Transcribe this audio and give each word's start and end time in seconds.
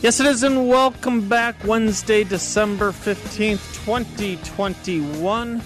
Yes, 0.00 0.20
it 0.20 0.26
is, 0.26 0.44
and 0.44 0.68
welcome 0.68 1.28
back. 1.28 1.56
Wednesday, 1.64 2.22
December 2.22 2.92
15th, 2.92 3.84
2021. 3.84 5.60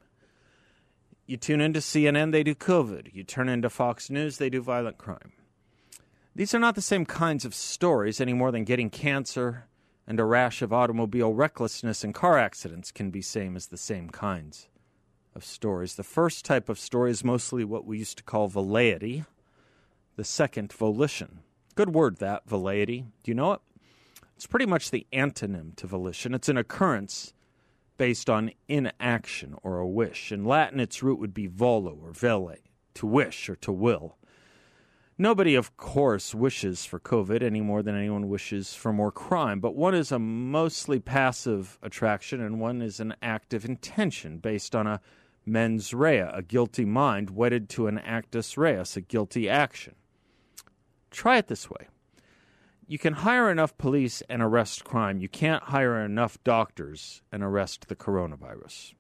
You 1.26 1.38
tune 1.38 1.60
into 1.60 1.80
CNN, 1.80 2.32
they 2.32 2.44
do 2.44 2.54
COVID. 2.54 3.16
You 3.16 3.24
turn 3.24 3.50
into 3.50 3.72
Fox 3.72 4.12
News, 4.12 4.38
they 4.38 4.52
do 4.52 4.62
violent 4.62 5.00
crime. 5.00 5.32
These 6.36 6.56
are 6.56 6.60
not 6.60 6.74
the 6.74 6.82
same 6.82 7.06
kinds 7.06 7.46
of 7.46 7.54
stories 7.54 8.20
any 8.20 8.34
more 8.34 8.52
than 8.52 8.64
getting 8.64 8.90
cancer 8.90 9.66
and 10.08 10.20
a 10.20 10.26
rash 10.26 10.64
of 10.64 10.74
automobile 10.74 11.32
recklessness 11.32 12.04
and 12.04 12.12
car 12.12 12.40
accidents 12.40 12.92
can 12.92 13.12
be 13.12 13.22
same 13.22 13.56
as 13.56 13.68
the 13.68 13.78
same 13.78 14.10
kinds 14.10 14.68
of 15.36 15.46
stories. 15.46 15.94
The 15.94 16.04
first 16.04 16.44
type 16.44 16.70
of 16.70 16.80
story 16.80 17.12
is 17.12 17.24
mostly 17.24 17.64
what 17.64 17.86
we 17.86 18.00
used 18.00 18.18
to 18.18 18.24
call 18.24 18.48
velleity. 18.48 19.26
The 20.16 20.24
second, 20.24 20.74
volition. 20.74 21.42
Good 21.76 21.94
word 21.94 22.18
that, 22.18 22.48
velleity. 22.48 23.06
Do 23.24 23.30
you 23.30 23.36
know 23.36 23.54
it? 23.54 23.62
It's 24.36 24.48
pretty 24.48 24.66
much 24.66 24.90
the 24.90 25.06
antonym 25.14 25.76
to 25.76 25.86
volition. 25.86 26.34
It's 26.34 26.50
an 26.50 26.58
occurrence 26.58 27.36
based 28.00 28.28
on 28.28 28.52
inaction 28.68 29.56
or 29.62 29.78
a 29.78 29.88
wish. 29.88 30.32
In 30.32 30.46
Latin, 30.46 30.80
its 30.80 31.04
root 31.04 31.20
would 31.20 31.36
be 31.36 31.46
volo 31.46 31.96
or 32.04 32.12
velle, 32.12 32.56
to 32.96 33.06
wish 33.06 33.50
or 33.50 33.56
to 33.58 33.72
will. 33.72 34.18
Nobody, 35.18 35.54
of 35.54 35.78
course, 35.78 36.34
wishes 36.34 36.86
for 36.86 37.00
COVID 37.00 37.44
any 37.44 37.62
more 37.62 37.84
than 37.84 37.96
anyone 37.96 38.30
wishes 38.30 38.74
for 38.74 38.92
more 38.92 39.12
crime, 39.12 39.60
but 39.60 39.76
one 39.76 39.94
is 39.94 40.12
a 40.12 40.18
mostly 40.18 41.00
passive 41.00 41.78
attraction 41.84 42.42
and 42.42 42.60
one 42.60 42.82
is 42.82 43.00
an 43.00 43.16
active 43.22 43.64
intention 43.64 44.40
based 44.40 44.76
on 44.76 44.88
a 44.88 45.02
mens 45.46 45.94
rea, 45.94 46.30
a 46.34 46.42
guilty 46.42 46.86
mind 46.86 47.30
wedded 47.30 47.70
to 47.70 47.88
an 47.88 48.00
actus 48.00 48.58
reus, 48.58 48.98
a 48.98 49.02
guilty 49.02 49.48
action. 49.48 49.96
Try 51.12 51.38
it 51.38 51.48
this 51.48 51.70
way 51.70 51.88
you 52.88 52.98
can 52.98 53.14
hire 53.14 53.50
enough 53.50 53.78
police 53.78 54.22
and 54.30 54.42
arrest 54.42 54.84
crime. 54.84 55.20
You 55.20 55.30
can't 55.30 55.64
hire 55.64 56.04
enough 56.04 56.38
doctors 56.44 57.22
and 57.32 57.42
arrest 57.42 57.88
the 57.88 57.96
coronavirus. 57.96 58.94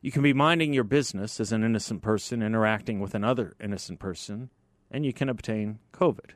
You 0.00 0.10
can 0.10 0.22
be 0.22 0.32
minding 0.32 0.72
your 0.72 0.84
business 0.84 1.38
as 1.38 1.52
an 1.52 1.62
innocent 1.62 2.02
person 2.02 2.42
interacting 2.42 3.00
with 3.00 3.14
another 3.14 3.54
innocent 3.60 4.00
person, 4.00 4.50
and 4.92 5.04
you 5.04 5.12
can 5.12 5.28
obtain 5.28 5.78
COVID. 5.92 6.32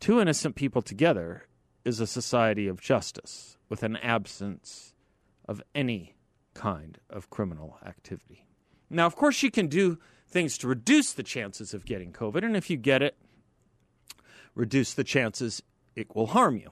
Two 0.00 0.20
innocent 0.20 0.54
people 0.54 0.80
together 0.80 1.48
is 1.84 2.00
a 2.00 2.06
society 2.06 2.68
of 2.68 2.80
justice 2.80 3.58
with 3.68 3.82
an 3.82 3.96
absence 3.96 4.94
of 5.46 5.62
any 5.74 6.14
kind 6.54 6.98
of 7.10 7.28
criminal 7.30 7.76
activity. 7.84 8.46
Now, 8.88 9.06
of 9.06 9.16
course, 9.16 9.42
you 9.42 9.50
can 9.50 9.66
do 9.66 9.98
things 10.28 10.56
to 10.58 10.68
reduce 10.68 11.12
the 11.12 11.22
chances 11.22 11.74
of 11.74 11.84
getting 11.84 12.12
COVID, 12.12 12.44
and 12.44 12.56
if 12.56 12.70
you 12.70 12.76
get 12.76 13.02
it, 13.02 13.16
reduce 14.54 14.94
the 14.94 15.04
chances 15.04 15.62
it 15.96 16.14
will 16.14 16.28
harm 16.28 16.56
you. 16.56 16.70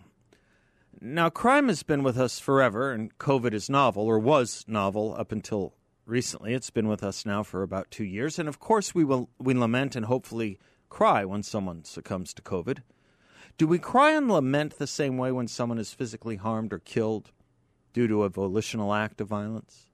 Now, 1.01 1.29
crime 1.31 1.69
has 1.69 1.83
been 1.83 2.03
with 2.03 2.17
us 2.17 2.39
forever, 2.39 2.93
and 2.93 3.17
COVID 3.19 3.53
is 3.53 3.69
novel, 3.69 4.05
or 4.05 4.19
was 4.19 4.65
novel 4.67 5.15
up 5.19 5.33
until 5.33 5.75
recently. 6.07 6.55
It's 6.55 6.71
been 6.71 6.89
with 6.89 7.03
us 7.03 7.27
now 7.27 7.43
for 7.43 7.63
about 7.63 7.91
two 7.91 8.05
years, 8.05 8.39
and 8.39 8.49
of 8.49 8.61
course, 8.61 8.95
we 8.95 9.05
will 9.05 9.29
we 9.39 9.53
lament 9.55 9.97
and 9.97 10.07
hopefully 10.07 10.59
cry 10.89 11.25
when 11.25 11.43
someone 11.43 11.85
succumbs 11.85 12.33
to 12.35 12.43
COVID. 12.43 12.79
Do 13.59 13.67
we 13.67 13.79
cry 13.79 14.13
and 14.13 14.29
lament 14.29 14.79
the 14.79 14.87
same 14.87 15.17
way 15.17 15.33
when 15.33 15.49
someone 15.49 15.79
is 15.79 15.95
physically 15.95 16.37
harmed 16.37 16.73
or 16.73 16.79
killed 16.79 17.31
due 17.93 18.07
to 18.09 18.25
a 18.25 18.29
volitional 18.29 18.93
act 18.93 19.21
of 19.21 19.29
violence? 19.29 19.87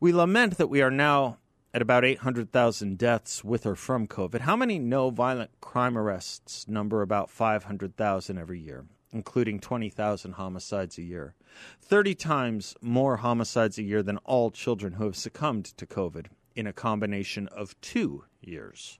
We 0.00 0.12
lament 0.12 0.56
that 0.56 0.68
we 0.68 0.80
are 0.80 0.90
now 0.90 1.36
at 1.74 1.82
about 1.82 2.04
800,000 2.04 2.96
deaths 2.96 3.44
with 3.44 3.66
or 3.66 3.76
from 3.76 4.06
COVID. 4.06 4.40
How 4.40 4.56
many 4.56 4.78
no 4.78 5.10
violent 5.10 5.50
crime 5.60 5.98
arrests 5.98 6.66
number 6.66 7.02
about 7.02 7.30
500,000 7.30 8.38
every 8.38 8.60
year, 8.60 8.86
including 9.12 9.60
20,000 9.60 10.32
homicides 10.32 10.96
a 10.96 11.02
year? 11.02 11.34
30 11.82 12.14
times 12.14 12.74
more 12.80 13.18
homicides 13.18 13.78
a 13.78 13.82
year 13.82 14.02
than 14.02 14.16
all 14.18 14.50
children 14.50 14.94
who 14.94 15.04
have 15.04 15.16
succumbed 15.16 15.66
to 15.66 15.86
COVID 15.86 16.26
in 16.56 16.66
a 16.66 16.72
combination 16.72 17.46
of 17.48 17.78
two 17.80 18.24
years. 18.40 18.99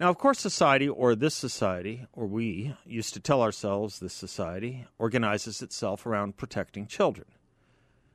Now, 0.00 0.10
of 0.10 0.18
course, 0.18 0.38
society, 0.38 0.88
or 0.88 1.16
this 1.16 1.34
society, 1.34 2.06
or 2.12 2.28
we, 2.28 2.76
used 2.86 3.14
to 3.14 3.20
tell 3.20 3.42
ourselves 3.42 3.98
this 3.98 4.14
society, 4.14 4.86
organizes 4.96 5.60
itself 5.60 6.06
around 6.06 6.36
protecting 6.36 6.86
children. 6.86 7.26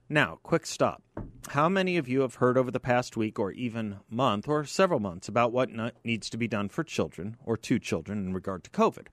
Now, 0.08 0.40
quick 0.44 0.66
stop. 0.66 1.04
How 1.50 1.68
many 1.68 1.98
of 1.98 2.08
you 2.08 2.22
have 2.22 2.36
heard 2.36 2.58
over 2.58 2.72
the 2.72 2.80
past 2.80 3.18
week 3.18 3.38
or 3.38 3.52
even 3.52 3.98
month 4.10 4.48
or 4.48 4.64
several 4.64 5.02
months 5.02 5.28
about 5.28 5.52
what 5.52 5.70
needs 6.06 6.30
to 6.30 6.38
be 6.38 6.48
done 6.48 6.70
for 6.70 6.86
children 6.86 7.36
or 7.44 7.58
to 7.58 7.80
children 7.80 8.28
in 8.28 8.34
regard 8.34 8.64
to 8.64 8.70
COVID? 8.70 9.08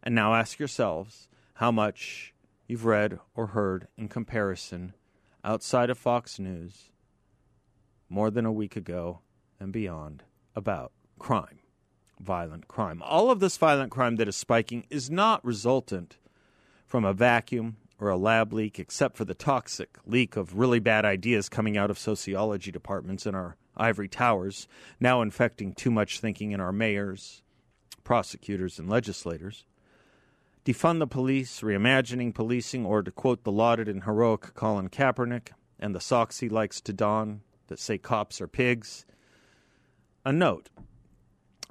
And 0.00 0.14
now 0.14 0.34
ask 0.34 0.60
yourselves 0.60 1.28
how 1.54 1.72
much 1.72 2.34
you've 2.68 2.84
read 2.84 3.18
or 3.34 3.48
heard 3.48 3.88
in 3.96 4.06
comparison 4.08 4.94
outside 5.42 5.90
of 5.90 5.98
Fox 5.98 6.38
News 6.38 6.90
more 8.08 8.30
than 8.30 8.46
a 8.46 8.52
week 8.52 8.76
ago 8.76 9.22
and 9.58 9.72
beyond 9.72 10.22
about 10.54 10.92
crime, 11.18 11.58
violent 12.20 12.68
crime. 12.68 13.02
All 13.02 13.30
of 13.30 13.40
this 13.40 13.56
violent 13.56 13.90
crime 13.90 14.16
that 14.16 14.28
is 14.28 14.36
spiking 14.36 14.86
is 14.90 15.10
not 15.10 15.44
resultant 15.44 16.18
from 16.86 17.04
a 17.04 17.12
vacuum 17.12 17.76
or 18.00 18.08
a 18.08 18.16
lab 18.16 18.52
leak, 18.52 18.78
except 18.78 19.16
for 19.16 19.24
the 19.24 19.34
toxic 19.34 19.98
leak 20.06 20.36
of 20.36 20.58
really 20.58 20.78
bad 20.78 21.04
ideas 21.04 21.48
coming 21.48 21.76
out 21.76 21.90
of 21.90 21.98
sociology 21.98 22.70
departments 22.70 23.26
in 23.26 23.34
our 23.34 23.56
ivory 23.76 24.08
towers, 24.08 24.68
now 25.00 25.20
infecting 25.20 25.72
too 25.72 25.90
much 25.90 26.20
thinking 26.20 26.52
in 26.52 26.60
our 26.60 26.72
mayors, 26.72 27.42
prosecutors, 28.04 28.78
and 28.78 28.88
legislators. 28.88 29.64
Defund 30.64 30.98
the 30.98 31.06
police, 31.06 31.60
reimagining 31.60 32.34
policing, 32.34 32.84
or 32.84 33.02
to 33.02 33.10
quote 33.10 33.44
the 33.44 33.52
lauded 33.52 33.88
and 33.88 34.04
heroic 34.04 34.54
Colin 34.54 34.88
Kaepernick 34.88 35.48
and 35.78 35.94
the 35.94 36.00
socks 36.00 36.40
he 36.40 36.48
likes 36.48 36.80
to 36.80 36.92
don 36.92 37.40
that 37.68 37.78
say 37.78 37.98
cops 37.98 38.40
are 38.40 38.48
pigs. 38.48 39.06
A 40.24 40.32
note 40.32 40.68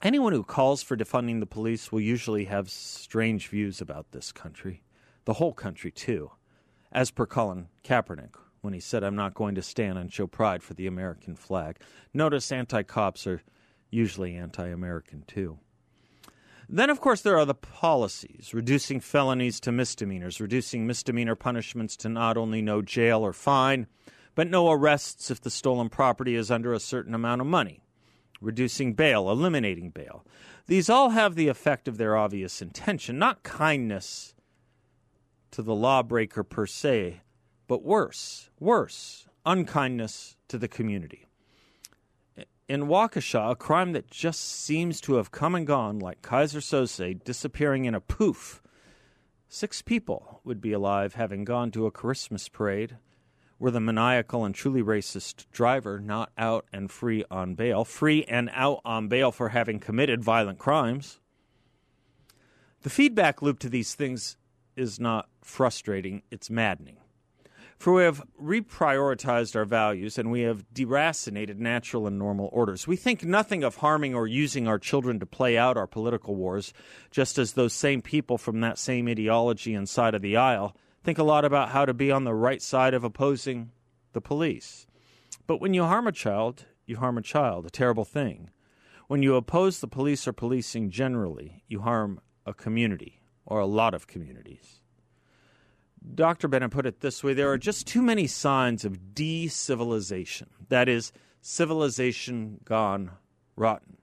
anyone 0.04 0.34
who 0.34 0.44
calls 0.44 0.84
for 0.84 0.98
defunding 0.98 1.40
the 1.40 1.46
police 1.46 1.92
will 1.92 2.02
usually 2.02 2.46
have 2.46 2.70
strange 2.70 3.48
views 3.48 3.82
about 3.82 4.12
this 4.12 4.32
country 4.32 4.84
the 5.28 5.34
whole 5.34 5.52
country, 5.52 5.92
too, 5.92 6.32
as 6.90 7.12
per 7.12 7.26
Colin 7.26 7.68
Kaepernick 7.84 8.36
when 8.62 8.74
he 8.74 8.80
said, 8.80 9.04
I'm 9.04 9.16
not 9.18 9.34
going 9.34 9.56
to 9.56 9.62
stand 9.62 9.98
and 9.98 10.12
show 10.12 10.26
pride 10.26 10.64
for 10.64 10.74
the 10.74 10.88
American 10.88 11.36
flag. 11.36 11.82
Notice 12.14 12.50
anti 12.50 12.82
cops 12.84 13.28
are 13.28 13.42
usually 13.92 14.36
anti 14.36 14.70
American, 14.70 15.26
too. 15.28 15.60
Then, 16.70 16.90
of 16.90 17.02
course, 17.02 17.22
there 17.22 17.38
are 17.38 17.46
the 17.46 17.54
policies 17.54 18.54
reducing 18.54 19.02
felonies 19.02 19.60
to 19.62 19.72
misdemeanors, 19.74 20.40
reducing 20.40 20.88
misdemeanor 20.88 21.36
punishments 21.36 21.98
to 21.98 22.10
not 22.10 22.38
only 22.38 22.62
no 22.62 22.82
jail 22.82 23.26
or 23.26 23.34
fine, 23.34 23.88
but 24.34 24.50
no 24.50 24.72
arrests 24.72 25.30
if 25.30 25.42
the 25.42 25.50
stolen 25.50 25.90
property 25.90 26.36
is 26.36 26.50
under 26.50 26.72
a 26.72 26.80
certain 26.80 27.14
amount 27.14 27.42
of 27.42 27.48
money, 27.48 27.82
reducing 28.42 28.94
bail, 28.94 29.30
eliminating 29.30 29.90
bail. 29.90 30.26
These 30.68 30.90
all 30.90 31.12
have 31.12 31.36
the 31.36 31.48
effect 31.48 31.88
of 31.88 31.98
their 31.98 32.16
obvious 32.18 32.62
intention, 32.62 33.18
not 33.18 33.44
kindness 33.44 34.36
to 35.52 35.62
the 35.62 35.76
lawbreaker 35.76 36.44
per 36.44 36.66
se, 36.66 37.22
but 37.68 37.84
worse, 37.84 38.50
worse, 38.60 39.28
unkindness 39.46 40.36
to 40.50 40.58
the 40.58 40.68
community. 40.68 41.26
In 42.68 42.88
Waukesha, 42.88 43.52
a 43.52 43.56
crime 43.56 43.94
that 43.94 44.12
just 44.12 44.42
seems 44.42 45.00
to 45.02 45.16
have 45.16 45.32
come 45.32 45.56
and 45.56 45.66
gone 45.66 46.00
like 46.00 46.22
Keyser 46.22 46.60
Söze 46.60 47.24
disappearing 47.24 47.86
in 47.86 47.96
a 47.96 48.02
poof. 48.02 48.62
Six 49.48 49.82
people 49.82 50.42
would 50.44 50.60
be 50.60 50.74
alive 50.74 51.14
having 51.14 51.46
gone 51.46 51.72
to 51.72 51.86
a 51.86 51.92
Christmas 51.92 52.50
parade 52.50 52.98
were 53.60 53.72
the 53.72 53.80
maniacal 53.80 54.46
and 54.46 54.54
truly 54.54 54.82
racist 54.82 55.46
driver 55.52 56.00
not 56.00 56.32
out 56.38 56.66
and 56.72 56.92
free 56.92 57.24
on 57.32 57.56
bail, 57.56 57.84
free 57.84 58.24
and 58.26 58.50
out 58.54 58.82
on 58.86 59.08
bail 59.08 59.32
for 59.32 59.50
having 59.50 59.80
committed 59.80 60.24
violent 60.24 60.60
crimes. 60.60 61.20
The 62.84 62.90
feedback 62.90 63.42
loop 63.42 63.60
to 63.60 63.70
these 63.70 63.96
things 63.96 64.38
is 64.76 65.00
not 65.00 65.28
frustrating, 65.42 66.22
it's 66.30 66.50
maddening. 66.50 66.98
For 67.78 67.94
we 67.94 68.04
have 68.04 68.24
reprioritized 68.42 69.56
our 69.56 69.66
values 69.66 70.18
and 70.18 70.32
we 70.32 70.42
have 70.42 70.66
deracinated 70.74 71.58
natural 71.58 72.08
and 72.08 72.18
normal 72.18 72.50
orders. 72.52 72.88
We 72.88 72.96
think 72.96 73.24
nothing 73.24 73.64
of 73.64 73.78
harming 73.78 74.16
or 74.16 74.26
using 74.26 74.68
our 74.68 74.80
children 74.80 75.20
to 75.20 75.28
play 75.28 75.58
out 75.58 75.78
our 75.78 75.86
political 75.86 76.36
wars, 76.36 76.74
just 77.12 77.38
as 77.38 77.54
those 77.54 77.74
same 77.74 78.02
people 78.02 78.40
from 78.40 78.62
that 78.62 78.80
same 78.80 79.08
ideology 79.08 79.76
inside 79.76 80.16
of 80.16 80.24
the 80.24 80.38
aisle 80.38 80.76
think 81.08 81.18
a 81.18 81.24
lot 81.24 81.46
about 81.46 81.70
how 81.70 81.86
to 81.86 81.94
be 81.94 82.12
on 82.12 82.26
the 82.26 82.34
right 82.34 82.62
side 82.62 82.94
of 82.94 83.06
opposing 83.06 83.72
the 84.12 84.20
police. 84.20 84.88
But 85.48 85.62
when 85.62 85.74
you 85.74 85.86
harm 85.86 86.06
a 86.06 86.12
child, 86.12 86.66
you 86.86 86.98
harm 86.98 87.18
a 87.18 87.22
child, 87.22 87.66
a 87.66 87.70
terrible 87.70 88.04
thing. 88.04 88.50
When 89.08 89.24
you 89.24 89.36
oppose 89.36 89.80
the 89.80 89.88
police 89.88 90.28
or 90.28 90.34
policing 90.34 90.90
generally, 90.90 91.64
you 91.70 91.80
harm 91.80 92.20
a 92.46 92.54
community 92.54 93.22
or 93.46 93.62
a 93.62 93.66
lot 93.66 93.94
of 93.94 94.06
communities. 94.06 94.82
Dr. 96.14 96.50
Bennett 96.50 96.72
put 96.72 96.86
it 96.86 97.00
this 97.00 97.24
way 97.24 97.34
there 97.34 97.54
are 97.54 97.58
just 97.58 97.88
too 97.88 98.02
many 98.02 98.28
signs 98.28 98.84
of 98.84 99.16
de-civilization. 99.16 100.50
That 100.68 100.90
is, 100.90 101.14
civilization 101.40 102.60
gone 102.66 103.12
rotten. 103.56 103.96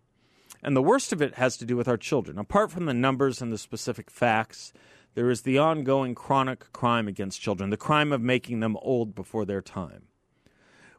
And 0.63 0.75
the 0.75 0.83
worst 0.83 1.13
of 1.13 1.21
it 1.21 1.35
has 1.35 1.59
to 1.59 1.67
do 1.67 1.77
with 1.77 1.87
our 1.87 1.99
children. 1.99 2.39
Apart 2.39 2.71
from 2.71 2.87
the 2.87 2.95
numbers 2.95 3.43
and 3.43 3.53
the 3.53 3.59
specific 3.59 4.11
facts, 4.11 4.73
there 5.15 5.31
is 5.31 5.43
the 5.43 5.59
ongoing 5.59 6.15
chronic 6.15 6.73
crime 6.73 7.09
against 7.09 7.41
children, 7.41 7.71
the 7.71 7.77
crime 7.77 8.13
of 8.13 8.21
making 8.21 8.61
them 8.61 8.77
old 8.83 9.15
before 9.15 9.45
their 9.45 9.63
time. 9.63 10.09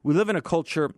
We 0.03 0.13
live 0.13 0.29
in 0.29 0.35
a 0.35 0.41
culture 0.41 0.91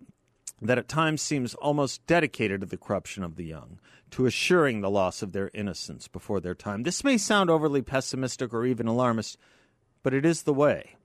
that 0.62 0.78
at 0.78 0.88
times 0.88 1.22
seems 1.22 1.54
almost 1.56 2.06
dedicated 2.08 2.62
to 2.62 2.68
the 2.68 2.78
corruption 2.78 3.24
of 3.24 3.36
the 3.36 3.46
young, 3.46 3.80
to 4.12 4.26
assuring 4.26 4.82
the 4.82 4.90
loss 4.90 5.22
of 5.22 5.32
their 5.32 5.52
innocence 5.54 6.08
before 6.08 6.40
their 6.40 6.56
time. 6.56 6.84
This 6.84 7.04
may 7.04 7.18
sound 7.18 7.50
overly 7.50 7.82
pessimistic 7.82 8.54
or 8.54 8.66
even 8.66 8.88
alarmist, 8.88 9.38
but 10.04 10.14
it 10.14 10.26
is 10.26 10.44
the 10.44 10.54
way. 10.54 10.96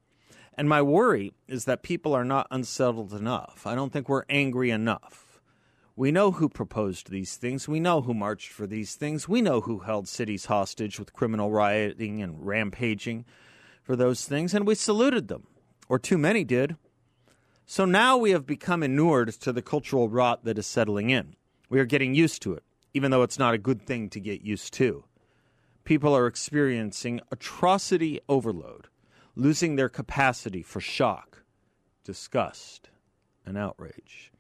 And 0.55 0.69
my 0.69 0.83
worry 0.83 1.33
is 1.49 1.65
that 1.65 1.83
people 1.83 2.15
are 2.15 2.25
not 2.25 2.47
unsettled 2.51 3.13
enough. 3.13 3.67
I 3.67 3.75
don't 3.75 3.93
think 3.93 4.09
we're 4.09 4.25
angry 4.29 4.71
enough. 4.71 5.32
We 5.95 6.11
know 6.11 6.33
who 6.33 6.49
proposed 6.49 7.11
these 7.11 7.37
things. 7.37 7.69
We 7.69 7.81
know 7.81 8.03
who 8.03 8.15
marched 8.15 8.51
for 8.51 8.67
these 8.67 8.95
things. 8.95 9.29
We 9.29 9.43
know 9.43 9.61
who 9.61 9.81
held 9.81 10.09
cities 10.09 10.47
hostage 10.47 10.99
with 10.99 11.13
criminal 11.13 11.51
rioting 11.51 12.23
and 12.23 12.47
rampaging 12.47 13.25
for 13.83 13.97
those 13.97 14.25
things, 14.27 14.55
and 14.55 14.67
we 14.67 14.75
saluted 14.75 15.29
them, 15.29 15.47
or 15.89 15.99
too 15.99 16.19
many 16.19 16.45
did. 16.45 16.77
So 17.67 17.85
now 17.85 18.17
we 18.17 18.31
have 18.31 18.47
become 18.47 18.83
inured 18.83 19.29
to 19.41 19.53
the 19.53 19.63
cultural 19.63 20.09
rot 20.09 20.45
that 20.45 20.59
is 20.59 20.67
settling 20.67 21.11
in. 21.11 21.37
We 21.69 21.81
are 21.81 21.85
getting 21.85 22.15
used 22.15 22.43
to 22.43 22.55
it, 22.55 22.63
even 22.95 23.11
though 23.11 23.23
it's 23.23 23.39
not 23.39 23.55
a 23.55 23.59
good 23.59 23.87
thing 23.87 24.09
to 24.11 24.21
get 24.21 24.43
used 24.43 24.73
to 24.75 25.05
people 25.85 26.17
are 26.17 26.27
experiencing 26.27 27.21
atrocity 27.31 28.21
overload, 28.29 28.89
losing 29.35 29.77
their 29.77 29.89
capacity 29.89 30.63
for 30.63 30.81
shock, 30.81 31.43
disgust, 32.05 32.91
and 33.45 33.59
outrage. 33.59 34.32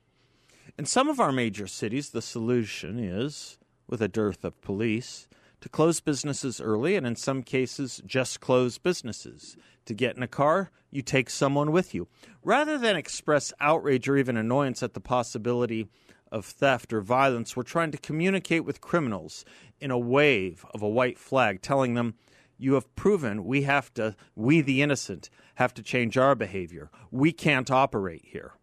In 0.82 0.86
some 0.86 1.08
of 1.08 1.20
our 1.20 1.30
major 1.30 1.68
cities, 1.68 2.10
the 2.10 2.20
solution 2.20 2.98
is, 2.98 3.56
with 3.86 4.02
a 4.02 4.08
dearth 4.08 4.44
of 4.44 4.60
police, 4.62 5.28
to 5.60 5.68
close 5.68 6.00
businesses 6.00 6.60
early 6.60 6.96
and 6.96 7.06
in 7.06 7.14
some 7.14 7.44
cases 7.44 8.02
just 8.04 8.40
close 8.40 8.78
businesses. 8.78 9.56
To 9.84 9.94
get 9.94 10.16
in 10.16 10.24
a 10.24 10.26
car, 10.26 10.72
you 10.90 11.00
take 11.00 11.30
someone 11.30 11.70
with 11.70 11.94
you. 11.94 12.08
Rather 12.42 12.76
than 12.78 12.96
express 12.96 13.52
outrage 13.60 14.08
or 14.08 14.16
even 14.16 14.36
annoyance 14.36 14.82
at 14.82 14.94
the 14.94 15.00
possibility 15.00 15.86
of 16.32 16.44
theft 16.44 16.92
or 16.92 17.00
violence, 17.00 17.56
we're 17.56 17.62
trying 17.62 17.92
to 17.92 17.98
communicate 17.98 18.64
with 18.64 18.80
criminals 18.80 19.44
in 19.78 19.92
a 19.92 19.98
wave 19.98 20.66
of 20.74 20.82
a 20.82 20.88
white 20.88 21.16
flag, 21.16 21.62
telling 21.62 21.94
them, 21.94 22.14
You 22.58 22.74
have 22.74 22.92
proven 22.96 23.44
we 23.44 23.62
have 23.62 23.94
to, 23.94 24.16
we 24.34 24.62
the 24.62 24.82
innocent, 24.82 25.30
have 25.54 25.74
to 25.74 25.82
change 25.84 26.18
our 26.18 26.34
behavior. 26.34 26.90
We 27.12 27.30
can't 27.30 27.70
operate 27.70 28.24
here. 28.24 28.54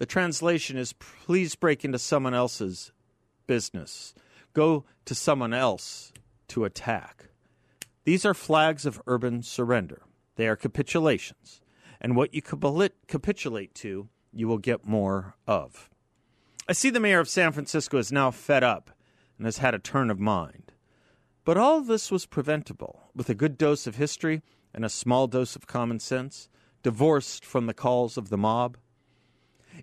The 0.00 0.06
translation 0.06 0.78
is 0.78 0.94
please 0.94 1.54
break 1.54 1.84
into 1.84 1.98
someone 1.98 2.32
else's 2.32 2.90
business. 3.46 4.14
Go 4.54 4.86
to 5.04 5.14
someone 5.14 5.52
else 5.52 6.14
to 6.48 6.64
attack. 6.64 7.26
These 8.04 8.24
are 8.24 8.32
flags 8.32 8.86
of 8.86 9.02
urban 9.06 9.42
surrender. 9.42 10.00
They 10.36 10.48
are 10.48 10.56
capitulations. 10.56 11.60
And 12.00 12.16
what 12.16 12.32
you 12.32 12.40
capitulate 12.40 13.74
to, 13.74 14.08
you 14.32 14.48
will 14.48 14.56
get 14.56 14.86
more 14.86 15.36
of. 15.46 15.90
I 16.66 16.72
see 16.72 16.88
the 16.88 16.98
mayor 16.98 17.20
of 17.20 17.28
San 17.28 17.52
Francisco 17.52 17.98
is 17.98 18.10
now 18.10 18.30
fed 18.30 18.64
up 18.64 18.92
and 19.36 19.44
has 19.44 19.58
had 19.58 19.74
a 19.74 19.78
turn 19.78 20.10
of 20.10 20.18
mind. 20.18 20.72
But 21.44 21.58
all 21.58 21.82
this 21.82 22.10
was 22.10 22.24
preventable 22.24 23.10
with 23.14 23.28
a 23.28 23.34
good 23.34 23.58
dose 23.58 23.86
of 23.86 23.96
history 23.96 24.40
and 24.72 24.82
a 24.82 24.88
small 24.88 25.26
dose 25.26 25.56
of 25.56 25.66
common 25.66 26.00
sense, 26.00 26.48
divorced 26.82 27.44
from 27.44 27.66
the 27.66 27.74
calls 27.74 28.16
of 28.16 28.30
the 28.30 28.38
mob. 28.38 28.78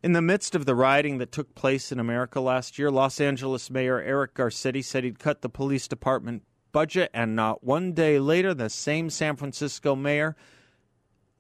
In 0.03 0.13
the 0.13 0.21
midst 0.21 0.55
of 0.55 0.65
the 0.65 0.75
rioting 0.75 1.17
that 1.17 1.31
took 1.31 1.55
place 1.55 1.91
in 1.91 1.99
America 1.99 2.39
last 2.39 2.77
year, 2.77 2.91
Los 2.91 3.19
Angeles 3.19 3.69
Mayor 3.69 3.99
Eric 3.99 4.35
Garcetti 4.35 4.83
said 4.83 5.03
he'd 5.03 5.19
cut 5.19 5.41
the 5.41 5.49
police 5.49 5.87
department 5.87 6.43
budget, 6.71 7.09
and 7.13 7.35
not 7.35 7.63
one 7.63 7.93
day 7.93 8.19
later, 8.19 8.53
the 8.53 8.69
same 8.69 9.09
San 9.09 9.35
Francisco 9.35 9.95
mayor, 9.95 10.35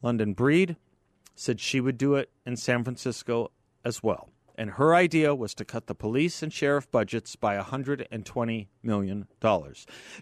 London 0.01 0.33
Breed, 0.33 0.75
said 1.35 1.59
she 1.59 1.79
would 1.79 1.97
do 1.97 2.15
it 2.15 2.29
in 2.45 2.57
San 2.57 2.83
Francisco 2.83 3.51
as 3.85 4.01
well 4.01 4.29
and 4.57 4.71
her 4.71 4.95
idea 4.95 5.35
was 5.35 5.53
to 5.53 5.63
cut 5.63 5.85
the 5.85 5.95
police 5.95 6.41
and 6.41 6.51
sheriff 6.51 6.89
budgets 6.89 7.35
by 7.35 7.57
$120 7.57 8.67
million. 8.81 9.27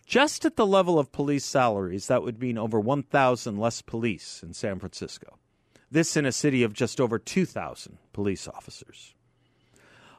Just 0.06 0.46
at 0.46 0.58
the 0.58 0.66
level 0.66 1.00
of 1.00 1.12
police 1.12 1.46
salaries, 1.46 2.08
that 2.08 2.22
would 2.22 2.40
mean 2.40 2.58
over 2.58 2.80
1,000 2.80 3.58
less 3.58 3.82
police 3.82 4.44
in 4.44 4.54
San 4.54 4.80
Francisco. 4.80 5.40
This 5.92 6.18
in 6.18 6.26
a 6.26 6.32
city 6.32 6.64
of 6.64 6.74
just 6.74 7.00
over 7.00 7.20
2,000 7.20 7.98
police 8.14 8.48
officers. 8.48 9.14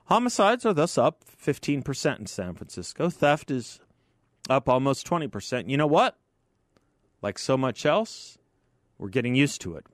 Homicides 0.06 0.64
are 0.64 0.72
thus 0.72 0.96
up 0.96 1.24
15% 1.24 2.18
in 2.20 2.26
San 2.26 2.54
Francisco. 2.54 3.10
Theft 3.10 3.50
is 3.50 3.80
up 4.48 4.68
almost 4.68 5.06
20%. 5.06 5.68
You 5.68 5.76
know 5.76 5.86
what? 5.86 6.16
Like 7.22 7.38
so 7.38 7.56
much 7.56 7.84
else, 7.84 8.38
we're 8.98 9.08
getting 9.08 9.34
used 9.34 9.60
to 9.62 9.74
it. 9.74 9.86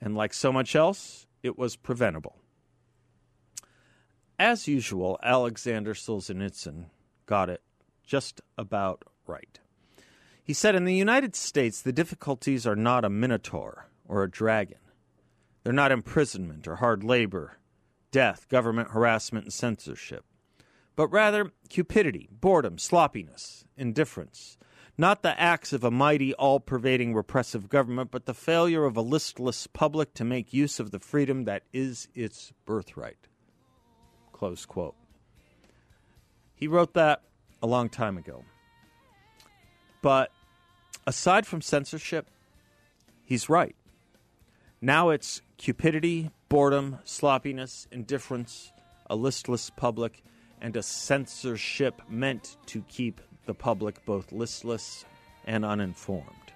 And 0.00 0.16
like 0.16 0.32
so 0.32 0.52
much 0.52 0.74
else, 0.74 1.26
it 1.42 1.58
was 1.58 1.76
preventable. 1.76 2.36
As 4.38 4.66
usual, 4.66 5.18
Alexander 5.22 5.94
Solzhenitsyn 5.94 6.86
got 7.26 7.50
it 7.50 7.62
just 8.04 8.40
about 8.58 9.04
right. 9.26 9.60
He 10.42 10.52
said 10.52 10.74
in 10.74 10.84
the 10.84 10.94
United 10.94 11.36
States, 11.36 11.80
the 11.80 11.92
difficulties 11.92 12.66
are 12.66 12.76
not 12.76 13.04
a 13.04 13.10
minotaur 13.10 13.88
or 14.06 14.22
a 14.22 14.30
dragon. 14.30 14.78
They're 15.64 15.72
not 15.72 15.92
imprisonment 15.92 16.68
or 16.68 16.76
hard 16.76 17.02
labor, 17.02 17.56
death, 18.12 18.48
government 18.48 18.90
harassment, 18.90 19.46
and 19.46 19.52
censorship, 19.52 20.24
but 20.94 21.08
rather 21.08 21.52
cupidity, 21.70 22.28
boredom, 22.30 22.78
sloppiness, 22.78 23.64
indifference. 23.76 24.58
Not 24.96 25.22
the 25.22 25.40
acts 25.40 25.72
of 25.72 25.82
a 25.82 25.90
mighty, 25.90 26.32
all 26.34 26.60
pervading 26.60 27.14
repressive 27.14 27.68
government, 27.68 28.12
but 28.12 28.26
the 28.26 28.34
failure 28.34 28.84
of 28.84 28.96
a 28.96 29.00
listless 29.00 29.66
public 29.66 30.14
to 30.14 30.24
make 30.24 30.52
use 30.52 30.78
of 30.78 30.92
the 30.92 31.00
freedom 31.00 31.46
that 31.46 31.64
is 31.72 32.06
its 32.14 32.52
birthright. 32.64 33.26
Close 34.32 34.66
quote. 34.66 34.94
He 36.54 36.68
wrote 36.68 36.94
that 36.94 37.22
a 37.60 37.66
long 37.66 37.88
time 37.88 38.16
ago. 38.16 38.44
But 40.00 40.30
aside 41.06 41.46
from 41.46 41.60
censorship, 41.60 42.28
he's 43.24 43.48
right. 43.48 43.74
Now 44.80 45.08
it's 45.08 45.40
cupidity, 45.58 46.30
boredom, 46.48 46.98
sloppiness, 47.04 47.86
indifference, 47.90 48.72
a 49.08 49.16
listless 49.16 49.70
public, 49.70 50.22
and 50.60 50.76
a 50.76 50.82
censorship 50.82 52.00
meant 52.08 52.56
to 52.66 52.82
keep 52.88 53.20
the 53.46 53.54
public 53.54 54.04
both 54.04 54.32
listless 54.32 55.04
and 55.44 55.64
uninformed. 55.64 56.52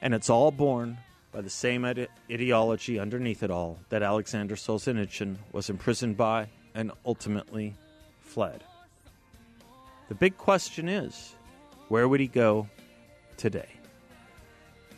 And 0.00 0.14
it's 0.14 0.30
all 0.30 0.50
born 0.50 0.98
by 1.32 1.40
the 1.40 1.50
same 1.50 1.84
ide- 1.84 2.08
ideology 2.30 2.98
underneath 2.98 3.42
it 3.42 3.50
all 3.50 3.78
that 3.88 4.02
Alexander 4.02 4.56
Solzhenitsyn 4.56 5.36
was 5.52 5.70
imprisoned 5.70 6.16
by 6.16 6.48
and 6.74 6.92
ultimately 7.04 7.74
fled. 8.20 8.64
The 10.08 10.14
big 10.14 10.36
question 10.36 10.88
is 10.88 11.34
where 11.88 12.08
would 12.08 12.20
he 12.20 12.26
go 12.26 12.68
today? 13.36 13.68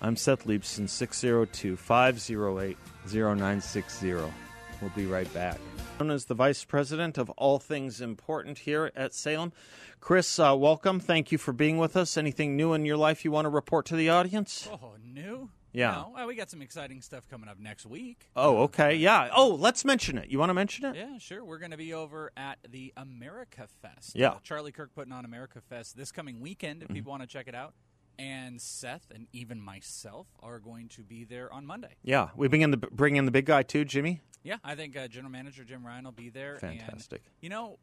I'm 0.01 0.17
Seth 0.17 0.45
Leibsohn, 0.47 0.89
602 0.89 1.77
508 1.77 2.77
0960. 3.07 4.13
We'll 4.13 4.91
be 4.95 5.07
right 5.07 5.33
back. 5.33 5.59
Known 5.99 6.11
as 6.11 6.27
the 6.27 6.35
Vice 6.35 6.65
President 6.65 7.17
of 7.17 7.31
All 7.31 7.59
Things 7.59 8.01
Important 8.01 8.59
here 8.59 8.91
at 8.95 9.15
Salem. 9.15 9.53
Chris, 10.01 10.39
uh, 10.39 10.55
welcome. 10.59 11.01
Thank 11.01 11.33
you 11.33 11.39
for 11.39 11.53
being 11.53 11.79
with 11.79 11.97
us. 11.97 12.17
Anything 12.19 12.57
new 12.57 12.75
in 12.75 12.85
your 12.85 12.97
life 12.97 13.25
you 13.25 13.31
want 13.31 13.47
to 13.47 13.51
report 13.51 13.87
to 13.87 13.97
the 13.97 14.11
audience? 14.11 14.69
Oh, 14.71 14.93
new? 15.03 15.49
Yeah. 15.73 15.91
No, 15.93 16.13
well, 16.15 16.27
we 16.27 16.35
got 16.37 16.51
some 16.51 16.63
exciting 16.63 17.01
stuff 17.01 17.27
coming 17.29 17.49
up 17.49 17.59
next 17.59 17.85
week. 17.87 18.29
Oh, 18.37 18.59
okay. 18.65 18.95
Yeah. 18.95 19.31
Oh, 19.35 19.55
let's 19.55 19.85
mention 19.85 20.19
it. 20.19 20.29
You 20.29 20.39
want 20.39 20.51
to 20.51 20.55
mention 20.55 20.85
it? 20.85 20.95
Yeah, 20.97 21.19
sure. 21.19 21.45
We're 21.45 21.59
going 21.59 21.73
to 21.73 21.77
be 21.77 21.95
over 21.95 22.31
at 22.37 22.59
the 22.69 22.93
America 22.97 23.67
Fest. 23.83 24.13
Yeah. 24.15 24.31
Uh, 24.31 24.39
Charlie 24.43 24.71
Kirk 24.71 24.95
putting 24.95 25.13
on 25.13 25.25
America 25.25 25.61
Fest 25.61 25.97
this 25.97 26.13
coming 26.13 26.41
weekend 26.41 26.83
if 26.83 26.89
people 26.91 27.11
want 27.11 27.23
to 27.23 27.29
check 27.29 27.49
it 27.49 27.55
out. 27.57 27.75
And 28.19 28.61
Seth 28.61 29.07
and 29.13 29.27
even 29.33 29.61
myself 29.61 30.29
are 30.41 30.59
going 30.59 30.89
to 30.91 31.03
be 31.03 31.25
there 31.25 31.53
on 31.53 31.67
Monday. 31.67 31.97
Yeah. 32.03 32.29
We 32.37 32.49
bring 32.49 32.63
in 32.63 32.71
the 32.71 32.77
bring 32.77 33.17
in 33.17 33.25
the 33.25 33.31
big 33.31 33.47
guy 33.47 33.63
too, 33.63 33.85
Jimmy. 33.85 34.21
Yeah, 34.45 34.59
I 34.63 34.75
think 34.75 34.95
uh, 34.95 35.09
General 35.09 35.33
Manager 35.33 35.65
Jim 35.65 35.85
Ryan 35.85 36.05
will 36.05 36.13
be 36.13 36.29
there. 36.29 36.59
and, 36.63 36.79
Fantastic. 36.79 37.23
you 37.41 37.49
know, 37.49 37.79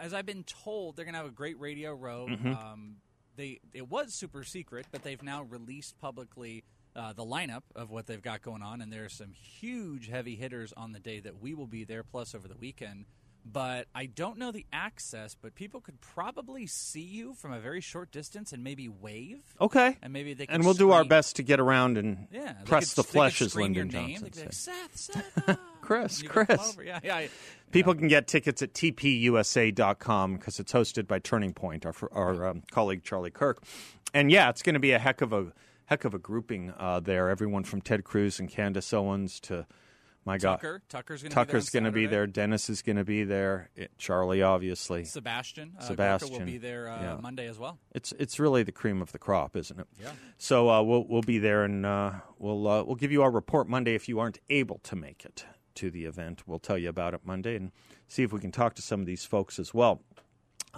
as 0.00 0.12
I've 0.12 0.26
been 0.26 0.44
told, 0.44 0.94
they're 0.94 1.06
going 1.06 1.14
to 1.14 1.20
have 1.20 1.26
a 1.26 1.30
great 1.30 1.58
radio 1.58 1.94
row. 1.94 2.26
Mm-hmm. 2.28 2.52
Um, 2.52 2.96
they 3.36 3.60
it 3.72 3.88
was 3.88 4.12
super 4.12 4.44
secret, 4.44 4.86
but 4.92 5.02
they've 5.02 5.22
now 5.22 5.42
released 5.42 5.98
publicly 5.98 6.64
uh, 6.94 7.14
the 7.14 7.24
lineup 7.24 7.62
of 7.74 7.90
what 7.90 8.06
they've 8.06 8.22
got 8.22 8.42
going 8.42 8.62
on, 8.62 8.82
and 8.82 8.92
there 8.92 9.04
are 9.04 9.08
some 9.08 9.32
huge 9.32 10.08
heavy 10.08 10.36
hitters 10.36 10.72
on 10.76 10.92
the 10.92 11.00
day 11.00 11.20
that 11.20 11.40
we 11.40 11.54
will 11.54 11.66
be 11.66 11.84
there, 11.84 12.02
plus 12.02 12.34
over 12.34 12.46
the 12.46 12.56
weekend. 12.56 13.06
But 13.44 13.86
I 13.94 14.06
don't 14.06 14.38
know 14.38 14.52
the 14.52 14.66
access, 14.72 15.34
but 15.34 15.54
people 15.56 15.80
could 15.80 16.00
probably 16.00 16.66
see 16.66 17.00
you 17.02 17.34
from 17.34 17.52
a 17.52 17.58
very 17.58 17.80
short 17.80 18.12
distance 18.12 18.52
and 18.52 18.62
maybe 18.62 18.88
wave. 18.88 19.40
Okay. 19.60 19.96
And 20.00 20.12
maybe 20.12 20.32
they 20.34 20.46
could 20.46 20.54
And 20.54 20.64
we'll 20.64 20.74
do 20.74 20.92
our 20.92 21.04
best 21.04 21.36
to 21.36 21.42
get 21.42 21.58
around 21.58 21.98
and 21.98 22.28
Yeah, 22.30 22.52
press 22.64 22.94
could- 22.94 23.04
the 23.04 23.08
flesh, 23.08 23.42
as 23.42 23.50
scream 23.50 23.72
Lyndon 23.74 23.88
name. 23.88 24.08
Johnson 24.20 24.30
They'd 24.32 24.44
like. 24.44 24.52
Seth, 24.52 24.96
Seth, 24.96 25.44
ah." 25.48 25.58
Chris, 25.80 26.22
Chris. 26.22 26.68
over. 26.72 26.84
Yeah, 26.84 27.00
yeah. 27.02 27.26
People 27.72 27.94
can 27.94 28.06
get 28.06 28.28
tickets 28.28 28.62
at 28.62 28.72
tpusa.com 28.74 30.34
because 30.36 30.60
it's 30.60 30.72
hosted 30.72 31.06
by 31.08 31.18
Turning 31.18 31.52
Point, 31.52 31.84
our, 31.84 31.94
our 32.12 32.46
um, 32.46 32.62
colleague 32.70 33.02
Charlie 33.02 33.30
Kirk. 33.32 33.62
And 34.14 34.30
yeah, 34.30 34.48
it's 34.50 34.62
going 34.62 34.74
to 34.74 34.80
be 34.80 34.92
a 34.92 34.98
heck 34.98 35.20
of 35.20 35.32
a 35.32 35.52
heck 35.86 36.04
of 36.04 36.14
a 36.14 36.18
grouping 36.18 36.72
uh, 36.78 37.00
there. 37.00 37.28
Everyone 37.28 37.64
from 37.64 37.80
Ted 37.80 38.04
Cruz 38.04 38.38
and 38.38 38.48
Candace 38.48 38.92
Owens 38.92 39.40
to 39.40 39.66
my 40.24 40.38
Tucker. 40.38 40.78
God, 40.78 40.88
Tucker's 40.88 41.22
going 41.22 41.30
to 41.30 41.34
Tucker's 41.34 41.66
be 41.66 41.70
there. 41.72 41.80
going 41.80 41.92
to 41.92 41.94
be 41.94 42.06
there. 42.06 42.26
Dennis 42.26 42.70
is 42.70 42.82
going 42.82 42.96
to 42.96 43.04
be 43.04 43.24
there. 43.24 43.70
It, 43.74 43.90
Charlie, 43.98 44.42
obviously. 44.42 45.04
Sebastian. 45.04 45.74
Uh, 45.78 45.82
Sebastian, 45.82 46.28
Gorka 46.28 46.44
will 46.44 46.52
be 46.52 46.58
there 46.58 46.88
uh, 46.88 47.02
yeah. 47.02 47.18
Monday 47.20 47.46
as 47.48 47.58
well. 47.58 47.78
It's 47.92 48.12
it's 48.18 48.38
really 48.38 48.62
the 48.62 48.72
cream 48.72 49.02
of 49.02 49.12
the 49.12 49.18
crop, 49.18 49.56
isn't 49.56 49.78
it? 49.78 49.86
Yeah. 50.00 50.10
So 50.38 50.70
uh, 50.70 50.82
we'll 50.82 51.06
we'll 51.08 51.22
be 51.22 51.38
there, 51.38 51.64
and 51.64 51.84
uh, 51.84 52.12
we'll 52.38 52.68
uh, 52.68 52.84
we'll 52.84 52.96
give 52.96 53.12
you 53.12 53.22
our 53.22 53.30
report 53.30 53.68
Monday 53.68 53.94
if 53.94 54.08
you 54.08 54.20
aren't 54.20 54.38
able 54.48 54.78
to 54.84 54.96
make 54.96 55.24
it 55.24 55.44
to 55.74 55.90
the 55.90 56.04
event. 56.04 56.42
We'll 56.46 56.58
tell 56.58 56.78
you 56.78 56.88
about 56.88 57.14
it 57.14 57.20
Monday 57.24 57.56
and 57.56 57.72
see 58.08 58.22
if 58.22 58.32
we 58.32 58.40
can 58.40 58.52
talk 58.52 58.74
to 58.74 58.82
some 58.82 59.00
of 59.00 59.06
these 59.06 59.24
folks 59.24 59.58
as 59.58 59.72
well. 59.72 60.02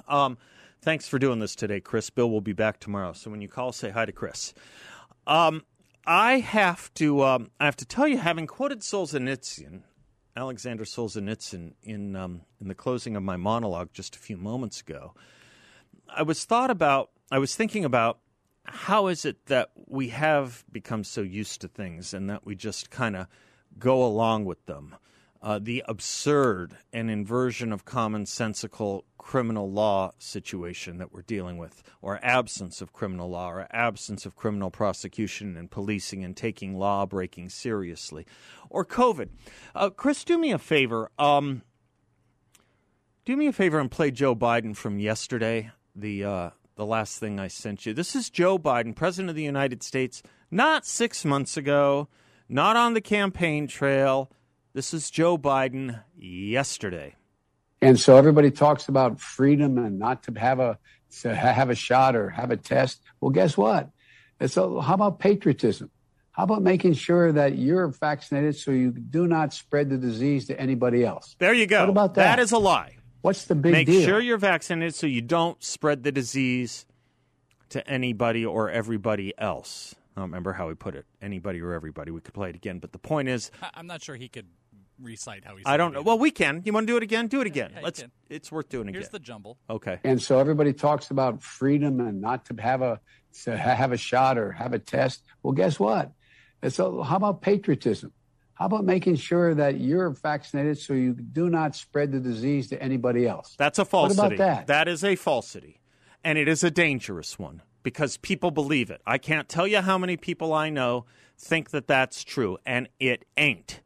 Um, 0.08 0.38
thanks 0.82 1.06
for 1.08 1.18
doing 1.18 1.38
this 1.38 1.54
today, 1.54 1.80
Chris. 1.80 2.10
Bill 2.10 2.30
will 2.30 2.40
be 2.40 2.52
back 2.52 2.80
tomorrow, 2.80 3.12
so 3.12 3.30
when 3.30 3.40
you 3.40 3.48
call, 3.48 3.72
say 3.72 3.90
hi 3.90 4.04
to 4.04 4.12
Chris. 4.12 4.54
Um, 5.26 5.62
I 6.06 6.38
have 6.40 6.92
to 6.94 7.22
um, 7.22 7.50
I 7.58 7.64
have 7.64 7.76
to 7.76 7.86
tell 7.86 8.06
you, 8.06 8.18
having 8.18 8.46
quoted 8.46 8.80
Solzhenitsyn, 8.80 9.82
Alexander 10.36 10.84
Solzhenitsyn, 10.84 11.74
in 11.82 12.16
um, 12.16 12.42
in 12.60 12.68
the 12.68 12.74
closing 12.74 13.16
of 13.16 13.22
my 13.22 13.36
monologue 13.36 13.90
just 13.92 14.16
a 14.16 14.18
few 14.18 14.36
moments 14.36 14.80
ago. 14.80 15.14
I 16.08 16.22
was 16.22 16.44
thought 16.44 16.70
about 16.70 17.10
I 17.30 17.38
was 17.38 17.56
thinking 17.56 17.84
about 17.84 18.18
how 18.64 19.06
is 19.08 19.24
it 19.24 19.46
that 19.46 19.70
we 19.86 20.08
have 20.08 20.64
become 20.70 21.04
so 21.04 21.20
used 21.22 21.60
to 21.62 21.68
things 21.68 22.14
and 22.14 22.28
that 22.30 22.44
we 22.44 22.54
just 22.54 22.90
kind 22.90 23.16
of 23.16 23.26
go 23.78 24.04
along 24.04 24.44
with 24.44 24.64
them. 24.66 24.96
Uh, 25.44 25.58
the 25.58 25.84
absurd 25.86 26.74
and 26.90 27.10
inversion 27.10 27.70
of 27.70 27.84
commonsensical 27.84 29.02
criminal 29.18 29.70
law 29.70 30.10
situation 30.16 30.96
that 30.96 31.12
we're 31.12 31.20
dealing 31.20 31.58
with, 31.58 31.82
or 32.00 32.18
absence 32.22 32.80
of 32.80 32.94
criminal 32.94 33.28
law, 33.28 33.50
or 33.50 33.66
absence 33.70 34.24
of 34.24 34.34
criminal 34.36 34.70
prosecution 34.70 35.54
and 35.54 35.70
policing 35.70 36.24
and 36.24 36.34
taking 36.34 36.78
law 36.78 37.04
breaking 37.04 37.50
seriously, 37.50 38.26
or 38.70 38.86
COVID. 38.86 39.28
Uh, 39.74 39.90
Chris, 39.90 40.24
do 40.24 40.38
me 40.38 40.50
a 40.50 40.58
favor. 40.58 41.10
Um, 41.18 41.60
do 43.26 43.36
me 43.36 43.46
a 43.46 43.52
favor 43.52 43.78
and 43.78 43.90
play 43.90 44.10
Joe 44.10 44.34
Biden 44.34 44.74
from 44.74 44.98
yesterday, 44.98 45.72
the 45.94 46.24
uh, 46.24 46.50
the 46.76 46.86
last 46.86 47.18
thing 47.18 47.38
I 47.38 47.48
sent 47.48 47.84
you. 47.84 47.92
This 47.92 48.16
is 48.16 48.30
Joe 48.30 48.58
Biden, 48.58 48.96
President 48.96 49.28
of 49.28 49.36
the 49.36 49.42
United 49.42 49.82
States, 49.82 50.22
not 50.50 50.86
six 50.86 51.22
months 51.22 51.58
ago, 51.58 52.08
not 52.48 52.76
on 52.78 52.94
the 52.94 53.02
campaign 53.02 53.66
trail. 53.66 54.30
This 54.74 54.92
is 54.92 55.08
Joe 55.08 55.38
Biden 55.38 56.00
yesterday. 56.18 57.14
And 57.80 57.98
so 57.98 58.16
everybody 58.16 58.50
talks 58.50 58.88
about 58.88 59.20
freedom 59.20 59.78
and 59.78 60.00
not 60.00 60.24
to 60.24 60.32
have 60.36 60.58
a 60.58 60.78
to 61.20 61.32
have 61.32 61.70
a 61.70 61.76
shot 61.76 62.16
or 62.16 62.30
have 62.30 62.50
a 62.50 62.56
test. 62.56 63.00
Well, 63.20 63.30
guess 63.30 63.56
what? 63.56 63.90
So 64.46 64.80
how 64.80 64.94
about 64.94 65.20
patriotism? 65.20 65.90
How 66.32 66.42
about 66.42 66.62
making 66.62 66.94
sure 66.94 67.30
that 67.30 67.56
you're 67.56 67.86
vaccinated 67.86 68.56
so 68.56 68.72
you 68.72 68.90
do 68.90 69.28
not 69.28 69.52
spread 69.54 69.90
the 69.90 69.96
disease 69.96 70.46
to 70.48 70.60
anybody 70.60 71.04
else? 71.04 71.36
There 71.38 71.54
you 71.54 71.68
go. 71.68 71.80
What 71.82 71.90
about 71.90 72.14
that? 72.14 72.36
That 72.36 72.42
is 72.42 72.50
a 72.50 72.58
lie. 72.58 72.96
What's 73.20 73.44
the 73.44 73.54
big 73.54 73.70
Make 73.72 73.86
deal? 73.86 74.00
Make 74.00 74.08
sure 74.08 74.18
you're 74.20 74.38
vaccinated 74.38 74.96
so 74.96 75.06
you 75.06 75.22
don't 75.22 75.62
spread 75.62 76.02
the 76.02 76.10
disease 76.10 76.84
to 77.68 77.86
anybody 77.88 78.44
or 78.44 78.70
everybody 78.70 79.32
else. 79.38 79.94
I 80.16 80.20
don't 80.20 80.30
remember 80.30 80.52
how 80.54 80.68
he 80.68 80.74
put 80.74 80.96
it. 80.96 81.06
Anybody 81.22 81.60
or 81.60 81.72
everybody. 81.74 82.10
We 82.10 82.20
could 82.20 82.34
play 82.34 82.50
it 82.50 82.56
again. 82.56 82.80
But 82.80 82.90
the 82.90 82.98
point 82.98 83.28
is, 83.28 83.52
I- 83.62 83.70
I'm 83.74 83.86
not 83.86 84.02
sure 84.02 84.16
he 84.16 84.28
could 84.28 84.46
recite 85.00 85.44
how 85.44 85.56
he. 85.56 85.62
I 85.66 85.76
don't 85.76 85.92
know. 85.92 86.00
either. 86.00 86.06
Well, 86.06 86.18
we 86.18 86.30
can. 86.30 86.62
You 86.64 86.72
want 86.72 86.86
to 86.86 86.92
do 86.92 86.96
it 86.96 87.02
again? 87.02 87.26
Do 87.26 87.40
it 87.40 87.46
again. 87.46 87.70
yeah, 87.72 87.78
you 87.80 87.84
Let's. 87.84 88.04
It's 88.28 88.50
worth 88.52 88.68
doing 88.68 88.88
again. 88.88 89.00
Here's 89.00 89.10
the 89.10 89.18
jumble. 89.18 89.58
okay. 89.68 89.98
And 90.04 90.20
so 90.20 90.38
everybody 90.38 90.72
talks 90.72 91.10
about 91.10 91.42
freedom 91.42 92.00
and 92.00 92.20
not 92.20 92.44
to 92.46 92.54
have 92.60 92.82
a 92.82 93.00
to 93.44 93.56
have 93.56 93.92
a 93.92 93.96
shot 93.96 94.38
or 94.38 94.52
have 94.52 94.72
a 94.72 94.78
test. 94.78 95.22
Well, 95.42 95.52
guess 95.52 95.78
what? 95.78 96.12
So 96.68 97.02
how 97.02 97.16
about 97.16 97.42
patriotism? 97.42 98.12
How 98.54 98.66
about 98.66 98.84
making 98.84 99.16
sure 99.16 99.52
that 99.54 99.80
you're 99.80 100.10
vaccinated 100.10 100.78
so 100.78 100.92
you 100.94 101.12
do 101.14 101.50
not 101.50 101.74
spread 101.74 102.12
the 102.12 102.20
disease 102.20 102.68
to 102.68 102.80
anybody 102.80 103.26
else? 103.26 103.56
That's 103.58 103.78
a 103.80 103.82
What 103.82 103.90
falsity. 103.90 104.36
about 104.36 104.38
that? 104.38 104.66
That 104.68 104.86
is 104.88 105.02
a 105.02 105.16
falsity. 105.16 105.80
And 106.22 106.38
it 106.38 106.46
is 106.48 106.62
a 106.62 106.70
dangerous 106.70 107.36
one 107.38 107.62
because 107.82 108.16
people 108.16 108.52
believe 108.52 108.90
it. 108.90 109.02
I 109.06 109.18
can't 109.18 109.48
tell 109.48 109.66
you 109.66 109.80
how 109.80 109.98
many 109.98 110.16
people 110.16 110.54
I 110.54 110.70
know 110.70 111.04
think 111.36 111.70
that 111.70 111.88
that's 111.88 112.22
true, 112.22 112.56
and 112.64 112.88
it 113.00 113.24
ain't. 113.36 113.80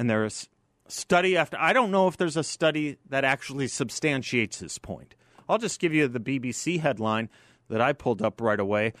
And 0.00 0.08
there's 0.08 0.48
study 0.88 1.36
after 1.36 1.58
I 1.60 1.74
don't 1.74 1.90
know 1.90 2.08
if 2.08 2.16
there's 2.16 2.38
a 2.38 2.42
study 2.42 2.96
that 3.10 3.22
actually 3.22 3.68
substantiates 3.68 4.58
this 4.58 4.78
point. 4.78 5.14
I'll 5.46 5.58
just 5.58 5.78
give 5.78 5.92
you 5.92 6.08
the 6.08 6.18
BBC 6.18 6.80
headline 6.80 7.28
that 7.68 7.82
I 7.82 7.92
pulled 7.92 8.22
up 8.22 8.40
right 8.40 8.58
away. 8.58 8.94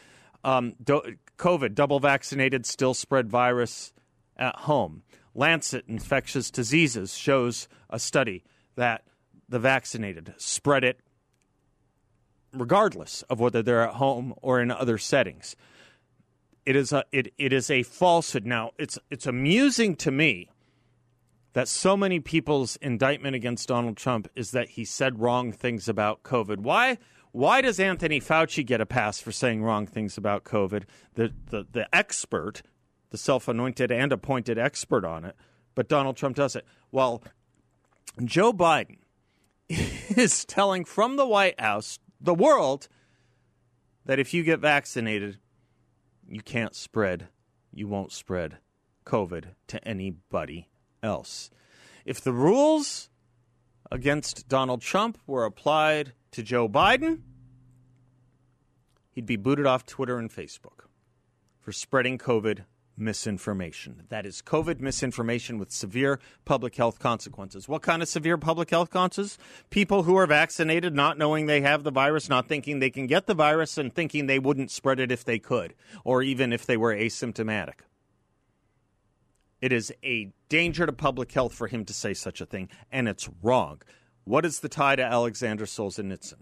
Um, 0.44 0.74
do, 0.84 1.00
COVID, 1.38 1.74
double 1.74 2.00
vaccinated, 2.00 2.66
still 2.66 2.92
spread 2.92 3.30
virus 3.30 3.94
at 4.36 4.54
home. 4.54 5.02
Lancet 5.34 5.86
Infectious 5.88 6.50
Diseases 6.50 7.16
shows 7.16 7.66
a 7.88 7.98
study 7.98 8.44
that 8.76 9.04
the 9.48 9.58
vaccinated 9.58 10.34
spread 10.36 10.84
it 10.84 11.00
regardless 12.52 13.22
of 13.30 13.40
whether 13.40 13.62
they're 13.62 13.88
at 13.88 13.94
home 13.94 14.34
or 14.42 14.60
in 14.60 14.70
other 14.70 14.98
settings. 14.98 15.56
It 16.66 16.76
is 16.76 16.92
a 16.92 17.04
it, 17.10 17.32
it 17.38 17.54
is 17.54 17.70
a 17.70 17.84
falsehood. 17.84 18.44
Now 18.44 18.72
it's 18.76 18.98
it's 19.10 19.24
amusing 19.24 19.96
to 19.96 20.10
me 20.10 20.50
that 21.52 21.68
so 21.68 21.96
many 21.96 22.20
people's 22.20 22.76
indictment 22.76 23.34
against 23.34 23.68
Donald 23.68 23.96
Trump 23.96 24.28
is 24.34 24.52
that 24.52 24.70
he 24.70 24.84
said 24.84 25.20
wrong 25.20 25.52
things 25.52 25.88
about 25.88 26.22
COVID. 26.22 26.58
Why 26.58 26.98
why 27.32 27.60
does 27.60 27.78
Anthony 27.78 28.20
Fauci 28.20 28.66
get 28.66 28.80
a 28.80 28.86
pass 28.86 29.20
for 29.20 29.30
saying 29.30 29.62
wrong 29.62 29.86
things 29.86 30.16
about 30.16 30.44
COVID? 30.44 30.84
The 31.14 31.32
the, 31.46 31.66
the 31.70 31.94
expert, 31.94 32.62
the 33.10 33.18
self-anointed 33.18 33.90
and 33.90 34.12
appointed 34.12 34.58
expert 34.58 35.04
on 35.04 35.24
it, 35.24 35.36
but 35.74 35.88
Donald 35.88 36.16
Trump 36.16 36.36
doesn't. 36.36 36.64
Well, 36.90 37.22
Joe 38.24 38.52
Biden 38.52 38.98
is 39.68 40.44
telling 40.44 40.84
from 40.84 41.16
the 41.16 41.26
White 41.26 41.60
House 41.60 41.98
the 42.20 42.34
world 42.34 42.88
that 44.06 44.18
if 44.18 44.34
you 44.34 44.42
get 44.42 44.60
vaccinated, 44.60 45.38
you 46.28 46.40
can't 46.40 46.74
spread, 46.74 47.28
you 47.72 47.86
won't 47.88 48.12
spread 48.12 48.58
COVID 49.04 49.46
to 49.68 49.86
anybody 49.86 50.68
else. 51.02 51.50
If 52.04 52.20
the 52.20 52.32
rules 52.32 53.08
against 53.90 54.48
Donald 54.48 54.80
Trump 54.80 55.18
were 55.26 55.44
applied 55.44 56.12
to 56.32 56.42
Joe 56.42 56.68
Biden, 56.68 57.20
he'd 59.12 59.26
be 59.26 59.36
booted 59.36 59.66
off 59.66 59.84
Twitter 59.84 60.18
and 60.18 60.30
Facebook 60.30 60.86
for 61.60 61.72
spreading 61.72 62.18
COVID 62.18 62.64
misinformation. 62.96 64.02
That 64.10 64.26
is 64.26 64.42
COVID 64.42 64.80
misinformation 64.80 65.58
with 65.58 65.72
severe 65.72 66.20
public 66.44 66.76
health 66.76 66.98
consequences. 66.98 67.68
What 67.68 67.82
kind 67.82 68.02
of 68.02 68.08
severe 68.08 68.36
public 68.36 68.70
health 68.70 68.90
consequences? 68.90 69.38
People 69.70 70.02
who 70.04 70.16
are 70.16 70.26
vaccinated 70.26 70.94
not 70.94 71.18
knowing 71.18 71.46
they 71.46 71.62
have 71.62 71.82
the 71.82 71.90
virus, 71.90 72.28
not 72.28 72.46
thinking 72.46 72.78
they 72.78 72.90
can 72.90 73.06
get 73.06 73.26
the 73.26 73.34
virus, 73.34 73.78
and 73.78 73.92
thinking 73.92 74.26
they 74.26 74.38
wouldn't 74.38 74.70
spread 74.70 75.00
it 75.00 75.10
if 75.10 75.24
they 75.24 75.38
could, 75.38 75.74
or 76.04 76.22
even 76.22 76.52
if 76.52 76.66
they 76.66 76.76
were 76.76 76.94
asymptomatic. 76.94 77.80
It 79.60 79.72
is 79.72 79.92
a 80.02 80.32
danger 80.48 80.86
to 80.86 80.92
public 80.92 81.32
health 81.32 81.54
for 81.54 81.66
him 81.66 81.84
to 81.84 81.92
say 81.92 82.14
such 82.14 82.40
a 82.40 82.46
thing, 82.46 82.68
and 82.90 83.08
it's 83.08 83.28
wrong. 83.42 83.82
What 84.24 84.44
is 84.46 84.60
the 84.60 84.68
tie 84.68 84.96
to 84.96 85.02
Alexander 85.02 85.66
Solzhenitsyn? 85.66 86.40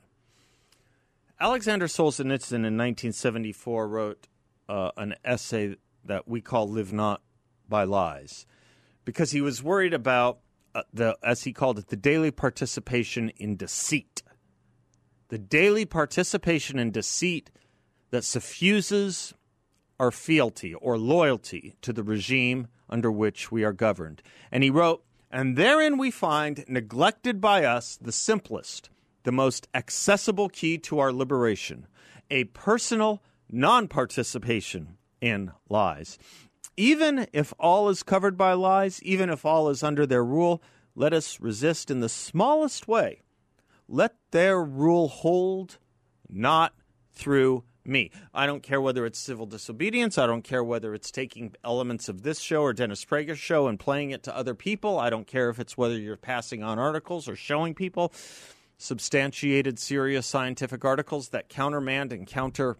Alexander 1.40 1.87
Solzhenitsyn 1.87 2.64
in 2.66 2.76
1974 2.76 3.88
wrote 3.88 4.28
uh, 4.68 4.90
an 4.96 5.14
essay 5.25 5.76
that 6.04 6.28
we 6.28 6.40
call 6.40 6.68
Live 6.68 6.92
Not 6.92 7.22
by 7.68 7.84
Lies 7.84 8.46
because 9.04 9.30
he 9.30 9.40
was 9.40 9.62
worried 9.62 9.94
about 9.94 10.40
uh, 10.75 10.82
the, 10.92 11.16
as 11.22 11.44
he 11.44 11.52
called 11.52 11.78
it, 11.78 11.88
the 11.88 11.96
daily 11.96 12.30
participation 12.30 13.30
in 13.37 13.56
deceit. 13.56 14.22
The 15.28 15.38
daily 15.38 15.84
participation 15.84 16.78
in 16.78 16.90
deceit 16.90 17.50
that 18.10 18.25
suffuses 18.25 19.34
our 19.98 20.10
fealty 20.10 20.74
or 20.74 20.96
loyalty 20.98 21.74
to 21.82 21.92
the 21.92 22.02
regime 22.02 22.68
under 22.88 23.10
which 23.10 23.50
we 23.50 23.64
are 23.64 23.72
governed. 23.72 24.22
And 24.50 24.62
he 24.62 24.70
wrote, 24.70 25.04
and 25.30 25.56
therein 25.56 25.98
we 25.98 26.10
find, 26.10 26.64
neglected 26.68 27.40
by 27.40 27.64
us, 27.64 27.98
the 28.00 28.12
simplest, 28.12 28.88
the 29.24 29.32
most 29.32 29.68
accessible 29.74 30.48
key 30.48 30.78
to 30.78 30.98
our 30.98 31.12
liberation 31.12 31.86
a 32.30 32.44
personal 32.44 33.22
non 33.50 33.88
participation 33.88 34.98
in 35.20 35.50
lies. 35.68 36.18
Even 36.76 37.26
if 37.32 37.52
all 37.58 37.88
is 37.88 38.02
covered 38.02 38.36
by 38.36 38.52
lies, 38.52 39.02
even 39.02 39.30
if 39.30 39.44
all 39.44 39.68
is 39.68 39.82
under 39.82 40.06
their 40.06 40.24
rule, 40.24 40.62
let 40.94 41.12
us 41.12 41.40
resist 41.40 41.90
in 41.90 42.00
the 42.00 42.08
smallest 42.08 42.86
way. 42.86 43.22
Let 43.88 44.14
their 44.30 44.62
rule 44.62 45.08
hold, 45.08 45.78
not 46.28 46.74
through 47.12 47.64
me. 47.88 48.11
I 48.35 48.47
don't 48.47 48.62
care 48.62 48.80
whether 48.80 49.07
it's 49.07 49.18
civil 49.18 49.47
disobedience. 49.47 50.18
I 50.18 50.26
don't 50.26 50.42
care 50.42 50.62
whether 50.62 50.95
it's 50.95 51.11
taking 51.11 51.54
elements 51.64 52.09
of 52.09 52.23
this 52.23 52.40
show 52.40 52.62
or 52.62 52.73
Dennis 52.73 53.04
Prager's 53.04 53.38
show 53.38 53.66
and 53.66 53.78
playing 53.80 54.11
it 54.11 54.23
to 54.25 54.37
other 54.37 54.54
people. 54.54 54.99
I 54.99 55.11
don't 55.11 55.26
care 55.26 55.49
if 55.49 55.59
it's 55.59 55.76
whether 55.76 55.99
you're 55.99 56.16
passing 56.16 56.62
on 56.62 56.78
articles 56.78 57.28
or 57.28 57.37
showing 57.37 57.75
people 57.75 58.12
substantiated, 58.78 59.78
serious 59.78 60.26
scientific 60.26 60.85
articles 60.85 61.30
that 61.30 61.49
countermand 61.49 62.12
and 62.12 62.26
counter 62.26 62.76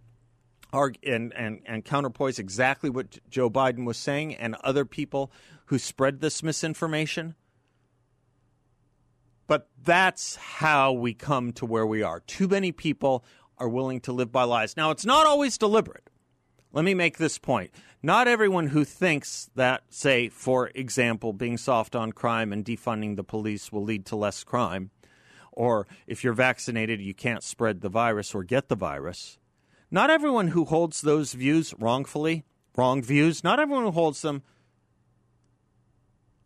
and, 0.73 1.33
and, 1.35 1.61
and 1.67 1.85
counterpoise 1.85 2.39
exactly 2.39 2.91
what 2.91 3.19
Joe 3.29 3.51
Biden 3.51 3.85
was 3.85 3.97
saying 3.97 4.35
and 4.35 4.55
other 4.63 4.85
people 4.85 5.33
who 5.67 5.79
spread 5.79 6.21
this 6.21 6.43
misinformation. 6.43 7.35
But 9.47 9.69
that's 9.83 10.37
how 10.37 10.93
we 10.93 11.15
come 11.15 11.53
to 11.55 11.65
where 11.65 11.87
we 11.87 12.03
are. 12.03 12.21
Too 12.21 12.49
many 12.49 12.71
people 12.71 13.25
are 13.59 13.69
willing 13.69 14.01
to 14.01 14.13
live 14.13 14.33
by 14.33 14.45
lies. 14.45 14.77
Now, 14.77 14.91
it's 14.91 15.07
not 15.07 15.27
always 15.27 15.59
deliberate. 15.59 16.11
Let 16.73 16.85
me 16.85 16.95
make 16.95 17.19
this 17.19 17.39
point. 17.39 17.71
Not 18.03 18.29
everyone 18.29 18.69
who 18.69 18.85
thinks 18.85 19.51
that, 19.57 19.83
say, 19.89 20.29
for 20.29 20.69
example, 20.75 21.33
being 21.33 21.57
soft 21.57 21.97
on 21.97 22.13
crime 22.13 22.53
and 22.53 22.65
defunding 22.65 23.17
the 23.17 23.25
police 23.25 23.73
will 23.73 23.83
lead 23.83 24.07
to 24.07 24.17
less 24.17 24.45
crime, 24.45 24.91
or 25.51 25.87
if 26.07 26.23
you're 26.23 26.35
vaccinated, 26.35 27.01
you 27.01 27.15
can't 27.15 27.43
spread 27.43 27.81
the 27.81 27.89
virus 27.89 28.35
or 28.35 28.45
get 28.45 28.69
the 28.69 28.77
virus. 28.77 29.39
Not 29.91 30.11
everyone 30.11 30.49
who 30.49 30.67
holds 30.67 31.01
those 31.01 31.33
views 31.33 31.75
wrongfully, 31.79 32.45
wrong 32.77 33.03
views, 33.03 33.43
not 33.43 33.59
everyone 33.59 33.85
who 33.85 33.91
holds 33.91 34.23
them 34.23 34.43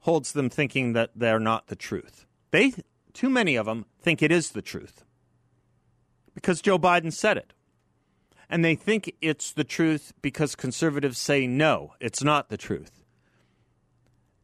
holds 0.01 0.33
them 0.33 0.51
thinking 0.51 0.95
that 0.95 1.11
they're 1.15 1.39
not 1.39 1.67
the 1.69 1.77
truth. 1.77 2.27
They 2.51 2.73
too 3.13 3.29
many 3.29 3.57
of 3.57 3.67
them 3.67 3.87
think 4.01 4.23
it 4.23 4.33
is 4.33 4.51
the 4.51 4.63
truth 4.63 5.05
because 6.35 6.61
Joe 6.63 6.79
Biden 6.79 7.13
said 7.13 7.37
it. 7.37 7.53
And 8.49 8.65
they 8.65 8.75
think 8.75 9.15
it's 9.23 9.53
the 9.53 9.65
truth 9.65 10.13
because 10.21 10.55
conservatives 10.55 11.19
say 11.19 11.47
no, 11.47 11.95
it's 12.01 12.23
not 12.23 12.51
the 12.51 12.59
truth. 12.59 13.03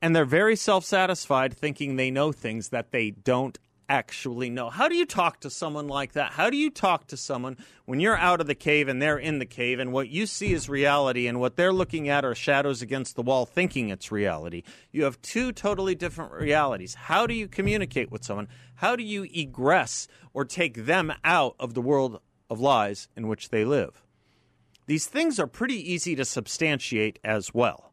And 0.00 0.14
they're 0.14 0.24
very 0.24 0.56
self 0.56 0.84
satisfied 0.84 1.54
thinking 1.54 1.96
they 1.96 2.10
know 2.10 2.32
things 2.32 2.70
that 2.70 2.90
they 2.90 3.10
don't 3.10 3.58
actually 3.88 4.50
know. 4.50 4.70
How 4.70 4.88
do 4.88 4.94
you 4.94 5.06
talk 5.06 5.40
to 5.40 5.50
someone 5.50 5.88
like 5.88 6.12
that? 6.12 6.32
How 6.32 6.50
do 6.50 6.56
you 6.56 6.70
talk 6.70 7.06
to 7.08 7.16
someone 7.16 7.56
when 7.86 8.00
you're 8.00 8.16
out 8.16 8.40
of 8.40 8.46
the 8.46 8.54
cave 8.54 8.88
and 8.88 9.00
they're 9.00 9.18
in 9.18 9.38
the 9.38 9.46
cave 9.46 9.78
and 9.78 9.92
what 9.92 10.08
you 10.08 10.26
see 10.26 10.52
is 10.52 10.68
reality 10.68 11.26
and 11.26 11.40
what 11.40 11.56
they're 11.56 11.72
looking 11.72 12.08
at 12.08 12.24
are 12.24 12.34
shadows 12.34 12.82
against 12.82 13.16
the 13.16 13.22
wall 13.22 13.46
thinking 13.46 13.88
it's 13.88 14.12
reality? 14.12 14.62
You 14.92 15.04
have 15.04 15.20
two 15.22 15.52
totally 15.52 15.94
different 15.94 16.32
realities. 16.32 16.94
How 16.94 17.26
do 17.26 17.34
you 17.34 17.48
communicate 17.48 18.10
with 18.10 18.24
someone? 18.24 18.48
How 18.76 18.94
do 18.94 19.02
you 19.02 19.26
egress 19.34 20.06
or 20.34 20.44
take 20.44 20.84
them 20.86 21.12
out 21.24 21.56
of 21.58 21.74
the 21.74 21.82
world 21.82 22.20
of 22.50 22.60
lies 22.60 23.08
in 23.16 23.26
which 23.26 23.48
they 23.48 23.64
live? 23.64 24.02
These 24.86 25.06
things 25.06 25.38
are 25.38 25.46
pretty 25.46 25.92
easy 25.92 26.14
to 26.16 26.24
substantiate 26.24 27.18
as 27.24 27.52
well. 27.52 27.92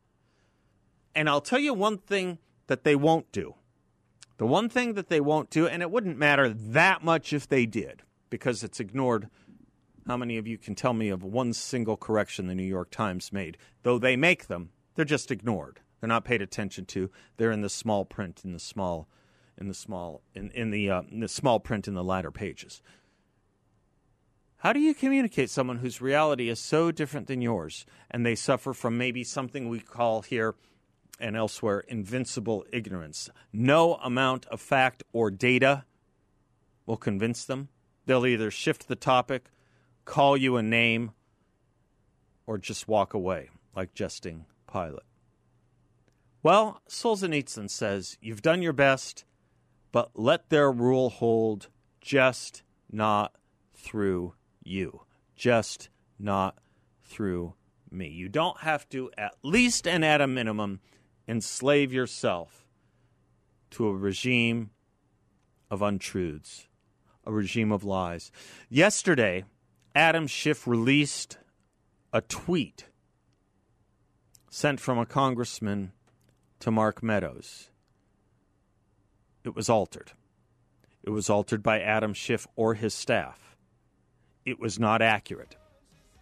And 1.14 1.30
I'll 1.30 1.42
tell 1.42 1.60
you 1.60 1.74
one 1.74 1.98
thing 1.98 2.40
that 2.68 2.84
they 2.84 2.96
won't 2.96 3.32
do 3.32 3.56
the 4.38 4.46
one 4.46 4.70
thing 4.70 4.94
that 4.94 5.10
they 5.10 5.22
won't 5.22 5.50
do, 5.50 5.68
and 5.68 5.82
it 5.82 5.92
wouldn't 5.92 6.18
matter 6.18 6.50
that 6.50 7.04
much 7.04 7.32
if 7.32 7.48
they 7.48 7.66
did, 7.66 8.04
because 8.30 8.64
it's 8.64 8.80
ignored. 8.80 9.30
How 10.08 10.18
many 10.18 10.38
of 10.38 10.46
you 10.46 10.58
can 10.58 10.76
tell 10.76 10.94
me 10.94 11.10
of 11.10 11.24
one 11.24 11.54
single 11.54 11.98
correction 11.98 12.48
the 12.48 12.56
New 12.56 12.64
York 12.64 12.92
Times 12.92 13.34
made? 13.34 13.58
Though 13.84 13.98
they 13.98 14.16
make 14.16 14.48
them, 14.48 14.70
they're 14.96 15.06
just 15.06 15.32
ignored. 15.32 15.80
They're 16.00 16.10
not 16.10 16.26
paid 16.26 16.42
attention 16.42 16.86
to. 16.88 17.10
They're 17.38 17.52
in 17.52 17.62
the 17.62 17.70
small 17.70 18.06
print, 18.06 18.42
in 18.44 18.52
the 18.52 18.60
small, 18.60 19.08
in 19.58 19.68
the 19.68 19.74
small, 19.74 20.22
in, 20.36 20.52
in 20.52 20.70
the 20.70 20.90
uh, 20.90 21.02
in 21.10 21.22
the 21.22 21.28
small 21.28 21.60
print 21.60 21.88
in 21.88 21.94
the 21.94 22.04
latter 22.04 22.32
pages. 22.32 22.82
How 24.58 24.74
do 24.74 24.80
you 24.80 24.94
communicate 24.94 25.50
someone 25.50 25.78
whose 25.78 26.02
reality 26.02 26.50
is 26.50 26.60
so 26.60 26.92
different 26.92 27.28
than 27.28 27.42
yours, 27.42 27.86
and 28.10 28.26
they 28.26 28.36
suffer 28.36 28.74
from 28.74 28.98
maybe 28.98 29.24
something 29.24 29.70
we 29.70 29.80
call 29.80 30.22
here 30.22 30.56
and 31.20 31.36
elsewhere 31.36 31.80
invincible 31.82 32.66
ignorance. 32.72 33.30
No 33.54 33.96
amount 33.96 34.46
of 34.48 34.62
fact 34.62 35.04
or 35.14 35.32
data 35.32 35.86
will 36.86 36.98
convince 36.98 37.46
them. 37.46 37.70
They'll 38.06 38.26
either 38.26 38.52
shift 38.52 38.88
the 38.88 38.96
topic, 38.96 39.50
call 40.06 40.38
you 40.38 40.58
a 40.58 40.64
name, 40.64 41.12
or 42.46 42.58
just 42.58 42.88
walk 42.88 43.14
away 43.14 43.50
like 43.76 43.94
jesting 43.94 44.46
Pilate. 44.72 45.00
Well, 46.44 46.82
Solzhenitsyn 46.88 47.70
says, 47.70 48.18
You've 48.22 48.44
done 48.44 48.62
your 48.62 48.74
best, 48.74 49.26
but 49.92 50.12
let 50.14 50.50
their 50.50 50.72
rule 50.72 51.10
hold, 51.10 51.70
just 52.02 52.62
not 52.92 53.34
through 53.74 54.36
you. 54.64 55.02
Just 55.36 55.90
not 56.20 56.60
through 57.04 57.56
me. 57.90 58.10
You 58.10 58.30
don't 58.30 58.60
have 58.60 58.88
to, 58.90 59.10
at 59.18 59.36
least 59.42 59.88
and 59.88 60.06
at 60.06 60.22
a 60.22 60.28
minimum, 60.28 60.82
enslave 61.28 61.92
yourself 61.92 62.66
to 63.72 63.88
a 63.88 63.96
regime 63.96 64.70
of 65.70 65.82
untruths, 65.82 66.68
a 67.26 67.32
regime 67.32 67.72
of 67.72 67.84
lies. 67.84 68.32
Yesterday, 68.70 69.44
Adam 69.94 70.28
Schiff 70.28 70.68
released 70.68 71.38
a 72.14 72.22
tweet 72.22 72.86
sent 74.50 74.80
from 74.80 74.98
a 74.98 75.06
congressman 75.06 75.92
to 76.60 76.72
Mark 76.72 77.04
Meadows. 77.04 77.70
It 79.44 79.56
was 79.56 79.70
altered. 79.70 80.14
It 81.04 81.10
was 81.10 81.30
altered 81.30 81.62
by 81.62 81.82
Adam 81.82 82.14
Schiff 82.14 82.48
or 82.56 82.74
his 82.74 82.94
staff. 82.94 83.58
It 84.46 84.60
was 84.60 84.80
not 84.80 85.02
accurate. 85.02 85.56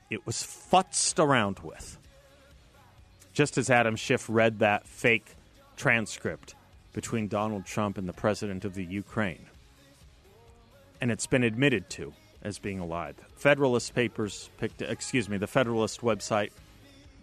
It 0.10 0.26
was 0.26 0.38
futzed 0.38 1.20
around 1.24 1.60
with 1.60 1.98
just 3.34 3.58
as 3.58 3.70
Adam 3.70 3.96
Schiff 3.96 4.28
read 4.30 4.60
that 4.60 4.88
fake 4.88 5.36
transcript 5.76 6.56
between 6.94 7.28
Donald 7.28 7.66
Trump 7.66 7.98
and 7.98 8.08
the 8.08 8.14
president 8.14 8.64
of 8.64 8.76
the 8.76 8.84
Ukraine. 8.84 9.48
And 11.02 11.12
it's 11.12 11.28
been 11.28 11.44
admitted 11.44 11.90
to 11.92 12.14
as 12.44 12.60
being 12.60 12.80
a 12.80 12.86
lie. 12.86 13.14
Federalist 13.36 13.96
Papers 13.96 14.50
picked, 14.58 14.82
excuse 14.82 15.28
me, 15.28 15.38
the 15.38 15.48
Federalist 15.48 16.02
website 16.02 16.52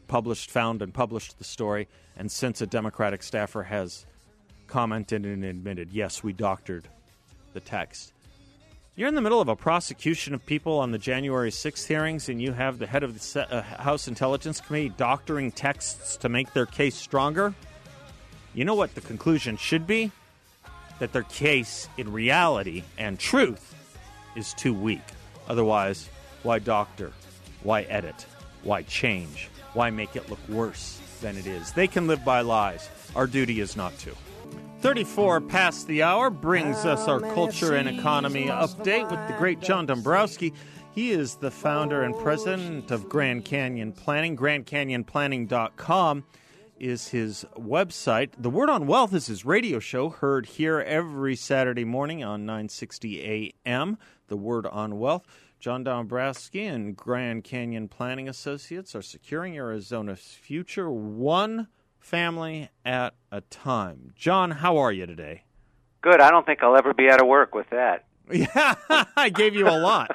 published, 0.09 0.51
found, 0.51 0.83
and 0.83 0.92
published 0.92 1.38
the 1.38 1.44
story. 1.44 1.87
And 2.16 2.31
since 2.31 2.61
a 2.61 2.66
Democratic 2.66 3.23
staffer 3.23 3.62
has 3.62 4.05
commented 4.66 5.25
and 5.25 5.44
admitted, 5.44 5.90
yes, 5.92 6.23
we 6.23 6.33
doctored 6.33 6.88
the 7.53 7.61
text. 7.61 8.12
You're 9.01 9.09
in 9.09 9.15
the 9.15 9.23
middle 9.23 9.41
of 9.41 9.49
a 9.49 9.57
prosecution 9.57 10.35
of 10.35 10.45
people 10.45 10.79
on 10.79 10.93
the 10.93 10.99
January 10.99 11.51
6th 11.51 11.87
hearings, 11.87 12.29
and 12.29 12.39
you 12.43 12.53
have 12.53 12.79
the 12.79 12.87
head 12.87 13.03
of 13.03 13.19
the 13.19 13.47
uh, 13.51 13.63
House 13.63 14.09
Intelligence 14.09 14.61
Committee 14.61 14.91
doctoring 14.91 15.53
texts 15.53 16.19
to 16.19 16.29
make 16.29 16.53
their 16.53 16.67
case 16.67 16.97
stronger. 16.97 17.55
You 18.53 18.67
know 18.67 18.75
what 18.75 18.95
the 18.95 19.01
conclusion 19.01 19.57
should 19.57 19.87
be? 19.87 20.13
That 20.99 21.15
their 21.15 21.23
case, 21.23 21.89
in 21.97 22.13
reality 22.13 22.83
and 22.99 23.19
truth, 23.19 23.75
is 24.37 24.53
too 24.53 24.75
weak. 24.75 25.01
Otherwise, 25.49 26.11
why 26.43 26.59
doctor? 26.59 27.11
Why 27.63 27.85
edit? 27.85 28.27
Why 28.65 28.83
change? 28.83 29.49
Why 29.73 29.89
make 29.89 30.15
it 30.15 30.29
look 30.29 30.47
worse 30.47 31.01
than 31.23 31.39
it 31.39 31.47
is? 31.47 31.73
They 31.73 31.87
can 31.87 32.07
live 32.07 32.23
by 32.23 32.43
lies. 32.43 32.91
Our 33.17 33.27
duty 33.27 33.61
is 33.61 33.79
not 33.79 33.97
to. 34.01 34.15
34 34.81 35.43
past 35.43 35.87
the 35.88 36.03
hour 36.03 36.31
brings 36.31 36.87
us 36.87 37.07
our 37.07 37.21
culture 37.21 37.75
and 37.75 37.87
economy 37.87 38.47
update 38.47 39.11
with 39.11 39.29
the 39.29 39.35
great 39.37 39.61
John 39.61 39.85
Dombrowski. 39.85 40.55
He 40.95 41.11
is 41.11 41.35
the 41.35 41.51
founder 41.51 42.03
and 42.03 42.16
president 42.16 42.90
of 42.90 43.07
Grand 43.07 43.45
Canyon 43.45 43.93
Planning. 43.93 44.38
GrandCanyonPlanning.com 44.38 46.25
is 46.79 47.09
his 47.09 47.45
website. 47.59 48.31
The 48.38 48.49
Word 48.49 48.71
on 48.71 48.87
Wealth 48.87 49.12
is 49.12 49.27
his 49.27 49.45
radio 49.45 49.81
show, 49.81 50.09
heard 50.09 50.47
here 50.47 50.81
every 50.81 51.37
Saturday 51.37 51.85
morning 51.85 52.25
on 52.25 52.47
960 52.47 53.53
a.m. 53.66 53.99
The 54.29 54.38
Word 54.38 54.64
on 54.64 54.99
Wealth. 54.99 55.27
John 55.59 55.85
Dombrowski 55.85 56.64
and 56.64 56.97
Grand 56.97 57.45
Canyon 57.45 57.87
Planning 57.88 58.31
Associates 58.31 58.95
are 58.95 59.03
securing 59.03 59.59
Arizona's 59.59 60.38
future 60.40 60.90
one 60.90 61.69
family 62.01 62.71
at 62.85 63.15
a 63.31 63.41
time. 63.43 64.13
John, 64.17 64.51
how 64.51 64.77
are 64.79 64.91
you 64.91 65.07
today? 65.07 65.45
Good. 66.03 66.21
I 66.21 66.31
don't 66.31 66.45
think 66.45 66.63
I'll 66.63 66.77
ever 66.77 66.95
be 66.95 67.09
out 67.09 67.21
of 67.21 67.29
work 67.29 67.55
with 67.55 67.71
that. 67.71 68.07
Yeah, 68.33 68.75
I 69.17 69.29
gave 69.29 69.55
you 69.55 69.69
a 69.69 69.79
lot. 69.79 70.15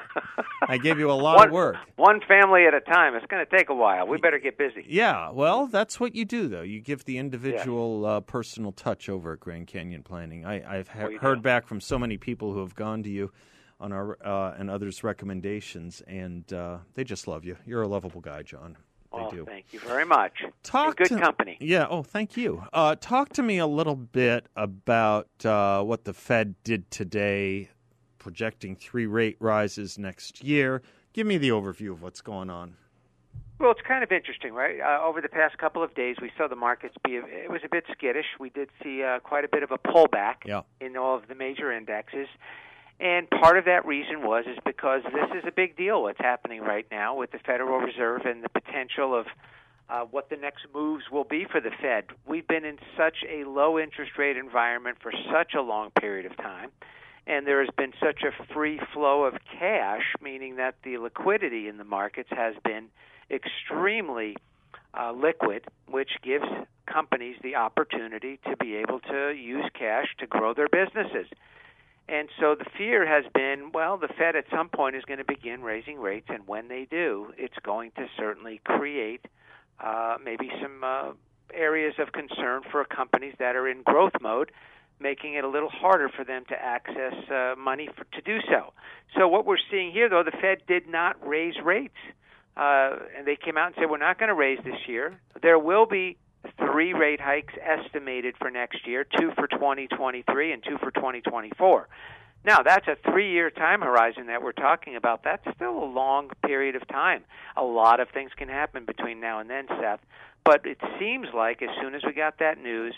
I 0.66 0.78
gave 0.78 0.98
you 0.98 1.10
a 1.10 1.12
lot 1.12 1.36
one, 1.36 1.48
of 1.48 1.52
work. 1.52 1.76
One 1.96 2.20
family 2.26 2.64
at 2.66 2.74
a 2.74 2.80
time. 2.80 3.14
It's 3.14 3.26
going 3.26 3.44
to 3.44 3.56
take 3.56 3.68
a 3.68 3.74
while. 3.74 4.06
We 4.06 4.18
better 4.18 4.38
get 4.38 4.56
busy. 4.56 4.84
Yeah, 4.88 5.30
well, 5.30 5.66
that's 5.66 6.00
what 6.00 6.14
you 6.14 6.24
do, 6.24 6.48
though. 6.48 6.62
You 6.62 6.80
give 6.80 7.04
the 7.04 7.18
individual 7.18 8.02
yeah. 8.02 8.08
uh, 8.08 8.20
personal 8.20 8.72
touch 8.72 9.08
over 9.08 9.34
at 9.34 9.40
Grand 9.40 9.66
Canyon 9.66 10.02
Planning. 10.02 10.46
I, 10.46 10.76
have 10.76 10.88
ha- 10.88 11.10
heard 11.20 11.36
do. 11.36 11.42
back 11.42 11.66
from 11.66 11.80
so 11.80 11.98
many 11.98 12.16
people 12.16 12.52
who 12.52 12.60
have 12.60 12.74
gone 12.74 13.02
to 13.02 13.10
you 13.10 13.32
on 13.78 13.92
our 13.92 14.16
uh, 14.24 14.54
and 14.58 14.70
others' 14.70 15.04
recommendations, 15.04 16.02
and 16.06 16.50
uh, 16.52 16.78
they 16.94 17.04
just 17.04 17.28
love 17.28 17.44
you. 17.44 17.56
You're 17.66 17.82
a 17.82 17.88
lovable 17.88 18.20
guy, 18.20 18.42
John. 18.42 18.76
Well, 19.22 19.30
do. 19.30 19.44
thank 19.44 19.66
you 19.72 19.80
very 19.80 20.04
much. 20.04 20.44
Talk 20.62 20.96
good 20.96 21.08
to, 21.08 21.18
company. 21.18 21.56
Yeah. 21.60 21.86
Oh, 21.88 22.02
thank 22.02 22.36
you. 22.36 22.64
Uh, 22.72 22.96
talk 23.00 23.30
to 23.34 23.42
me 23.42 23.58
a 23.58 23.66
little 23.66 23.96
bit 23.96 24.46
about 24.56 25.28
uh, 25.44 25.82
what 25.82 26.04
the 26.04 26.12
Fed 26.12 26.54
did 26.64 26.90
today, 26.90 27.70
projecting 28.18 28.76
three 28.76 29.06
rate 29.06 29.36
rises 29.40 29.98
next 29.98 30.44
year. 30.44 30.82
Give 31.12 31.26
me 31.26 31.38
the 31.38 31.48
overview 31.50 31.92
of 31.92 32.02
what's 32.02 32.20
going 32.20 32.50
on. 32.50 32.76
Well, 33.58 33.70
it's 33.70 33.80
kind 33.88 34.04
of 34.04 34.12
interesting, 34.12 34.52
right? 34.52 34.80
Uh, 34.80 35.02
over 35.02 35.22
the 35.22 35.30
past 35.30 35.56
couple 35.56 35.82
of 35.82 35.94
days, 35.94 36.16
we 36.20 36.30
saw 36.36 36.46
the 36.46 36.56
markets 36.56 36.94
be, 37.02 37.12
it 37.12 37.50
was 37.50 37.62
a 37.64 37.68
bit 37.70 37.84
skittish. 37.90 38.26
We 38.38 38.50
did 38.50 38.68
see 38.82 39.02
uh, 39.02 39.20
quite 39.20 39.44
a 39.44 39.48
bit 39.48 39.62
of 39.62 39.70
a 39.70 39.78
pullback 39.78 40.44
yeah. 40.44 40.60
in 40.80 40.96
all 40.98 41.16
of 41.16 41.28
the 41.28 41.34
major 41.34 41.72
indexes. 41.72 42.28
And 42.98 43.28
part 43.28 43.58
of 43.58 43.66
that 43.66 43.84
reason 43.84 44.22
was 44.22 44.44
is 44.46 44.58
because 44.64 45.02
this 45.04 45.30
is 45.38 45.44
a 45.46 45.52
big 45.52 45.76
deal 45.76 46.02
what's 46.02 46.18
happening 46.18 46.62
right 46.62 46.86
now 46.90 47.14
with 47.14 47.30
the 47.30 47.38
Federal 47.38 47.78
Reserve 47.78 48.22
and 48.24 48.42
the 48.42 48.48
potential 48.48 49.18
of 49.18 49.26
uh, 49.88 50.00
what 50.10 50.30
the 50.30 50.36
next 50.36 50.66
moves 50.74 51.04
will 51.12 51.24
be 51.24 51.44
for 51.50 51.60
the 51.60 51.70
Fed. 51.80 52.04
We've 52.26 52.46
been 52.46 52.64
in 52.64 52.78
such 52.96 53.18
a 53.28 53.44
low 53.44 53.78
interest 53.78 54.12
rate 54.18 54.36
environment 54.36 54.96
for 55.00 55.12
such 55.30 55.54
a 55.54 55.60
long 55.60 55.90
period 55.90 56.26
of 56.26 56.36
time, 56.38 56.70
and 57.26 57.46
there 57.46 57.60
has 57.60 57.72
been 57.76 57.92
such 58.02 58.22
a 58.22 58.54
free 58.54 58.80
flow 58.92 59.24
of 59.24 59.34
cash, 59.58 60.02
meaning 60.20 60.56
that 60.56 60.76
the 60.82 60.98
liquidity 60.98 61.68
in 61.68 61.76
the 61.76 61.84
markets 61.84 62.30
has 62.30 62.54
been 62.64 62.86
extremely 63.30 64.36
uh, 64.98 65.12
liquid, 65.12 65.64
which 65.88 66.10
gives 66.22 66.46
companies 66.86 67.36
the 67.42 67.56
opportunity 67.56 68.38
to 68.48 68.56
be 68.56 68.76
able 68.76 69.00
to 69.00 69.34
use 69.34 69.64
cash 69.78 70.06
to 70.18 70.26
grow 70.26 70.54
their 70.54 70.68
businesses. 70.68 71.26
And 72.08 72.28
so 72.38 72.54
the 72.54 72.66
fear 72.78 73.04
has 73.04 73.24
been, 73.34 73.72
well, 73.74 73.96
the 73.96 74.08
Fed 74.08 74.36
at 74.36 74.44
some 74.50 74.68
point 74.68 74.94
is 74.94 75.04
going 75.04 75.18
to 75.18 75.24
begin 75.24 75.62
raising 75.62 75.98
rates, 75.98 76.26
and 76.28 76.46
when 76.46 76.68
they 76.68 76.86
do, 76.88 77.32
it's 77.36 77.58
going 77.64 77.90
to 77.96 78.06
certainly 78.16 78.60
create 78.64 79.24
uh, 79.80 80.16
maybe 80.24 80.48
some 80.62 80.84
uh, 80.84 81.12
areas 81.52 81.94
of 81.98 82.12
concern 82.12 82.62
for 82.70 82.84
companies 82.84 83.34
that 83.40 83.56
are 83.56 83.68
in 83.68 83.82
growth 83.82 84.12
mode, 84.20 84.52
making 85.00 85.34
it 85.34 85.44
a 85.44 85.48
little 85.48 85.68
harder 85.68 86.08
for 86.08 86.24
them 86.24 86.44
to 86.48 86.54
access 86.54 87.14
uh, 87.28 87.54
money 87.58 87.88
for, 87.96 88.04
to 88.12 88.22
do 88.22 88.38
so. 88.48 88.72
So 89.18 89.26
what 89.26 89.44
we're 89.44 89.58
seeing 89.70 89.90
here, 89.90 90.08
though, 90.08 90.22
the 90.22 90.30
Fed 90.30 90.58
did 90.68 90.88
not 90.88 91.16
raise 91.26 91.54
rates, 91.62 91.98
uh, 92.56 92.98
and 93.16 93.26
they 93.26 93.36
came 93.36 93.56
out 93.56 93.66
and 93.66 93.74
said 93.78 93.90
we're 93.90 93.98
not 93.98 94.18
going 94.18 94.28
to 94.28 94.34
raise 94.34 94.58
this 94.64 94.86
year. 94.86 95.18
There 95.42 95.58
will 95.58 95.86
be 95.86 96.18
three 96.58 96.92
rate 96.92 97.20
hikes 97.20 97.54
estimated 97.60 98.36
for 98.38 98.50
next 98.50 98.86
year 98.86 99.04
two 99.04 99.32
for 99.36 99.46
2023 99.46 100.52
and 100.52 100.62
two 100.62 100.78
for 100.78 100.90
2024. 100.90 101.88
Now, 102.44 102.62
that's 102.62 102.86
a 102.86 102.96
three 103.10 103.32
year 103.32 103.50
time 103.50 103.80
horizon 103.80 104.26
that 104.26 104.42
we're 104.42 104.52
talking 104.52 104.94
about. 104.94 105.24
That's 105.24 105.42
still 105.56 105.82
a 105.82 105.84
long 105.84 106.30
period 106.44 106.76
of 106.76 106.86
time. 106.86 107.24
A 107.56 107.64
lot 107.64 107.98
of 107.98 108.08
things 108.10 108.30
can 108.36 108.48
happen 108.48 108.84
between 108.84 109.20
now 109.20 109.40
and 109.40 109.50
then, 109.50 109.66
Seth. 109.68 110.00
But 110.44 110.64
it 110.64 110.78
seems 111.00 111.26
like 111.34 111.60
as 111.60 111.70
soon 111.80 111.96
as 111.96 112.02
we 112.04 112.12
got 112.12 112.38
that 112.38 112.62
news, 112.62 112.94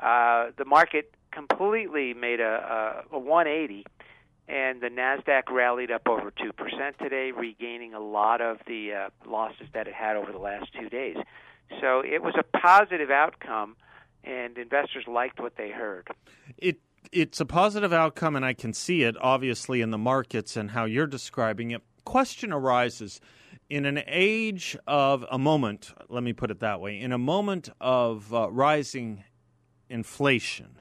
uh, 0.00 0.50
the 0.58 0.64
market 0.64 1.14
completely 1.30 2.14
made 2.14 2.40
a, 2.40 3.04
a, 3.12 3.16
a 3.16 3.18
180 3.18 3.84
and 4.48 4.80
the 4.80 4.88
Nasdaq 4.88 5.48
rallied 5.48 5.92
up 5.92 6.08
over 6.08 6.32
two 6.32 6.52
percent 6.52 6.96
today, 6.98 7.30
regaining 7.30 7.94
a 7.94 8.00
lot 8.00 8.40
of 8.40 8.58
the 8.66 8.92
uh, 8.92 9.30
losses 9.30 9.68
that 9.72 9.86
it 9.86 9.94
had 9.94 10.16
over 10.16 10.32
the 10.32 10.38
last 10.38 10.66
two 10.72 10.88
days. 10.88 11.16
So 11.80 12.02
it 12.04 12.22
was 12.22 12.34
a 12.38 12.42
positive 12.58 13.10
outcome, 13.10 13.76
and 14.24 14.56
investors 14.58 15.04
liked 15.06 15.40
what 15.40 15.56
they 15.56 15.70
heard. 15.70 16.08
It 16.58 16.78
it's 17.12 17.40
a 17.40 17.46
positive 17.46 17.92
outcome, 17.92 18.36
and 18.36 18.44
I 18.44 18.52
can 18.52 18.72
see 18.72 19.02
it 19.02 19.16
obviously 19.20 19.80
in 19.80 19.90
the 19.90 19.98
markets 19.98 20.56
and 20.56 20.70
how 20.70 20.84
you're 20.84 21.06
describing 21.06 21.70
it. 21.70 21.82
Question 22.04 22.52
arises 22.52 23.20
in 23.68 23.84
an 23.84 24.02
age 24.06 24.76
of 24.86 25.24
a 25.30 25.38
moment. 25.38 25.92
Let 26.08 26.22
me 26.22 26.32
put 26.32 26.50
it 26.50 26.60
that 26.60 26.80
way: 26.80 26.98
in 26.98 27.12
a 27.12 27.18
moment 27.18 27.68
of 27.80 28.32
uh, 28.34 28.50
rising 28.50 29.24
inflation. 29.88 30.78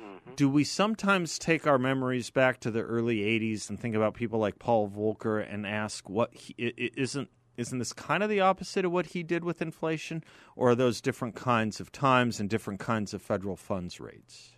Mm-hmm. 0.00 0.34
Do 0.36 0.48
we 0.48 0.64
sometimes 0.64 1.38
take 1.38 1.66
our 1.66 1.78
memories 1.78 2.30
back 2.30 2.60
to 2.60 2.70
the 2.70 2.82
early 2.82 3.18
80s 3.18 3.70
and 3.70 3.78
think 3.78 3.94
about 3.94 4.14
people 4.14 4.38
like 4.38 4.58
Paul 4.58 4.90
Volcker 4.90 5.46
and 5.48 5.66
ask 5.66 6.08
what 6.10 6.34
he, 6.34 6.54
isn't 6.58 7.30
isn't 7.56 7.78
this 7.78 7.92
kind 7.92 8.22
of 8.22 8.28
the 8.30 8.40
opposite 8.40 8.84
of 8.84 8.92
what 8.92 9.06
he 9.06 9.22
did 9.22 9.44
with 9.44 9.60
inflation, 9.60 10.24
or 10.56 10.70
are 10.70 10.74
those 10.74 11.00
different 11.00 11.34
kinds 11.34 11.80
of 11.80 11.92
times 11.92 12.40
and 12.40 12.48
different 12.48 12.80
kinds 12.80 13.12
of 13.14 13.20
federal 13.22 13.56
funds 13.56 14.00
rates? 14.00 14.52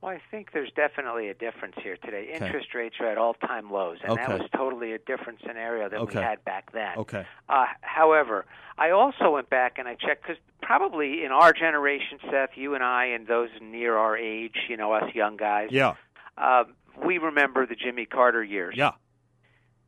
Well, 0.00 0.12
I 0.12 0.20
think 0.30 0.52
there's 0.52 0.70
definitely 0.76 1.28
a 1.28 1.34
difference 1.34 1.74
here 1.82 1.96
today. 1.96 2.30
Okay. 2.32 2.44
Interest 2.46 2.72
rates 2.72 2.94
are 3.00 3.06
at 3.08 3.18
all-time 3.18 3.68
lows, 3.72 3.98
and 4.02 4.12
Okay. 4.12 4.26
that 4.26 4.38
was 4.40 4.48
totally 4.54 4.92
a 4.92 4.98
different 4.98 5.40
scenario 5.44 5.88
than 5.88 5.98
Okay. 6.02 6.18
we 6.20 6.24
had 6.24 6.44
back 6.44 6.70
then. 6.72 6.96
Okay. 6.98 7.26
Uh, 7.48 7.66
however, 7.80 8.46
I 8.78 8.90
also 8.90 9.32
went 9.32 9.50
back 9.50 9.76
and 9.78 9.88
I 9.88 9.96
checked 9.96 10.22
because 10.22 10.36
probably 10.62 11.24
in 11.24 11.32
our 11.32 11.52
generation, 11.52 12.20
Seth, 12.30 12.50
you 12.56 12.76
and 12.76 12.84
I, 12.84 13.06
and 13.06 13.26
those 13.26 13.50
near 13.60 13.96
our 13.96 14.16
age, 14.16 14.54
you 14.68 14.76
know, 14.76 14.92
us 14.92 15.12
young 15.16 15.36
guys, 15.36 15.70
Yeah. 15.72 15.94
uh, 16.36 16.64
we 17.04 17.18
remember 17.18 17.66
the 17.66 17.74
Jimmy 17.74 18.06
Carter 18.06 18.44
years. 18.44 18.74
Yeah. 18.76 18.92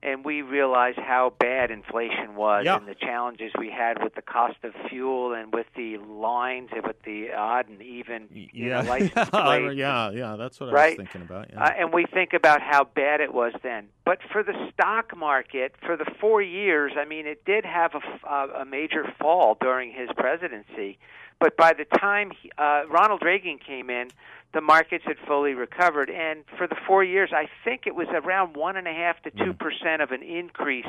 And 0.03 0.25
we 0.25 0.41
realized 0.43 0.99
how 0.99 1.33
bad 1.39 1.71
inflation 1.71 2.35
was 2.35 2.65
Yeah. 2.65 2.77
and 2.77 2.87
the 2.87 2.95
challenges 2.95 3.53
we 3.59 3.71
had 3.71 4.03
with 4.03 4.15
the 4.15 4.23
cost 4.23 4.57
of 4.65 4.73
fuel 4.89 5.35
and 5.35 5.53
with 5.53 5.67
the 5.77 5.99
lines 5.99 6.71
and 6.75 6.87
with 6.87 7.03
the 7.03 7.33
odd 7.33 7.69
and 7.69 7.83
even 7.83 8.27
you 8.33 8.49
Yeah. 8.53 8.83
know, 8.83 8.89
license 8.91 9.31
plates. 9.31 9.75
yeah. 9.77 10.11
Yeah. 10.11 10.37
That's 10.37 10.59
what 10.61 10.71
I 10.71 10.87
was 10.89 10.97
thinking 10.97 11.23
about. 11.23 11.51
Yeah. 11.53 11.63
Uh, 11.65 11.71
and 11.79 11.93
we 11.93 12.07
think 12.07 12.33
about 12.33 12.63
how 12.63 12.85
bad 12.85 13.21
it 13.21 13.35
was 13.35 13.53
then. 13.63 13.89
But 14.05 14.19
for 14.33 14.43
the 14.43 14.55
stock 14.73 15.17
market, 15.17 15.75
for 15.85 15.97
the 15.97 16.07
four 16.21 16.41
years, 16.43 16.93
I 16.97 17.05
mean, 17.05 17.27
it 17.27 17.45
did 17.45 17.65
have 17.65 17.93
a, 17.95 18.01
uh, 18.29 18.61
a 18.63 18.65
major 18.65 19.05
fall 19.21 19.57
during 19.61 19.93
his 19.93 20.09
presidency. 20.17 20.99
But 21.41 21.57
by 21.57 21.73
the 21.73 21.87
time 21.99 22.31
he, 22.31 22.53
uh, 22.57 22.83
Ronald 22.89 23.23
Reagan 23.25 23.59
came 23.59 23.91
in, 23.91 24.09
the 24.53 24.61
markets 24.61 25.05
had 25.07 25.17
fully 25.27 25.55
recovered. 25.55 26.11
And 26.11 26.45
for 26.59 26.67
the 26.67 26.77
four 26.87 27.03
years, 27.03 27.31
I 27.33 27.49
think 27.65 27.87
it 27.87 27.95
was 27.95 28.09
around 28.13 28.57
one 28.57 28.77
and 28.77 28.87
a 28.87 28.93
half 28.93 29.21
to 29.23 29.31
two 29.31 29.55
percent 29.55 30.03
of 30.03 30.13
an 30.13 30.23
increase 30.23 30.87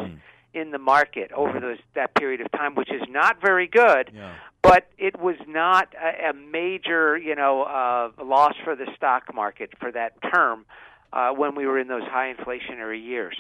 in 0.54 0.72
the 0.72 0.78
market 0.78 1.32
over 1.32 1.60
those 1.60 1.78
that 1.96 2.14
period 2.16 2.42
of 2.42 2.52
time, 2.52 2.76
which 2.76 2.92
is 2.92 3.02
not 3.10 3.42
very 3.42 3.68
good. 3.68 4.12
Yeah. 4.14 4.34
But 4.62 4.88
it 4.98 5.20
was 5.20 5.38
not 5.48 5.88
a, 5.96 6.30
a 6.30 6.34
major, 6.34 7.18
you 7.18 7.36
know, 7.36 7.64
uh, 7.64 8.24
loss 8.24 8.54
for 8.64 8.76
the 8.76 8.88
stock 8.96 9.34
market 9.34 9.72
for 9.80 9.92
that 9.92 10.14
term 10.34 10.66
uh, 11.14 11.32
when 11.32 11.56
we 11.56 11.66
were 11.66 11.80
in 11.80 11.88
those 11.88 12.04
high 12.04 12.34
inflationary 12.34 13.04
years. 13.04 13.40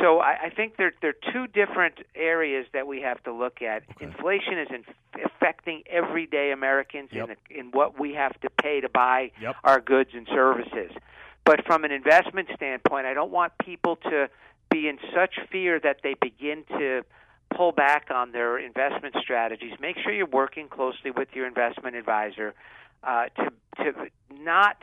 So 0.00 0.18
I, 0.18 0.46
I 0.46 0.50
think 0.50 0.76
there 0.76 0.92
there 1.02 1.10
are 1.10 1.32
two 1.32 1.46
different 1.46 1.94
areas 2.14 2.66
that 2.72 2.86
we 2.86 3.00
have 3.02 3.22
to 3.24 3.32
look 3.32 3.62
at. 3.62 3.82
Inflation 4.00 4.58
is 4.58 4.68
in, 4.70 4.84
affecting 5.24 5.82
everyday 5.86 6.52
Americans 6.52 7.10
Yep. 7.12 7.28
in, 7.28 7.36
the, 7.48 7.60
in 7.60 7.66
what 7.70 7.98
we 8.00 8.14
have 8.14 8.38
to 8.40 8.50
pay 8.50 8.80
to 8.80 8.88
buy 8.88 9.30
Yep. 9.40 9.56
our 9.62 9.80
goods 9.80 10.10
and 10.14 10.26
services. 10.26 10.90
But 11.44 11.64
from 11.66 11.84
an 11.84 11.92
investment 11.92 12.48
standpoint, 12.56 13.06
I 13.06 13.14
don't 13.14 13.30
want 13.30 13.52
people 13.58 13.96
to 13.96 14.28
be 14.70 14.88
in 14.88 14.98
such 15.14 15.38
fear 15.52 15.78
that 15.80 15.98
they 16.02 16.14
begin 16.14 16.64
to 16.78 17.02
pull 17.54 17.70
back 17.72 18.08
on 18.10 18.32
their 18.32 18.58
investment 18.58 19.14
strategies. 19.20 19.72
Make 19.80 19.96
sure 20.02 20.12
you're 20.12 20.26
working 20.26 20.68
closely 20.68 21.10
with 21.10 21.28
your 21.34 21.46
investment 21.46 21.94
advisor 21.94 22.54
uh, 23.02 23.26
to 23.36 23.50
to 23.84 23.92
not 24.40 24.82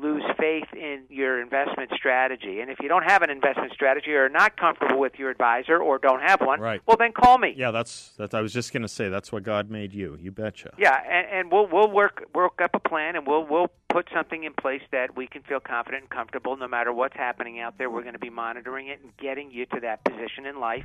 lose 0.00 0.22
faith 0.38 0.66
in 0.74 1.02
your 1.08 1.40
investment 1.40 1.90
strategy. 1.94 2.60
And 2.60 2.70
if 2.70 2.78
you 2.80 2.88
don't 2.88 3.04
have 3.04 3.22
an 3.22 3.30
investment 3.30 3.72
strategy 3.72 4.12
or 4.14 4.26
are 4.26 4.28
not 4.28 4.56
comfortable 4.56 4.98
with 4.98 5.18
your 5.18 5.30
advisor 5.30 5.78
or 5.78 5.98
don't 5.98 6.20
have 6.22 6.40
one, 6.40 6.60
Right. 6.60 6.80
well 6.86 6.96
then 6.96 7.12
call 7.12 7.38
me. 7.38 7.54
yeah. 7.56 7.70
That's 7.70 8.10
that. 8.18 8.34
I 8.34 8.40
was 8.40 8.52
just 8.52 8.72
going 8.72 8.82
to 8.82 8.88
say 8.88 9.08
that's 9.08 9.30
what 9.32 9.42
God 9.42 9.70
made 9.70 9.92
you. 9.92 10.16
You 10.20 10.30
betcha. 10.30 10.72
Yeah, 10.78 10.96
and, 11.08 11.26
and 11.40 11.52
we'll 11.52 11.66
we'll 11.70 11.90
work 11.90 12.24
work 12.34 12.60
up 12.62 12.70
a 12.74 12.80
plan, 12.80 13.16
and 13.16 13.26
we'll 13.26 13.46
we'll 13.46 13.68
put 13.88 14.08
something 14.14 14.44
in 14.44 14.52
place 14.54 14.82
that 14.92 15.16
we 15.16 15.26
can 15.26 15.42
feel 15.42 15.60
confident 15.60 16.02
and 16.04 16.10
comfortable. 16.10 16.56
No 16.56 16.68
matter 16.68 16.92
what's 16.92 17.16
happening 17.16 17.58
out 17.60 17.78
there, 17.78 17.88
we're 17.90 18.02
going 18.02 18.12
to 18.14 18.18
be 18.18 18.30
monitoring 18.30 18.88
it 18.88 19.00
and 19.02 19.16
getting 19.16 19.50
you 19.50 19.66
to 19.66 19.80
that 19.80 20.04
position 20.04 20.46
in 20.46 20.60
life 20.60 20.84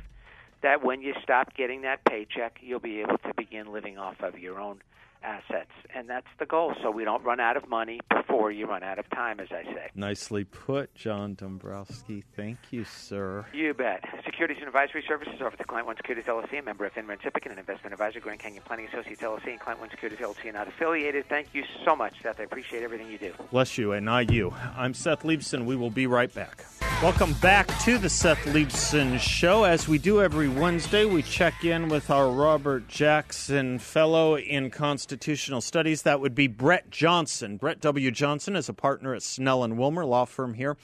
that 0.62 0.82
when 0.82 1.02
you 1.02 1.12
stop 1.22 1.54
getting 1.54 1.82
that 1.82 2.02
paycheck, 2.06 2.58
you'll 2.62 2.80
be 2.80 3.00
able 3.00 3.18
to 3.18 3.34
begin 3.36 3.70
living 3.72 3.98
off 3.98 4.16
of 4.20 4.38
your 4.38 4.58
own 4.58 4.78
assets, 5.24 5.70
and 5.94 6.08
that's 6.08 6.26
the 6.38 6.46
goal. 6.46 6.74
So 6.82 6.90
we 6.90 7.04
don't 7.04 7.24
run 7.24 7.40
out 7.40 7.56
of 7.56 7.68
money 7.68 8.00
before 8.14 8.50
you 8.52 8.66
run 8.66 8.82
out 8.82 8.98
of 8.98 9.08
time, 9.10 9.40
as 9.40 9.48
I 9.50 9.64
say. 9.64 9.90
Nicely 9.94 10.44
put, 10.44 10.94
John 10.94 11.34
Dombrowski. 11.34 12.24
Thank 12.36 12.58
you, 12.70 12.84
sir. 12.84 13.46
You 13.52 13.74
bet. 13.74 14.04
Securities 14.24 14.58
and 14.58 14.66
Advisory 14.66 15.04
Services 15.06 15.34
offered 15.40 15.58
to 15.58 15.64
Client 15.64 15.86
One 15.86 15.96
Securities 15.96 16.26
LLC, 16.26 16.58
a 16.58 16.62
member 16.62 16.84
of 16.84 16.92
FINRA 16.94 17.18
and 17.44 17.52
an 17.52 17.58
investment 17.58 17.92
advisor, 17.92 18.20
Grand 18.20 18.40
Canyon 18.40 18.62
Planning 18.64 18.88
Associates 18.88 19.22
LLC, 19.22 19.48
and 19.48 19.60
Client 19.60 19.80
One 19.80 19.90
Securities 19.90 20.18
LLC, 20.18 20.52
not 20.52 20.68
affiliated. 20.68 21.26
Thank 21.28 21.48
you 21.54 21.64
so 21.84 21.96
much, 21.96 22.14
Seth. 22.22 22.40
I 22.40 22.44
appreciate 22.44 22.82
everything 22.82 23.10
you 23.10 23.18
do. 23.18 23.32
Bless 23.50 23.78
you, 23.78 23.92
and 23.92 24.04
not 24.04 24.30
you. 24.30 24.52
I'm 24.76 24.94
Seth 24.94 25.22
Leibsohn. 25.22 25.64
We 25.64 25.76
will 25.76 25.90
be 25.90 26.06
right 26.06 26.32
back. 26.32 26.64
Welcome 27.02 27.34
back 27.34 27.66
to 27.80 27.98
the 27.98 28.08
Seth 28.08 28.38
Leibsohn 28.46 29.18
Show. 29.18 29.64
As 29.64 29.88
we 29.88 29.98
do 29.98 30.22
every 30.22 30.48
Wednesday, 30.48 31.04
we 31.04 31.22
check 31.22 31.64
in 31.64 31.88
with 31.88 32.08
our 32.08 32.30
Robert 32.30 32.88
Jackson 32.88 33.78
Fellow 33.78 34.38
in 34.38 34.70
Constitutional 35.14 35.60
Studies. 35.60 36.02
That 36.02 36.20
would 36.20 36.34
be 36.34 36.48
Brett 36.48 36.90
Johnson. 36.90 37.56
Brett 37.56 37.80
W. 37.80 38.10
Johnson 38.10 38.56
is 38.56 38.68
a 38.68 38.72
partner 38.72 39.14
at 39.14 39.22
Snell 39.22 39.62
and 39.62 39.78
Wilmer, 39.78 40.04
law 40.04 40.24
firm 40.24 40.54
here 40.54 40.76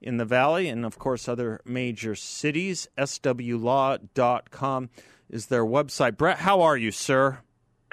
in 0.00 0.16
the 0.16 0.24
Valley, 0.24 0.68
and 0.68 0.86
of 0.86 0.98
course, 0.98 1.28
other 1.28 1.60
major 1.66 2.14
cities. 2.14 2.88
SWLaw.com 2.96 4.88
is 5.28 5.46
their 5.48 5.66
website. 5.66 6.16
Brett, 6.16 6.38
how 6.38 6.62
are 6.62 6.78
you, 6.78 6.90
sir? 6.90 7.40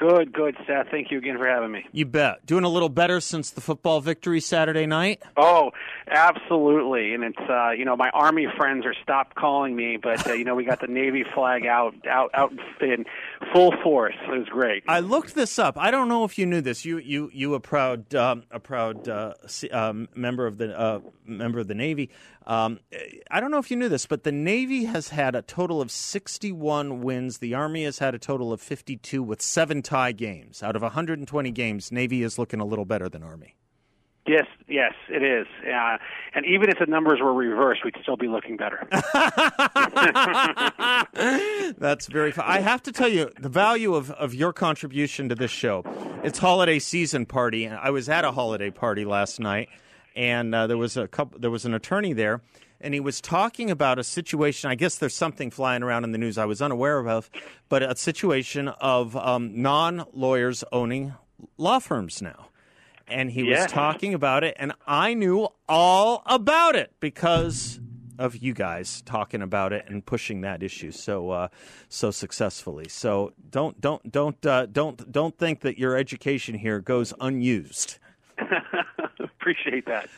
Good, 0.01 0.33
good, 0.33 0.57
Seth. 0.65 0.87
Thank 0.89 1.11
you 1.11 1.19
again 1.19 1.37
for 1.37 1.47
having 1.47 1.71
me. 1.71 1.85
You 1.91 2.07
bet. 2.07 2.43
Doing 2.47 2.63
a 2.63 2.69
little 2.69 2.89
better 2.89 3.19
since 3.19 3.51
the 3.51 3.61
football 3.61 4.01
victory 4.01 4.39
Saturday 4.39 4.87
night? 4.87 5.21
Oh, 5.37 5.73
absolutely. 6.09 7.13
And 7.13 7.23
it's 7.23 7.37
uh, 7.47 7.69
you 7.69 7.85
know, 7.85 7.95
my 7.95 8.09
army 8.09 8.47
friends 8.57 8.83
are 8.87 8.95
stopped 9.03 9.35
calling 9.35 9.75
me, 9.75 9.99
but 10.01 10.27
uh, 10.27 10.33
you 10.33 10.43
know, 10.43 10.55
we 10.55 10.65
got 10.65 10.81
the 10.81 10.87
Navy 10.87 11.23
flag 11.35 11.67
out 11.67 11.93
out 12.07 12.31
out 12.33 12.51
in 12.81 13.05
full 13.53 13.75
force. 13.83 14.15
It 14.27 14.39
was 14.39 14.47
great. 14.49 14.83
I 14.87 15.01
looked 15.01 15.35
this 15.35 15.59
up. 15.59 15.77
I 15.77 15.91
don't 15.91 16.09
know 16.09 16.23
if 16.23 16.35
you 16.39 16.47
knew 16.47 16.61
this. 16.61 16.83
You 16.83 16.97
you 16.97 17.29
you 17.31 17.53
a 17.53 17.59
proud 17.59 18.15
um, 18.15 18.41
a 18.49 18.59
proud 18.59 19.07
uh, 19.07 19.35
um, 19.71 20.09
member 20.15 20.47
of 20.47 20.57
the 20.57 20.79
uh, 20.79 20.99
member 21.27 21.59
of 21.59 21.67
the 21.67 21.75
Navy. 21.75 22.09
Um, 22.45 22.79
I 23.29 23.39
don't 23.39 23.51
know 23.51 23.59
if 23.59 23.69
you 23.69 23.77
knew 23.77 23.89
this, 23.89 24.05
but 24.05 24.23
the 24.23 24.31
Navy 24.31 24.85
has 24.85 25.09
had 25.09 25.35
a 25.35 25.41
total 25.41 25.81
of 25.81 25.91
61 25.91 27.01
wins. 27.01 27.37
The 27.37 27.53
Army 27.53 27.83
has 27.83 27.99
had 27.99 28.15
a 28.15 28.19
total 28.19 28.51
of 28.51 28.61
52 28.61 29.21
with 29.21 29.41
seven 29.41 29.81
tie 29.81 30.11
games. 30.11 30.63
Out 30.63 30.75
of 30.75 30.81
120 30.81 31.51
games, 31.51 31.91
Navy 31.91 32.23
is 32.23 32.39
looking 32.39 32.59
a 32.59 32.65
little 32.65 32.85
better 32.85 33.09
than 33.09 33.23
Army. 33.23 33.55
Yes, 34.27 34.45
yes, 34.67 34.93
it 35.09 35.23
is. 35.23 35.47
Uh, 35.65 35.97
and 36.35 36.45
even 36.45 36.69
if 36.69 36.77
the 36.77 36.85
numbers 36.85 37.19
were 37.19 37.33
reversed, 37.33 37.83
we'd 37.83 37.95
still 38.03 38.17
be 38.17 38.27
looking 38.27 38.55
better. 38.55 38.87
That's 41.79 42.05
very 42.05 42.31
fun. 42.31 42.45
I 42.47 42.59
have 42.59 42.83
to 42.83 42.91
tell 42.91 43.09
you 43.09 43.31
the 43.39 43.49
value 43.49 43.95
of, 43.95 44.11
of 44.11 44.35
your 44.35 44.53
contribution 44.53 45.29
to 45.29 45.35
this 45.35 45.49
show. 45.49 45.83
It's 46.23 46.37
holiday 46.37 46.77
season 46.77 47.25
party. 47.25 47.67
I 47.67 47.89
was 47.89 48.09
at 48.09 48.23
a 48.23 48.31
holiday 48.31 48.69
party 48.69 49.05
last 49.05 49.39
night 49.39 49.69
and 50.15 50.53
uh, 50.53 50.67
there 50.67 50.77
was 50.77 50.97
a 50.97 51.07
couple. 51.07 51.39
There 51.39 51.51
was 51.51 51.65
an 51.65 51.73
attorney 51.73 52.13
there, 52.13 52.41
and 52.79 52.93
he 52.93 52.99
was 52.99 53.21
talking 53.21 53.69
about 53.69 53.99
a 53.99 54.03
situation. 54.03 54.69
I 54.69 54.75
guess 54.75 54.95
there's 54.95 55.15
something 55.15 55.51
flying 55.51 55.83
around 55.83 56.03
in 56.03 56.11
the 56.11 56.17
news 56.17 56.37
I 56.37 56.45
was 56.45 56.61
unaware 56.61 57.07
of, 57.07 57.29
but 57.69 57.83
a 57.83 57.95
situation 57.95 58.67
of 58.67 59.15
um, 59.15 59.61
non-lawyers 59.61 60.63
owning 60.71 61.13
law 61.57 61.79
firms 61.79 62.21
now. 62.21 62.47
And 63.07 63.31
he 63.31 63.43
yeah. 63.43 63.63
was 63.63 63.71
talking 63.71 64.13
about 64.13 64.43
it, 64.43 64.55
and 64.57 64.73
I 64.87 65.13
knew 65.13 65.49
all 65.67 66.23
about 66.25 66.75
it 66.75 66.93
because 66.99 67.79
of 68.21 68.37
you 68.37 68.53
guys 68.53 69.01
talking 69.01 69.41
about 69.41 69.73
it 69.73 69.83
and 69.87 70.05
pushing 70.05 70.41
that 70.41 70.61
issue 70.61 70.91
so 70.91 71.31
uh, 71.31 71.47
so 71.89 72.11
successfully. 72.11 72.87
So 72.87 73.33
don't 73.49 73.81
don't 73.81 74.11
don't 74.11 74.45
uh, 74.45 74.67
don't 74.67 75.11
don't 75.11 75.37
think 75.37 75.61
that 75.61 75.77
your 75.77 75.97
education 75.97 76.55
here 76.55 76.79
goes 76.79 77.13
unused. 77.19 77.97
appreciate 79.51 79.85
that. 79.85 80.09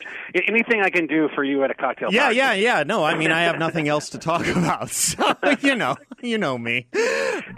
Anything 0.46 0.82
I 0.82 0.90
can 0.90 1.06
do 1.06 1.28
for 1.34 1.44
you 1.44 1.62
at 1.64 1.70
a 1.70 1.74
cocktail 1.74 2.12
yeah, 2.12 2.24
party. 2.24 2.36
Yeah, 2.36 2.52
yeah, 2.54 2.82
No, 2.82 3.04
I 3.04 3.16
mean, 3.16 3.30
I 3.30 3.42
have 3.42 3.58
nothing 3.58 3.88
else 3.88 4.10
to 4.10 4.18
talk 4.18 4.46
about. 4.56 4.90
So, 4.90 5.34
you 5.60 5.74
know, 5.74 5.96
you 6.22 6.38
know 6.38 6.56
me. 6.58 6.86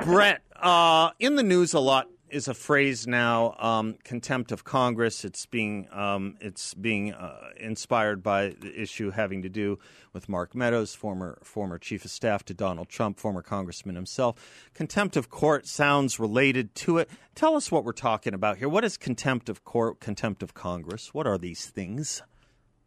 Brett, 0.05 0.43
uh, 0.57 1.11
in 1.19 1.37
the 1.37 1.43
news 1.43 1.75
a 1.75 1.81
lot 1.81 2.09
is 2.31 2.49
a 2.49 2.55
phrase 2.55 3.07
now, 3.07 3.55
um, 3.59 3.97
contempt 4.05 4.53
of 4.53 4.65
Congress. 4.65 5.25
It's 5.25 5.47
being 5.47 5.89
um, 5.93 6.37
it's 6.41 6.75
being 6.75 7.13
uh, 7.13 7.51
inspired 7.59 8.23
by 8.23 8.55
the 8.61 8.73
issue 8.81 9.11
having 9.11 9.43
to 9.43 9.49
do 9.49 9.79
with 10.13 10.29
Mark 10.29 10.55
Meadows, 10.55 10.95
former 10.95 11.39
former 11.43 11.79
chief 11.79 12.05
of 12.05 12.11
staff 12.11 12.45
to 12.47 12.55
Donald 12.55 12.89
Trump, 12.89 13.19
former 13.19 13.43
congressman 13.43 13.95
himself. 13.95 14.71
Contempt 14.75 15.17
of 15.17 15.31
court 15.31 15.67
sounds 15.67 16.19
related 16.19 16.75
to 16.75 16.99
it. 16.99 17.09
Tell 17.35 17.55
us 17.55 17.71
what 17.71 17.85
we're 17.85 17.93
talking 17.93 18.35
about 18.35 18.59
here. 18.59 18.69
What 18.69 18.85
is 18.85 18.97
contempt 18.97 19.49
of 19.49 19.65
court? 19.65 20.01
Contempt 20.01 20.43
of 20.43 20.55
Congress? 20.55 21.15
What 21.15 21.27
are 21.27 21.39
these 21.39 21.67
things? 21.67 22.23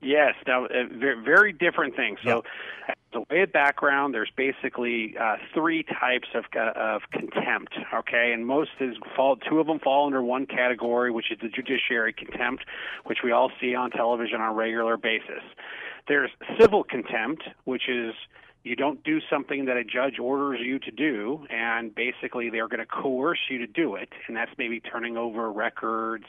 Yes, 0.02 0.36
now, 0.48 0.66
uh, 0.66 0.70
very, 0.92 1.22
very 1.24 1.52
different 1.52 1.96
things. 1.96 2.20
So, 2.24 2.44
as 2.88 2.96
a 3.14 3.20
way 3.34 3.42
of 3.42 3.52
background, 3.52 4.14
there's 4.14 4.32
basically 4.36 5.16
uh, 5.20 5.36
three 5.54 5.84
types 5.84 6.30
of 6.34 6.46
uh, 6.56 6.72
of 6.76 7.02
contempt. 7.12 7.74
Okay, 7.94 8.32
and 8.34 8.46
most 8.46 8.72
is 8.80 8.96
fall. 9.16 9.36
Two 9.36 9.60
of 9.60 9.68
them 9.68 9.80
fall 9.80 10.06
under 10.06 10.24
one 10.24 10.46
category, 10.46 11.12
which 11.12 11.32
is 11.32 11.40
the 11.42 11.50
judiciary 11.50 12.14
contempt, 12.14 12.64
which 13.06 13.20
we 13.24 13.32
all 13.32 13.52
see 13.60 13.76
on 13.76 13.92
television 13.92 14.40
on 14.40 14.52
a 14.52 14.54
regular 14.54 14.96
basis. 14.96 15.44
There's 16.08 16.32
civil 16.60 16.86
contempt, 16.86 17.44
which 17.66 17.90
is 17.90 18.14
you 18.64 18.76
don't 18.76 19.04
do 19.04 19.20
something 19.30 19.66
that 19.66 19.78
a 19.78 19.84
judge 19.84 20.20
orders 20.20 20.60
you 20.62 20.80
to 20.80 20.92
do, 20.92 21.46
and 21.50 21.96
basically 21.96 22.50
they're 22.50 22.68
going 22.68 22.80
to 22.80 22.86
coerce 22.86 23.40
you 23.50 23.58
to 23.60 23.68
do 23.68 23.96
it, 23.96 24.10
and 24.28 24.36
that's 24.36 24.52
maybe 24.58 24.80
turning 24.80 25.16
over 25.16 25.52
records, 25.52 26.26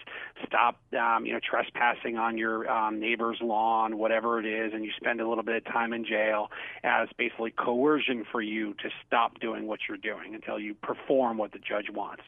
stop, 0.47 0.79
um, 0.99 1.27
you 1.27 1.33
know, 1.33 1.41
trespassing 1.43 2.17
on 2.17 2.39
your 2.39 2.71
um, 2.71 3.01
neighbor's 3.01 3.39
lawn, 3.41 3.99
whatever 3.99 4.39
it 4.39 4.47
is, 4.47 4.73
and 4.73 4.85
you 4.85 4.93
spend 4.97 5.21
a 5.21 5.29
little 5.29 5.45
bit 5.45 5.57
of 5.57 5.65
time 5.65 5.93
in 5.93 6.05
jail 6.05 6.51
as 6.85 7.09
basically 7.19 7.51
coercion 7.51 8.25
for 8.31 8.41
you 8.41 8.75
to 8.75 8.91
stop 9.07 9.41
doing 9.41 9.67
what 9.67 9.81
you're 9.89 9.99
doing 9.99 10.35
until 10.35 10.59
you 10.59 10.75
perform 10.75 11.37
what 11.37 11.53
the 11.53 11.59
judge 11.59 11.91
wants. 11.93 12.23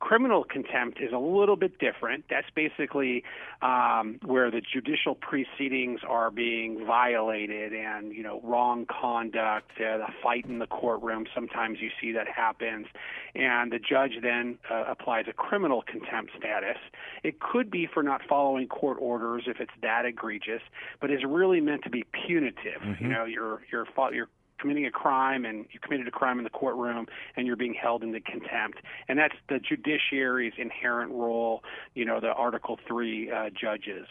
Criminal 0.00 0.44
contempt 0.44 1.00
is 1.00 1.12
a 1.12 1.18
little 1.18 1.56
bit 1.56 1.78
different. 1.80 2.24
That's 2.30 2.46
basically 2.54 3.24
um, 3.62 4.20
where 4.24 4.48
the 4.48 4.60
judicial 4.60 5.16
proceedings 5.16 6.00
are 6.08 6.30
being 6.30 6.86
violated 6.86 7.72
and, 7.72 8.12
you 8.12 8.22
know, 8.22 8.40
wrong 8.44 8.86
conduct, 8.86 9.27
uh, 9.36 9.60
a 9.80 10.12
fight 10.22 10.46
in 10.46 10.58
the 10.58 10.66
courtroom. 10.66 11.26
Sometimes 11.34 11.78
you 11.80 11.90
see 12.00 12.12
that 12.12 12.26
happens. 12.28 12.86
And 13.34 13.72
the 13.72 13.78
judge 13.78 14.12
then 14.22 14.58
uh, 14.70 14.84
applies 14.88 15.26
a 15.28 15.32
criminal 15.32 15.82
contempt 15.86 16.32
status. 16.38 16.78
It 17.22 17.40
could 17.40 17.70
be 17.70 17.86
for 17.92 18.02
not 18.02 18.22
following 18.28 18.68
court 18.68 18.98
orders 19.00 19.44
if 19.46 19.60
it's 19.60 19.72
that 19.82 20.04
egregious, 20.04 20.62
but 21.00 21.10
is 21.10 21.20
really 21.26 21.60
meant 21.60 21.82
to 21.84 21.90
be 21.90 22.04
punitive. 22.26 22.80
Mm-hmm. 22.82 23.04
You 23.04 23.10
know, 23.10 23.24
you're, 23.24 23.60
you're, 23.70 23.86
you're 24.12 24.28
committing 24.58 24.86
a 24.86 24.90
crime 24.90 25.44
and 25.44 25.66
you 25.70 25.80
committed 25.80 26.06
a 26.08 26.10
crime 26.10 26.38
in 26.38 26.44
the 26.44 26.50
courtroom 26.50 27.06
and 27.36 27.46
you're 27.46 27.56
being 27.56 27.74
held 27.74 28.02
into 28.02 28.20
contempt. 28.20 28.78
And 29.08 29.18
that's 29.18 29.34
the 29.48 29.58
judiciary's 29.58 30.54
inherent 30.58 31.12
role, 31.12 31.62
you 31.94 32.04
know, 32.04 32.20
the 32.20 32.32
Article 32.32 32.78
3 32.86 33.30
uh, 33.30 33.50
judges. 33.50 34.06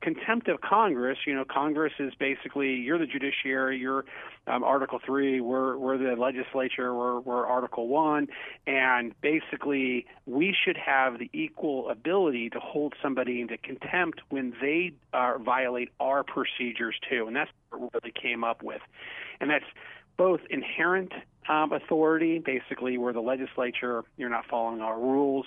Contempt 0.00 0.48
of 0.48 0.60
Congress, 0.60 1.18
you 1.26 1.34
know, 1.34 1.44
Congress 1.44 1.92
is 1.98 2.14
basically 2.14 2.74
you're 2.74 2.98
the 2.98 3.06
judiciary, 3.06 3.78
you're 3.78 4.04
um, 4.46 4.62
Article 4.62 5.00
Three, 5.04 5.40
we're 5.40 5.76
we're 5.76 5.98
the 5.98 6.20
legislature, 6.20 6.94
we're 6.94 7.20
we're 7.20 7.46
Article 7.46 7.88
One, 7.88 8.28
and 8.66 9.12
basically 9.20 10.06
we 10.26 10.54
should 10.64 10.76
have 10.76 11.18
the 11.18 11.30
equal 11.32 11.90
ability 11.90 12.50
to 12.50 12.60
hold 12.60 12.94
somebody 13.02 13.40
into 13.40 13.58
contempt 13.58 14.20
when 14.28 14.54
they 14.60 14.92
uh, 15.12 15.38
violate 15.38 15.90
our 16.00 16.22
procedures 16.22 16.96
too, 17.08 17.26
and 17.26 17.34
that's 17.34 17.50
what 17.70 17.80
we 17.80 17.88
really 17.94 18.12
came 18.12 18.44
up 18.44 18.62
with 18.62 18.80
and 19.40 19.50
that's 19.50 19.64
both 20.16 20.40
inherent 20.50 21.12
um, 21.48 21.72
authority, 21.72 22.38
basically 22.38 22.98
where 22.98 23.12
the 23.12 23.20
legislature 23.20 24.04
you're 24.16 24.28
not 24.28 24.44
following 24.46 24.80
our 24.80 24.98
rules. 24.98 25.46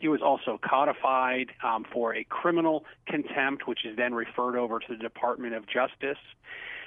It 0.00 0.08
was 0.08 0.22
also 0.22 0.58
codified 0.62 1.52
um, 1.62 1.84
for 1.92 2.14
a 2.14 2.24
criminal 2.24 2.84
contempt, 3.06 3.66
which 3.66 3.84
is 3.84 3.96
then 3.96 4.14
referred 4.14 4.56
over 4.56 4.78
to 4.78 4.86
the 4.88 4.96
Department 4.96 5.54
of 5.54 5.66
Justice. 5.66 6.18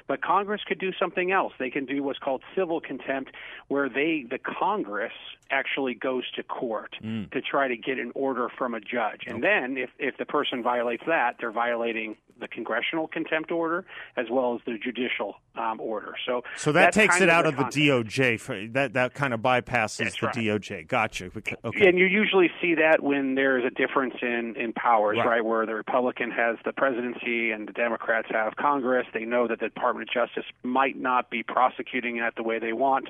But 0.07 0.21
Congress 0.21 0.61
could 0.65 0.79
do 0.79 0.91
something 0.99 1.31
else. 1.31 1.53
They 1.57 1.69
can 1.69 1.85
do 1.85 2.03
what's 2.03 2.19
called 2.19 2.43
civil 2.55 2.81
contempt, 2.81 3.31
where 3.69 3.87
they, 3.87 4.25
the 4.29 4.37
Congress, 4.37 5.13
actually 5.49 5.93
goes 5.93 6.29
to 6.31 6.43
court 6.43 6.95
mm. 7.01 7.31
to 7.31 7.41
try 7.41 7.67
to 7.67 7.77
get 7.77 7.99
an 7.99 8.11
order 8.15 8.49
from 8.57 8.73
a 8.73 8.81
judge. 8.81 9.23
And 9.27 9.43
then, 9.43 9.77
if, 9.77 9.91
if 9.99 10.17
the 10.17 10.25
person 10.25 10.61
violates 10.61 11.03
that, 11.07 11.37
they're 11.39 11.51
violating 11.51 12.17
the 12.39 12.47
congressional 12.47 13.07
contempt 13.07 13.51
order 13.51 13.85
as 14.17 14.27
well 14.29 14.55
as 14.55 14.61
the 14.65 14.77
judicial 14.77 15.35
um, 15.55 15.79
order. 15.79 16.15
So, 16.25 16.43
so 16.57 16.71
that 16.71 16.93
takes 16.93 17.21
it 17.21 17.29
out 17.29 17.45
of 17.45 17.55
the 17.57 17.63
DOJ. 17.63 18.39
For, 18.39 18.67
that 18.73 18.93
that 18.93 19.13
kind 19.13 19.33
of 19.33 19.41
bypasses 19.41 19.97
That's 19.97 20.19
the 20.19 20.27
right. 20.27 20.35
DOJ. 20.35 20.87
Gotcha. 20.87 21.25
Okay. 21.35 21.87
And 21.87 21.97
you 21.97 22.05
usually 22.05 22.49
see 22.61 22.75
that 22.75 23.03
when 23.03 23.35
there's 23.35 23.63
a 23.65 23.69
difference 23.69 24.15
in, 24.21 24.55
in 24.57 24.73
powers, 24.73 25.17
Right. 25.17 25.27
right. 25.27 25.45
Where 25.45 25.65
the 25.65 25.75
Republican 25.75 26.31
has 26.31 26.57
the 26.65 26.73
presidency 26.73 27.51
and 27.51 27.67
the 27.67 27.73
Democrats 27.73 28.27
have 28.31 28.55
Congress. 28.55 29.05
They 29.13 29.25
know 29.25 29.47
that 29.47 29.59
the 29.59 29.69
Department 29.69 30.09
of 30.09 30.13
Justice 30.13 30.45
might 30.63 30.97
not 30.97 31.29
be 31.29 31.43
prosecuting 31.43 32.17
it 32.17 32.33
the 32.35 32.43
way 32.43 32.59
they 32.59 32.73
want, 32.73 33.09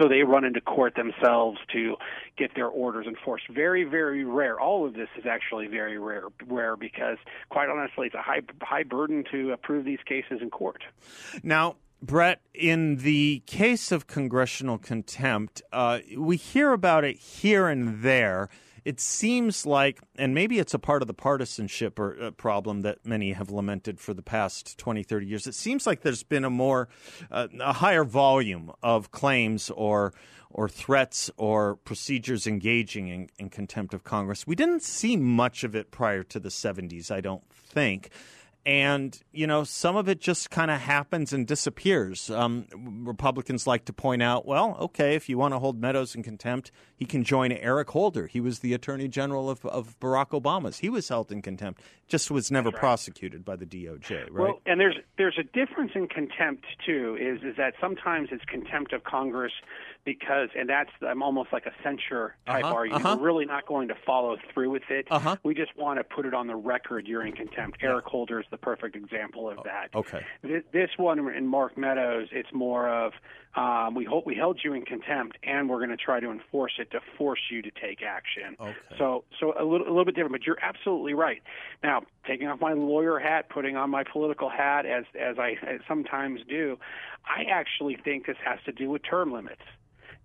so 0.00 0.08
they 0.08 0.22
run 0.22 0.44
into 0.44 0.60
court 0.60 0.94
themselves 0.94 1.58
to 1.72 1.96
get 2.36 2.54
their 2.54 2.68
orders 2.68 3.06
enforced. 3.06 3.44
Very, 3.48 3.84
very 3.84 4.24
rare. 4.24 4.58
All 4.60 4.86
of 4.86 4.94
this 4.94 5.08
is 5.18 5.26
actually 5.26 5.66
very 5.66 5.98
rare, 5.98 6.24
rare 6.46 6.76
because, 6.76 7.18
quite 7.50 7.68
honestly, 7.68 8.06
it's 8.06 8.14
a 8.14 8.22
high 8.22 8.40
high 8.62 8.82
burden 8.82 9.24
to 9.30 9.52
approve 9.52 9.84
these 9.84 9.98
cases 10.06 10.40
in 10.40 10.50
court. 10.50 10.82
Now, 11.42 11.76
Brett, 12.02 12.40
in 12.54 12.96
the 12.96 13.42
case 13.46 13.92
of 13.92 14.06
congressional 14.06 14.78
contempt, 14.78 15.60
uh, 15.72 15.98
we 16.16 16.36
hear 16.36 16.72
about 16.72 17.04
it 17.04 17.16
here 17.16 17.68
and 17.68 18.02
there. 18.02 18.48
It 18.86 18.98
seems 19.00 19.66
like, 19.66 20.00
and 20.16 20.34
maybe 20.34 20.58
it's 20.58 20.72
a 20.72 20.78
part 20.78 21.02
of 21.02 21.08
the 21.08 21.14
partisanship 21.14 21.98
or 21.98 22.16
uh, 22.20 22.30
problem 22.30 22.80
that 22.80 23.04
many 23.04 23.32
have 23.32 23.50
lamented 23.50 24.00
for 24.00 24.14
the 24.14 24.22
past 24.22 24.78
20, 24.78 25.02
30 25.02 25.26
years. 25.26 25.46
It 25.46 25.54
seems 25.54 25.86
like 25.86 26.00
there's 26.00 26.22
been 26.22 26.44
a 26.44 26.50
more, 26.50 26.88
uh, 27.30 27.48
a 27.60 27.74
higher 27.74 28.04
volume 28.04 28.72
of 28.82 29.10
claims 29.10 29.70
or 29.70 30.14
or 30.52 30.68
threats 30.68 31.30
or 31.36 31.76
procedures 31.76 32.44
engaging 32.44 33.06
in, 33.06 33.28
in 33.38 33.48
contempt 33.48 33.94
of 33.94 34.02
Congress. 34.02 34.48
We 34.48 34.56
didn't 34.56 34.82
see 34.82 35.16
much 35.16 35.62
of 35.62 35.76
it 35.76 35.92
prior 35.92 36.24
to 36.24 36.40
the 36.40 36.48
70s, 36.48 37.08
I 37.08 37.20
don't 37.20 37.44
think 37.52 38.10
and 38.70 39.20
you 39.32 39.48
know 39.48 39.64
some 39.64 39.96
of 39.96 40.08
it 40.08 40.20
just 40.20 40.48
kind 40.48 40.70
of 40.70 40.80
happens 40.80 41.32
and 41.32 41.44
disappears. 41.44 42.30
Um, 42.30 42.66
Republicans 43.04 43.66
like 43.66 43.84
to 43.86 43.92
point 43.92 44.22
out, 44.22 44.46
well, 44.46 44.76
okay, 44.78 45.16
if 45.16 45.28
you 45.28 45.36
want 45.38 45.54
to 45.54 45.58
hold 45.58 45.80
Meadows 45.80 46.14
in 46.14 46.22
contempt, 46.22 46.70
he 46.94 47.04
can 47.04 47.24
join 47.24 47.50
Eric 47.50 47.90
Holder. 47.90 48.28
He 48.28 48.38
was 48.38 48.60
the 48.60 48.72
Attorney 48.72 49.08
General 49.08 49.50
of, 49.50 49.66
of 49.66 49.98
Barack 49.98 50.40
Obama's. 50.40 50.78
He 50.78 50.88
was 50.88 51.08
held 51.08 51.32
in 51.32 51.42
contempt, 51.42 51.82
just 52.06 52.30
was 52.30 52.52
never 52.52 52.70
prosecuted 52.70 53.44
by 53.44 53.56
the 53.56 53.66
DOJ, 53.66 54.28
right? 54.30 54.32
Well, 54.32 54.60
and 54.66 54.78
there's 54.78 54.98
there's 55.18 55.36
a 55.36 55.42
difference 55.42 55.90
in 55.96 56.06
contempt 56.06 56.64
too. 56.86 57.18
Is 57.20 57.42
is 57.42 57.56
that 57.56 57.74
sometimes 57.80 58.28
it's 58.30 58.44
contempt 58.44 58.92
of 58.92 59.02
Congress 59.02 59.52
because, 60.04 60.48
and 60.58 60.68
that's 60.68 60.90
I'm 61.06 61.22
almost 61.22 61.52
like 61.52 61.66
a 61.66 61.72
censure 61.82 62.34
type 62.46 62.64
Uh-huh, 62.64 62.74
argument. 62.74 63.04
uh-huh. 63.04 63.16
We're 63.18 63.26
really 63.26 63.46
not 63.46 63.66
going 63.66 63.88
to 63.88 63.94
follow 64.06 64.36
through 64.52 64.70
with 64.70 64.82
it. 64.90 65.06
Uh-huh. 65.10 65.36
We 65.42 65.54
just 65.54 65.76
want 65.76 65.98
to 65.98 66.04
put 66.04 66.26
it 66.26 66.34
on 66.34 66.46
the 66.46 66.56
record. 66.56 67.06
You're 67.06 67.24
in 67.24 67.32
contempt. 67.32 67.78
Eric 67.82 68.06
Holder 68.06 68.40
is 68.40 68.46
the 68.50 68.56
perfect 68.58 68.96
example 68.96 69.48
of 69.48 69.58
that. 69.64 69.88
Oh, 69.94 70.00
okay. 70.00 70.24
This, 70.42 70.62
this 70.72 70.90
one 70.96 71.18
in 71.34 71.46
Mark 71.46 71.76
Meadows, 71.76 72.28
it's 72.32 72.52
more 72.52 72.88
of 72.88 73.12
um, 73.56 73.94
we 73.96 74.04
hope 74.04 74.26
we 74.26 74.36
held 74.36 74.60
you 74.62 74.74
in 74.74 74.84
contempt, 74.84 75.36
and 75.42 75.68
we're 75.68 75.78
going 75.78 75.90
to 75.90 75.96
try 75.96 76.20
to 76.20 76.30
enforce 76.30 76.74
it 76.78 76.92
to 76.92 77.00
force 77.18 77.40
you 77.50 77.62
to 77.62 77.70
take 77.72 78.00
action. 78.00 78.56
Okay. 78.60 78.76
So, 78.96 79.24
so 79.40 79.54
a 79.58 79.64
little, 79.64 79.88
a 79.88 79.90
little 79.90 80.04
bit 80.04 80.14
different, 80.14 80.32
but 80.32 80.46
you're 80.46 80.60
absolutely 80.62 81.14
right. 81.14 81.42
Now, 81.82 82.02
taking 82.28 82.46
off 82.46 82.60
my 82.60 82.74
lawyer 82.74 83.18
hat, 83.18 83.48
putting 83.48 83.76
on 83.76 83.90
my 83.90 84.04
political 84.04 84.48
hat, 84.48 84.86
as 84.86 85.04
as 85.20 85.36
I 85.38 85.56
sometimes 85.88 86.42
do, 86.48 86.78
I 87.26 87.42
actually 87.50 87.96
think 87.96 88.26
this 88.26 88.36
has 88.44 88.60
to 88.66 88.72
do 88.72 88.88
with 88.88 89.02
term 89.02 89.32
limits 89.32 89.62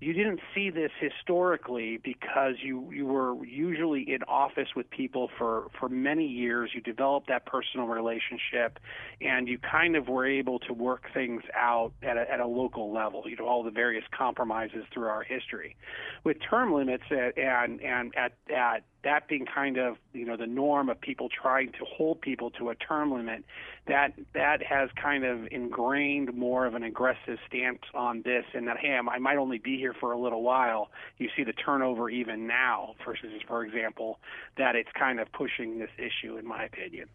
you 0.01 0.11
didn't 0.11 0.41
see 0.53 0.69
this 0.69 0.91
historically 0.99 1.97
because 1.97 2.55
you 2.61 2.91
you 2.91 3.05
were 3.05 3.43
usually 3.45 4.01
in 4.01 4.23
office 4.23 4.69
with 4.75 4.89
people 4.89 5.29
for 5.37 5.67
for 5.79 5.87
many 5.87 6.27
years. 6.27 6.71
You 6.73 6.81
developed 6.81 7.27
that 7.29 7.45
personal 7.45 7.87
relationship 7.87 8.79
and 9.21 9.47
you 9.47 9.57
kind 9.57 9.95
of 9.95 10.09
were 10.09 10.27
able 10.27 10.59
to 10.59 10.73
work 10.73 11.05
things 11.13 11.43
out 11.55 11.93
at 12.03 12.17
a, 12.17 12.29
at 12.29 12.41
a 12.41 12.47
local 12.47 12.93
level 12.93 13.23
you 13.25 13.37
know 13.37 13.47
all 13.47 13.63
the 13.63 13.71
various 13.71 14.03
compromises 14.11 14.83
through 14.93 15.07
our 15.07 15.23
history. 15.23 15.77
With 16.25 16.37
term 16.41 16.73
limits 16.73 17.05
at, 17.09 17.37
and 17.37 17.81
and 17.81 18.13
at 18.17 18.33
at 18.53 18.83
that 19.05 19.27
being 19.27 19.45
kind 19.45 19.77
of 19.77 19.95
you 20.13 20.25
know 20.25 20.35
the 20.35 20.47
norm 20.47 20.89
of 20.89 20.99
people 20.99 21.29
trying 21.29 21.71
to 21.71 21.85
hold 21.85 22.19
people 22.19 22.49
to 22.49 22.69
a 22.69 22.75
term 22.75 23.13
limit 23.13 23.45
that 23.87 24.13
that 24.33 24.61
has 24.61 24.89
kind 25.01 25.23
of 25.23 25.47
ingrained 25.51 26.33
more 26.33 26.65
of 26.65 26.73
an 26.73 26.83
aggressive 26.83 27.37
stance 27.47 27.83
on 27.93 28.23
this 28.23 28.43
and 28.53 28.67
that 28.67 28.77
hey 28.77 28.95
I 28.95 29.19
might 29.19 29.37
only 29.37 29.59
be 29.59 29.77
here 29.77 29.93
for 29.93 30.11
a 30.11 30.17
little 30.17 30.41
while. 30.41 30.89
You 31.19 31.29
see 31.37 31.43
the 31.43 31.53
turnover 31.53 32.09
even 32.09 32.47
now 32.47 32.95
versus 33.05 33.41
for 33.47 33.63
example 33.63 34.19
that 34.57 34.75
it's 34.75 34.91
kind 34.97 35.19
of 35.19 35.31
pushing 35.31 35.79
this 35.79 35.91
issue 35.97 36.37
in 36.37 36.45
my 36.45 36.65
opinion 36.65 37.07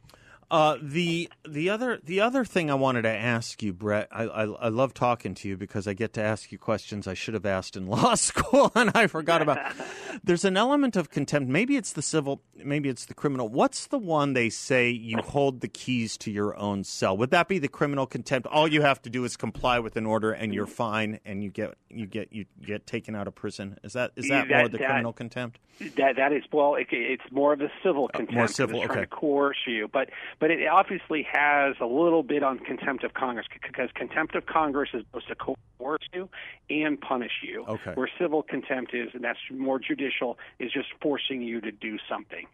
Uh, 0.50 0.76
the 0.82 1.30
the 1.48 1.70
other 1.70 2.00
the 2.02 2.20
other 2.20 2.44
thing 2.44 2.70
I 2.70 2.74
wanted 2.74 3.02
to 3.02 3.08
ask 3.08 3.62
you, 3.62 3.72
Brett, 3.72 4.08
I, 4.10 4.24
I 4.24 4.42
I 4.46 4.68
love 4.68 4.92
talking 4.94 5.34
to 5.36 5.48
you 5.48 5.56
because 5.56 5.86
I 5.86 5.92
get 5.92 6.12
to 6.14 6.22
ask 6.22 6.50
you 6.50 6.58
questions 6.58 7.06
I 7.06 7.14
should 7.14 7.34
have 7.34 7.46
asked 7.46 7.76
in 7.76 7.86
law 7.88 8.14
school 8.16 8.72
and 8.74 8.90
I 8.94 9.06
forgot 9.06 9.42
about. 9.42 9.58
There's 10.24 10.44
an 10.44 10.56
element 10.56 10.96
of 10.96 11.08
contempt. 11.08 11.48
Maybe 11.48 11.76
it's 11.76 11.92
the 11.92 12.02
civil, 12.02 12.42
maybe 12.56 12.88
it's 12.88 13.06
the 13.06 13.14
criminal. 13.14 13.48
What's 13.48 13.86
the 13.86 13.98
one 13.98 14.32
they 14.32 14.50
say 14.50 14.90
you 14.90 15.18
hold 15.18 15.60
the 15.60 15.68
keys 15.68 16.18
to 16.18 16.30
your 16.32 16.56
own 16.58 16.82
cell? 16.84 17.16
Would 17.16 17.30
that 17.30 17.46
be 17.48 17.58
the 17.60 17.68
criminal 17.68 18.06
contempt? 18.06 18.48
All 18.48 18.66
you 18.66 18.82
have 18.82 19.00
to 19.02 19.10
do 19.10 19.24
is 19.24 19.36
comply 19.36 19.78
with 19.78 19.96
an 19.96 20.04
order 20.04 20.32
and 20.32 20.52
you're 20.52 20.66
fine, 20.66 21.20
and 21.24 21.44
you 21.44 21.50
get 21.50 21.74
you 21.88 22.06
get 22.06 22.32
you 22.32 22.44
get 22.60 22.86
taken 22.88 23.14
out 23.14 23.28
of 23.28 23.34
prison. 23.36 23.78
Is 23.84 23.92
that 23.92 24.10
is 24.16 24.28
that, 24.28 24.48
That- 24.48 24.58
more 24.58 24.68
the 24.68 24.78
that- 24.78 24.86
criminal 24.88 25.12
contempt? 25.12 25.60
That 25.96 26.16
that 26.16 26.32
is 26.32 26.42
well, 26.52 26.74
it, 26.74 26.88
it's 26.90 27.22
more 27.30 27.54
of 27.54 27.60
a 27.62 27.70
civil 27.82 28.08
contempt. 28.08 28.34
More 28.34 28.48
civil, 28.48 28.82
it's 28.82 28.92
trying 28.92 29.00
to 29.00 29.06
coerce 29.06 29.56
you, 29.66 29.88
but 29.90 30.10
but 30.40 30.50
it 30.50 30.66
obviously 30.66 31.26
has 31.30 31.76
a 31.80 31.86
little 31.86 32.22
bit 32.22 32.42
on 32.42 32.58
contempt 32.58 33.04
of 33.04 33.12
Congress 33.14 33.46
because 33.52 33.90
contempt 33.94 34.34
of 34.34 34.46
Congress 34.46 34.88
is 34.94 35.04
supposed 35.04 35.28
to 35.28 35.34
coerce 35.34 36.08
you 36.14 36.28
and 36.70 36.98
punish 37.00 37.42
you. 37.42 37.64
Okay. 37.68 37.92
Where 37.92 38.08
civil 38.18 38.42
contempt 38.42 38.94
is, 38.94 39.10
and 39.12 39.22
that's 39.22 39.38
more 39.50 39.78
judicial, 39.78 40.38
is 40.58 40.72
just 40.72 40.88
forcing 41.00 41.42
you 41.42 41.60
to 41.60 41.70
do 41.70 41.98
something. 42.08 42.46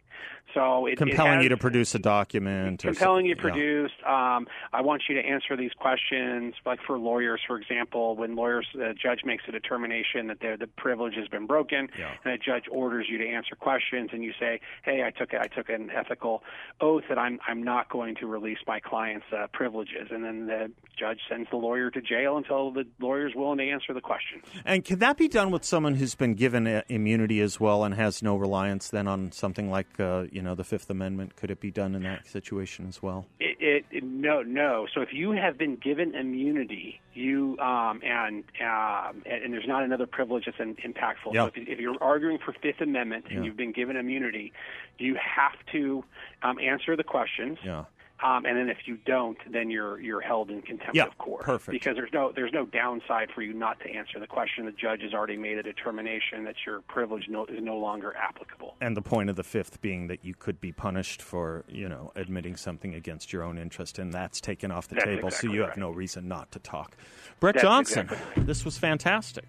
So 0.53 0.85
it, 0.87 0.93
it 0.93 0.97
Compelling 0.97 1.41
you 1.41 1.49
to 1.49 1.57
produce 1.57 1.93
a 1.93 1.99
document. 1.99 2.83
or 2.85 2.89
compelling 2.89 3.25
you 3.25 3.35
something. 3.35 3.53
Yeah. 3.53 3.63
produce. 3.83 3.91
Um, 4.05 4.47
I 4.73 4.81
want 4.81 5.03
you 5.09 5.15
to 5.15 5.21
answer 5.21 5.55
these 5.57 5.73
questions, 5.77 6.55
like 6.65 6.79
for 6.87 6.97
lawyers, 6.97 7.41
for 7.45 7.57
example, 7.59 8.15
when 8.15 8.35
lawyers, 8.35 8.65
the 8.73 8.93
judge 8.99 9.21
makes 9.25 9.43
a 9.47 9.51
determination 9.51 10.27
that 10.27 10.39
the 10.39 10.55
the 10.57 10.67
privilege 10.67 11.15
has 11.15 11.27
been 11.27 11.45
broken, 11.47 11.89
Yeah. 11.99 12.11
and 12.23 12.33
the 12.33 12.37
judge 12.37 12.63
orders 12.71 13.07
you 13.09 13.17
to 13.19 13.27
answer 13.27 13.55
questions, 13.55 14.09
and 14.13 14.23
you 14.23 14.31
say, 14.39 14.59
"Hey, 14.83 15.03
I 15.03 15.11
took 15.11 15.33
I 15.33 15.47
took 15.47 15.69
an 15.69 15.91
ethical 15.91 16.43
oath 16.81 17.03
that 17.09 17.17
I'm 17.19 17.39
I'm 17.47 17.61
not 17.61 17.89
going 17.89 18.15
to 18.15 18.25
release 18.25 18.59
my 18.65 18.79
client's 18.79 19.25
uh, 19.37 19.47
privileges," 19.53 20.07
and 20.11 20.23
then 20.23 20.47
the 20.47 20.71
judge 20.97 21.19
sends 21.29 21.49
the 21.51 21.57
lawyer 21.57 21.91
to 21.91 22.01
jail 22.01 22.37
until 22.37 22.71
the 22.71 22.85
lawyer's 22.99 23.33
willing 23.35 23.57
to 23.59 23.69
answer 23.69 23.93
the 23.93 24.01
questions. 24.01 24.43
And 24.65 24.83
can 24.83 24.97
that 24.99 25.17
be 25.17 25.27
done 25.27 25.51
with 25.51 25.63
someone 25.65 25.95
who's 25.95 26.15
been 26.15 26.33
given 26.35 26.65
uh, 26.65 26.81
immunity 26.87 27.41
as 27.41 27.59
well 27.59 27.83
and 27.83 27.93
has 27.95 28.23
no 28.23 28.35
reliance 28.37 28.89
then 28.89 29.07
on 29.07 29.31
something 29.31 29.69
like, 29.69 29.99
uh, 29.99 30.03
you 30.31 30.41
know, 30.41 30.55
the 30.55 30.63
Fifth 30.63 30.89
Amendment? 30.89 31.35
Could 31.35 31.51
it 31.51 31.59
be 31.59 31.71
done 31.71 31.95
in 31.95 32.03
that 32.03 32.27
situation 32.27 32.87
as 32.87 33.01
well? 33.01 33.25
It, 33.39 33.57
it, 33.59 33.85
it 33.91 34.03
no 34.03 34.41
no. 34.41 34.87
So 34.93 35.01
if 35.01 35.09
you 35.13 35.31
have 35.31 35.57
been 35.57 35.75
given 35.75 36.15
immunity, 36.15 36.99
you 37.13 37.57
um, 37.59 38.01
and 38.03 38.43
um, 38.61 39.23
and, 39.25 39.53
there's 39.53 39.67
not 39.67 39.83
another 39.83 40.05
privilege 40.05 40.45
that's 40.45 40.59
in, 40.59 40.75
impactful. 40.75 41.33
Yeah. 41.33 41.45
So 41.45 41.51
if, 41.55 41.67
if 41.67 41.79
you're 41.79 42.01
arguing 42.01 42.39
for 42.43 42.53
Fifth 42.61 42.81
Amendment 42.81 43.25
and 43.29 43.39
Yeah. 43.39 43.43
you've 43.45 43.57
been 43.57 43.73
given 43.73 43.95
immunity, 43.95 44.53
you 44.97 45.15
have 45.15 45.53
to 45.73 46.03
um, 46.43 46.59
answer 46.59 46.95
the 46.95 47.03
questions. 47.03 47.57
Yeah. 47.63 47.85
Um, 48.23 48.45
and 48.45 48.57
then 48.57 48.69
if 48.69 48.79
you 48.85 48.97
don't, 49.05 49.37
then 49.51 49.69
you're 49.69 49.99
you're 49.99 50.21
held 50.21 50.49
in 50.49 50.61
contempt 50.63 50.95
Yeah, 50.95 51.05
of 51.05 51.17
court. 51.19 51.43
perfect. 51.43 51.71
Because 51.71 51.95
there's 51.95 52.11
no 52.11 52.31
there's 52.35 52.51
no 52.51 52.65
downside 52.65 53.29
for 53.33 53.43
you 53.43 53.53
not 53.53 53.79
to 53.81 53.89
answer 53.89 54.19
the 54.19 54.25
question. 54.25 54.65
The 54.65 54.71
judge 54.71 55.01
has 55.03 55.13
already 55.13 55.37
made 55.37 55.59
a 55.59 55.63
determination 55.63 56.43
that 56.45 56.55
your 56.65 56.81
privilege 56.81 57.25
no, 57.29 57.45
is 57.45 57.61
no 57.61 57.77
longer 57.77 58.15
applicable. 58.15 58.75
And 58.81 58.97
the 58.97 59.03
point 59.03 59.29
of 59.29 59.35
the 59.35 59.43
Fifth 59.43 59.81
being 59.81 60.07
that 60.07 60.25
you 60.25 60.33
could 60.33 60.59
be 60.59 60.71
punished 60.71 61.21
for, 61.21 61.63
you 61.67 61.87
know, 61.87 62.11
admitting 62.15 62.55
something 62.55 62.95
against 62.95 63.31
your 63.31 63.43
own 63.43 63.57
interest, 63.57 63.99
and 63.99 64.11
that's 64.11 64.41
taken 64.41 64.71
off 64.71 64.87
the 64.87 64.95
That's 64.95 65.05
table, 65.05 65.29
so 65.29 65.35
exactly 65.35 65.53
you 65.53 65.61
have 65.61 65.77
no 65.77 65.91
reason 65.91 66.27
not 66.27 66.51
to 66.53 66.59
talk. 66.59 66.97
Brett 67.39 67.55
That's 67.55 67.63
Johnson, 67.63 68.07
exactly 68.09 68.43
this 68.43 68.65
was 68.65 68.77
fantastic. 68.79 69.45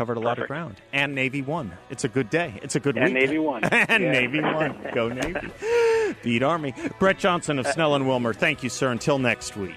Covered 0.00 0.16
a 0.16 0.20
lot 0.20 0.38
of 0.38 0.46
ground. 0.46 0.76
And 0.94 1.14
Navy 1.14 1.42
won. 1.42 1.72
It's 1.90 2.04
a 2.04 2.08
good 2.08 2.30
day. 2.30 2.58
It's 2.62 2.74
a 2.74 2.80
good 2.80 2.94
week. 2.94 3.04
And 3.04 3.12
week. 3.12 3.22
Navy 3.24 3.38
won. 3.38 3.64
and 3.70 4.02
Yeah. 4.02 4.12
Navy 4.12 4.40
won. 4.40 4.74
Go 4.94 5.08
Navy. 5.10 5.46
Beat 6.22 6.42
Army. 6.42 6.72
Brett 6.98 7.18
Johnson 7.18 7.58
of 7.58 7.66
Snell 7.66 7.94
and 7.94 8.08
Wilmer. 8.08 8.32
Thank 8.32 8.62
you, 8.62 8.70
sir. 8.70 8.92
Until 8.92 9.18
next 9.18 9.58
week. 9.58 9.74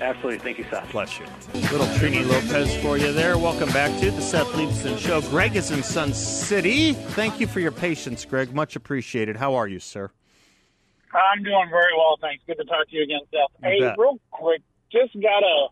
Absolutely. 0.00 0.38
Thank 0.38 0.56
you, 0.56 0.64
Seth. 0.70 0.90
Bless 0.90 1.18
you. 1.18 1.26
Little 1.70 1.86
Trini 1.98 2.26
Lopez 2.26 2.74
for 2.80 2.96
you 2.96 3.12
there. 3.12 3.36
Welcome 3.36 3.68
back 3.68 3.90
to 4.00 4.10
the 4.10 4.22
Seth 4.22 4.46
Leibsohn 4.52 4.96
Show. 4.98 5.20
Greg 5.28 5.54
is 5.54 5.70
in 5.70 5.82
Sun 5.82 6.14
City. 6.14 6.94
Thank 6.94 7.38
you 7.38 7.46
for 7.46 7.60
your 7.60 7.70
patience, 7.72 8.24
Greg. 8.24 8.54
Much 8.54 8.74
appreciated. 8.74 9.36
How 9.36 9.54
are 9.54 9.68
you, 9.68 9.80
sir? 9.80 10.10
I'm 11.12 11.42
doing 11.42 11.66
very 11.68 11.92
well, 11.94 12.16
thanks. 12.22 12.42
Good 12.46 12.56
to 12.56 12.64
talk 12.64 12.88
to 12.88 12.96
you 12.96 13.02
again, 13.02 13.20
Seth. 13.30 13.50
You 13.62 13.68
hey, 13.68 13.80
bet. 13.80 13.98
real 13.98 14.18
quick, 14.30 14.62
just 14.90 15.12
got 15.12 15.42
a 15.42 15.66
uh, 15.66 15.68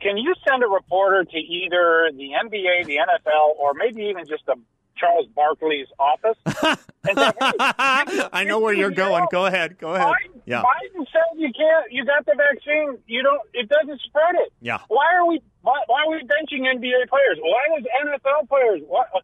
can 0.00 0.16
you 0.16 0.34
send 0.48 0.62
a 0.62 0.66
reporter 0.66 1.24
to 1.24 1.36
either 1.38 2.10
the 2.12 2.30
NBA, 2.44 2.86
the 2.86 2.96
NFL, 2.96 3.56
or 3.58 3.74
maybe 3.74 4.02
even 4.04 4.26
just 4.26 4.44
a 4.48 4.54
Charles 4.96 5.26
Barkley's 5.34 5.88
office? 5.98 6.38
say, 6.46 6.74
hey, 7.14 8.28
I 8.32 8.44
know 8.46 8.60
where 8.60 8.72
you're 8.72 8.90
going. 8.90 9.26
Go 9.30 9.46
ahead. 9.46 9.78
Go 9.78 9.94
ahead. 9.94 10.06
Biden, 10.06 10.40
Yeah. 10.46 10.62
Biden 10.62 11.04
said 11.12 11.36
you 11.36 11.50
can't. 11.52 11.92
You 11.92 12.04
got 12.04 12.24
the 12.24 12.34
vaccine. 12.36 12.98
You 13.06 13.22
don't. 13.22 13.42
It 13.52 13.68
doesn't 13.68 14.00
spread 14.02 14.34
it. 14.36 14.52
Yeah. 14.60 14.78
Why 14.88 15.04
are 15.16 15.26
we? 15.26 15.42
Why, 15.62 15.74
why 15.86 16.04
are 16.06 16.10
we 16.10 16.22
benching 16.22 16.62
NBA 16.62 17.08
players? 17.08 17.38
Why 17.42 17.78
is 17.78 17.84
NFL 18.06 18.48
players? 18.48 18.80
Why, 18.86 19.04
uh, 19.14 19.20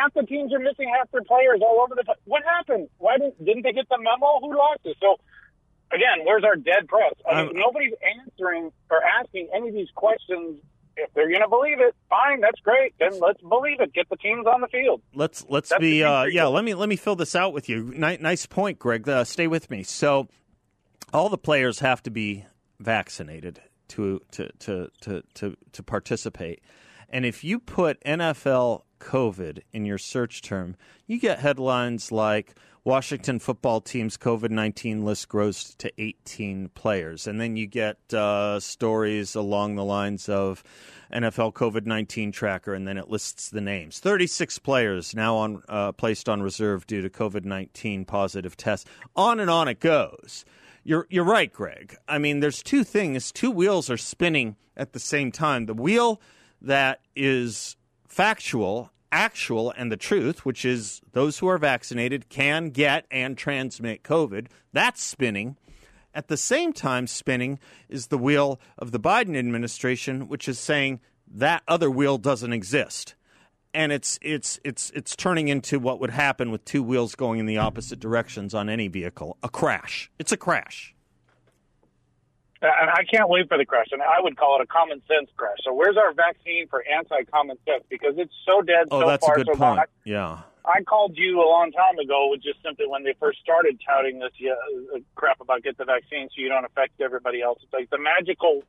half 0.00 0.14
the 0.14 0.22
teams 0.22 0.52
are 0.52 0.58
missing 0.58 0.90
half 0.96 1.10
their 1.12 1.22
players 1.22 1.60
all 1.62 1.80
over 1.82 1.94
the. 1.94 2.04
What 2.24 2.42
happened? 2.44 2.88
Why 2.98 3.18
didn't 3.18 3.44
didn't 3.44 3.62
they 3.62 3.72
get 3.72 3.88
the 3.88 3.98
memo? 3.98 4.40
Who 4.40 4.56
lost 4.56 4.80
it? 4.84 4.96
So 5.00 5.16
again, 5.94 6.24
where's 6.24 6.44
our 6.44 6.56
dead 6.56 6.88
press? 6.88 7.14
I 7.30 7.42
mean, 7.42 7.50
Um, 7.50 7.56
nobody's 7.56 7.94
answering 8.20 8.72
or 8.90 9.00
asking 9.04 9.48
any 9.54 9.68
of 9.68 9.74
these 9.74 9.90
questions. 9.94 10.60
If 10.96 11.12
they're 11.14 11.28
going 11.28 11.42
to 11.42 11.48
believe 11.48 11.80
it, 11.80 11.92
fine, 12.08 12.40
that's 12.40 12.60
great. 12.60 12.94
Then 13.00 13.18
let's 13.18 13.40
believe 13.42 13.80
it. 13.80 13.92
Get 13.92 14.08
the 14.08 14.16
teams 14.16 14.46
on 14.46 14.60
the 14.60 14.68
field. 14.68 15.02
Let's 15.12 15.44
let's 15.48 15.70
That's 15.70 15.80
be 15.80 16.04
uh, 16.04 16.22
yeah. 16.24 16.44
Let 16.46 16.64
me 16.64 16.74
let 16.74 16.88
me 16.88 16.94
fill 16.94 17.16
this 17.16 17.34
out 17.34 17.52
with 17.52 17.68
you. 17.68 17.92
Ni- 17.96 18.18
nice 18.18 18.46
point, 18.46 18.78
Greg. 18.78 19.08
Uh, 19.08 19.24
stay 19.24 19.48
with 19.48 19.70
me. 19.70 19.82
So, 19.82 20.28
all 21.12 21.28
the 21.28 21.38
players 21.38 21.80
have 21.80 22.00
to 22.04 22.10
be 22.10 22.44
vaccinated 22.78 23.60
to 23.88 24.20
to 24.32 24.48
to 24.60 24.88
to 25.00 25.22
to, 25.34 25.56
to 25.72 25.82
participate. 25.82 26.62
And 27.10 27.24
if 27.26 27.42
you 27.42 27.58
put 27.58 28.00
NFL 28.04 28.82
COVID 29.00 29.62
in 29.72 29.84
your 29.84 29.98
search 29.98 30.42
term, 30.42 30.76
you 31.08 31.18
get 31.18 31.40
headlines 31.40 32.12
like 32.12 32.54
Washington 32.84 33.38
football 33.38 33.80
team's 33.80 34.18
COVID 34.18 34.50
19 34.50 35.06
list 35.06 35.28
grows 35.28 35.74
to 35.76 35.90
18 35.96 36.68
players. 36.74 37.26
And 37.26 37.40
then 37.40 37.56
you 37.56 37.66
get 37.66 38.12
uh, 38.12 38.60
stories 38.60 39.34
along 39.34 39.76
the 39.76 39.84
lines 39.84 40.28
of 40.28 40.62
NFL 41.10 41.54
COVID 41.54 41.86
19 41.86 42.30
tracker, 42.30 42.74
and 42.74 42.86
then 42.86 42.98
it 42.98 43.08
lists 43.08 43.48
the 43.48 43.62
names. 43.62 44.00
36 44.00 44.58
players 44.58 45.14
now 45.14 45.34
on 45.36 45.62
uh, 45.66 45.92
placed 45.92 46.28
on 46.28 46.42
reserve 46.42 46.86
due 46.86 47.00
to 47.00 47.08
COVID 47.08 47.46
19 47.46 48.04
positive 48.04 48.54
tests. 48.54 48.88
On 49.16 49.40
and 49.40 49.48
on 49.48 49.66
it 49.66 49.80
goes. 49.80 50.44
You're, 50.86 51.06
you're 51.08 51.24
right, 51.24 51.50
Greg. 51.50 51.96
I 52.06 52.18
mean, 52.18 52.40
there's 52.40 52.62
two 52.62 52.84
things, 52.84 53.32
two 53.32 53.50
wheels 53.50 53.88
are 53.88 53.96
spinning 53.96 54.56
at 54.76 54.92
the 54.92 54.98
same 55.00 55.32
time. 55.32 55.64
The 55.64 55.72
wheel 55.72 56.20
that 56.60 57.00
is 57.16 57.76
factual, 58.06 58.90
actual, 59.14 59.72
and 59.76 59.92
the 59.92 59.96
truth, 59.96 60.44
which 60.44 60.64
is 60.64 61.00
those 61.12 61.38
who 61.38 61.46
are 61.46 61.56
vaccinated 61.56 62.28
can 62.28 62.70
get 62.70 63.06
and 63.12 63.38
transmit 63.38 64.02
COVID, 64.02 64.48
that's 64.72 65.02
spinning. 65.02 65.56
At 66.12 66.26
the 66.26 66.36
same 66.36 66.72
time, 66.72 67.06
spinning 67.06 67.60
is 67.88 68.08
the 68.08 68.18
wheel 68.18 68.60
of 68.76 68.90
the 68.90 68.98
Biden 68.98 69.38
administration, 69.38 70.28
which 70.28 70.48
is 70.48 70.58
saying 70.58 71.00
that 71.32 71.62
other 71.68 71.90
wheel 71.90 72.18
doesn't 72.18 72.52
exist. 72.52 73.14
And 73.72 73.90
it's 73.92 74.18
it's 74.20 74.60
it's 74.64 74.90
it's 74.90 75.16
turning 75.16 75.48
into 75.48 75.78
what 75.80 76.00
would 76.00 76.10
happen 76.10 76.50
with 76.50 76.64
two 76.64 76.82
wheels 76.82 77.14
going 77.14 77.40
in 77.40 77.46
the 77.46 77.58
opposite 77.58 77.98
directions 77.98 78.54
on 78.54 78.68
any 78.68 78.86
vehicle, 78.88 79.36
a 79.42 79.48
crash. 79.48 80.10
It's 80.18 80.30
a 80.32 80.36
crash. 80.36 80.93
And 82.80 82.90
I 82.90 83.04
can't 83.04 83.28
wait 83.28 83.48
for 83.48 83.58
the 83.58 83.64
crash. 83.66 83.88
And 83.92 84.02
I 84.02 84.20
would 84.20 84.36
call 84.36 84.58
it 84.58 84.62
a 84.62 84.66
common 84.66 85.02
sense 85.06 85.28
crash. 85.36 85.58
So 85.64 85.72
where's 85.72 85.96
our 85.96 86.12
vaccine 86.14 86.66
for 86.68 86.84
anti-common 86.86 87.58
sense? 87.66 87.84
Because 87.88 88.14
it's 88.16 88.32
so 88.46 88.62
dead 88.62 88.88
Oh, 88.90 89.00
so 89.02 89.06
that's 89.06 89.28
a 89.28 89.32
good 89.32 89.46
so 89.52 89.58
long. 89.58 89.76
point. 89.76 89.88
Yeah. 90.04 90.38
I 90.64 90.82
called 90.82 91.12
you 91.16 91.40
a 91.40 91.48
long 91.48 91.72
time 91.72 91.98
ago 91.98 92.28
with 92.30 92.42
just 92.42 92.62
simply 92.62 92.86
when 92.88 93.04
they 93.04 93.14
first 93.20 93.38
started 93.40 93.78
touting 93.86 94.18
this 94.18 94.32
yeah, 94.38 94.52
uh, 94.94 94.98
crap 95.14 95.40
about 95.40 95.62
get 95.62 95.76
the 95.76 95.84
vaccine 95.84 96.28
so 96.28 96.40
you 96.40 96.48
don't 96.48 96.64
affect 96.64 97.00
everybody 97.02 97.42
else. 97.42 97.58
It's 97.62 97.72
like 97.72 97.90
the 97.90 97.98
magical, 97.98 98.64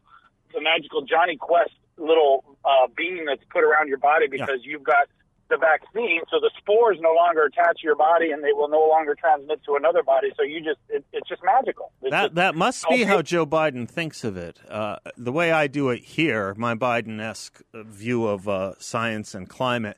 the 0.54 0.62
magical 0.62 1.04
Jonny 1.04 1.38
Quest 1.38 1.72
little 1.98 2.44
uh, 2.66 2.88
beam 2.98 3.26
that's 3.26 3.44
put 3.50 3.64
around 3.64 3.88
your 3.88 3.98
body 3.98 4.28
because 4.28 4.60
you've 4.64 4.84
got 4.84 5.08
the 5.50 5.58
vaccine, 5.58 6.22
so 6.32 6.40
the 6.40 6.50
spores 6.58 6.98
no 7.00 7.14
longer 7.14 7.44
attach 7.46 7.82
to 7.82 7.84
your 7.84 7.96
body 7.96 8.32
and 8.32 8.44
they 8.44 8.52
will 8.52 8.68
no 8.68 8.88
longer 8.90 9.14
transmit 9.14 9.64
to 9.66 9.76
another 9.76 10.02
body. 10.02 10.30
So 10.36 10.44
you 10.44 10.60
just, 10.60 10.80
it, 10.90 11.06
it's 11.14 11.30
just 11.30 11.44
magical. 11.44 11.92
It's 12.02 12.12
That 12.12 12.24
just- 12.24 12.36
that 12.36 12.56
must 12.56 12.88
be 12.90 13.04
how 13.04 13.22
Joe 13.22 13.46
Biden 13.46 13.88
thinks 13.88 14.24
of 14.24 14.38
it. 14.38 14.60
Uh, 14.68 14.98
the 15.18 15.32
way 15.32 15.52
I 15.52 15.68
do 15.68 15.90
it 15.90 16.04
here, 16.04 16.56
my 16.58 16.74
Biden-esque 16.74 17.62
view 17.74 18.26
of 18.26 18.48
uh, 18.50 18.74
science 18.80 19.36
and 19.36 19.48
climate, 19.48 19.98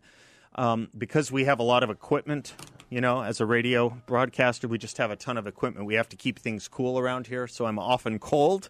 um, 0.56 0.90
because 0.98 1.32
we 1.32 1.46
have 1.46 1.60
a 1.60 1.64
lot 1.64 1.82
of 1.84 1.90
equipment. 1.90 2.54
You 2.90 3.02
know, 3.02 3.22
as 3.22 3.40
a 3.42 3.46
radio 3.46 3.90
broadcaster, 4.06 4.68
we 4.68 4.78
just 4.78 4.98
have 4.98 5.12
a 5.12 5.16
ton 5.18 5.38
of 5.38 5.46
equipment. 5.48 5.86
We 5.86 5.96
have 5.96 6.08
to 6.10 6.16
keep 6.16 6.40
things 6.40 6.68
cool 6.68 6.98
around 7.00 7.28
here, 7.28 7.46
so 7.48 7.66
I'm 7.66 7.78
often 7.80 8.18
cold. 8.20 8.70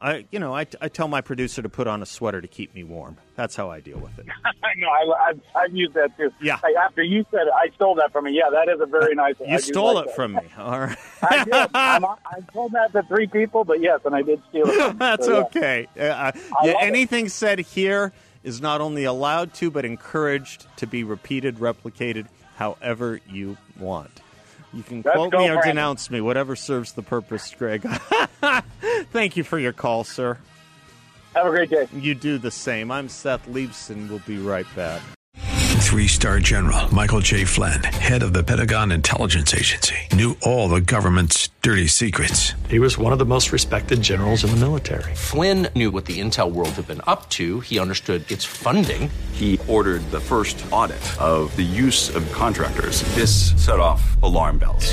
I, 0.00 0.26
you 0.30 0.38
know, 0.38 0.54
I, 0.54 0.64
I 0.80 0.88
tell 0.88 1.08
my 1.08 1.20
producer 1.20 1.60
to 1.60 1.68
put 1.68 1.88
on 1.88 2.02
a 2.02 2.06
sweater 2.06 2.40
to 2.40 2.46
keep 2.46 2.72
me 2.72 2.84
warm. 2.84 3.16
That's 3.34 3.56
how 3.56 3.68
I 3.70 3.80
deal 3.80 3.98
with 3.98 4.16
it. 4.20 4.26
I 4.44 4.74
know. 4.76 4.86
I, 4.88 5.28
I've, 5.30 5.40
I've 5.56 5.74
used 5.74 5.94
that 5.94 6.16
too. 6.16 6.30
Yeah. 6.40 6.60
Like, 6.62 6.76
after 6.76 7.02
you 7.02 7.26
said 7.32 7.48
it, 7.48 7.52
I 7.52 7.74
stole 7.74 7.96
that 7.96 8.12
from 8.12 8.28
you. 8.28 8.34
Yeah, 8.34 8.48
that 8.50 8.72
is 8.72 8.80
a 8.80 8.86
very 8.86 9.14
nice. 9.16 9.34
I 9.40 9.44
You 9.52 9.56
do 9.58 9.62
stole 9.64 9.94
like 9.94 10.04
it 10.04 10.06
that. 10.08 10.14
from 10.16 10.32
me. 10.34 10.40
All 10.58 10.78
right. 10.80 10.98
I 11.22 11.44
did. 11.44 11.54
I'm, 11.74 12.04
I 12.04 12.40
told 12.52 12.72
that 12.72 12.92
to 12.92 13.02
three 13.08 13.26
people, 13.26 13.64
but 13.64 13.80
yes, 13.80 14.00
and 14.04 14.14
I 14.14 14.22
did 14.22 14.40
steal 14.50 14.68
it. 14.68 14.74
From. 14.76 14.98
That's 14.98 15.26
So, 15.26 15.38
yeah. 15.38 15.44
okay. 15.46 15.88
Uh, 15.96 16.00
yeah, 16.04 16.32
love 16.54 16.64
it. 16.66 16.76
anything 16.80 17.28
said 17.28 17.58
here 17.58 18.12
is 18.44 18.60
not 18.60 18.80
only 18.80 19.02
allowed 19.02 19.52
to, 19.54 19.68
but 19.68 19.84
encouraged 19.84 20.66
to 20.76 20.86
be 20.86 21.02
repeated, 21.02 21.56
replicated, 21.56 22.26
however 22.54 23.20
you 23.28 23.56
want. 23.80 24.20
You 24.72 24.82
can 24.84 25.02
Let's 25.02 25.16
quote 25.16 25.32
me 25.32 25.48
or 25.48 25.54
Brandon. 25.54 25.68
denounce 25.76 26.10
me, 26.10 26.20
whatever 26.20 26.54
serves 26.54 26.92
the 26.92 27.02
purpose, 27.02 27.52
Greg. 27.58 27.84
Thank 29.10 29.36
you 29.36 29.44
for 29.44 29.58
your 29.58 29.72
call, 29.72 30.04
sir. 30.04 30.38
Have 31.34 31.46
a 31.46 31.50
great 31.50 31.70
day. 31.70 31.88
You 31.94 32.14
do 32.14 32.38
the 32.38 32.50
same. 32.50 32.90
I'm 32.90 33.08
Seth 33.08 33.46
Leibsohn. 33.46 34.08
We'll 34.08 34.20
be 34.20 34.38
right 34.38 34.66
back. 34.74 35.00
Three 35.78 36.06
star 36.06 36.38
general 36.38 36.92
Michael 36.92 37.20
J. 37.20 37.44
Flynn, 37.44 37.82
head 37.82 38.22
of 38.22 38.34
the 38.34 38.42
Pentagon 38.42 38.92
Intelligence 38.92 39.54
Agency, 39.54 39.96
knew 40.12 40.36
all 40.42 40.68
the 40.68 40.82
government's 40.82 41.48
dirty 41.62 41.86
secrets. 41.86 42.52
He 42.68 42.78
was 42.78 42.98
one 42.98 43.12
of 43.12 43.18
the 43.18 43.24
most 43.24 43.52
respected 43.52 44.02
generals 44.02 44.44
in 44.44 44.50
the 44.50 44.56
military. 44.56 45.14
Flynn 45.14 45.68
knew 45.74 45.90
what 45.90 46.04
the 46.04 46.20
intel 46.20 46.52
world 46.52 46.70
had 46.70 46.86
been 46.86 47.00
up 47.06 47.30
to. 47.30 47.60
He 47.60 47.78
understood 47.78 48.30
its 48.30 48.44
funding. 48.44 49.10
He 49.32 49.58
ordered 49.66 50.02
the 50.10 50.20
first 50.20 50.62
audit 50.70 51.02
of 51.18 51.56
the 51.56 51.62
use 51.62 52.14
of 52.14 52.30
contractors. 52.32 53.02
This 53.14 53.54
set 53.64 53.80
off 53.80 54.20
alarm 54.22 54.58
bells. 54.58 54.92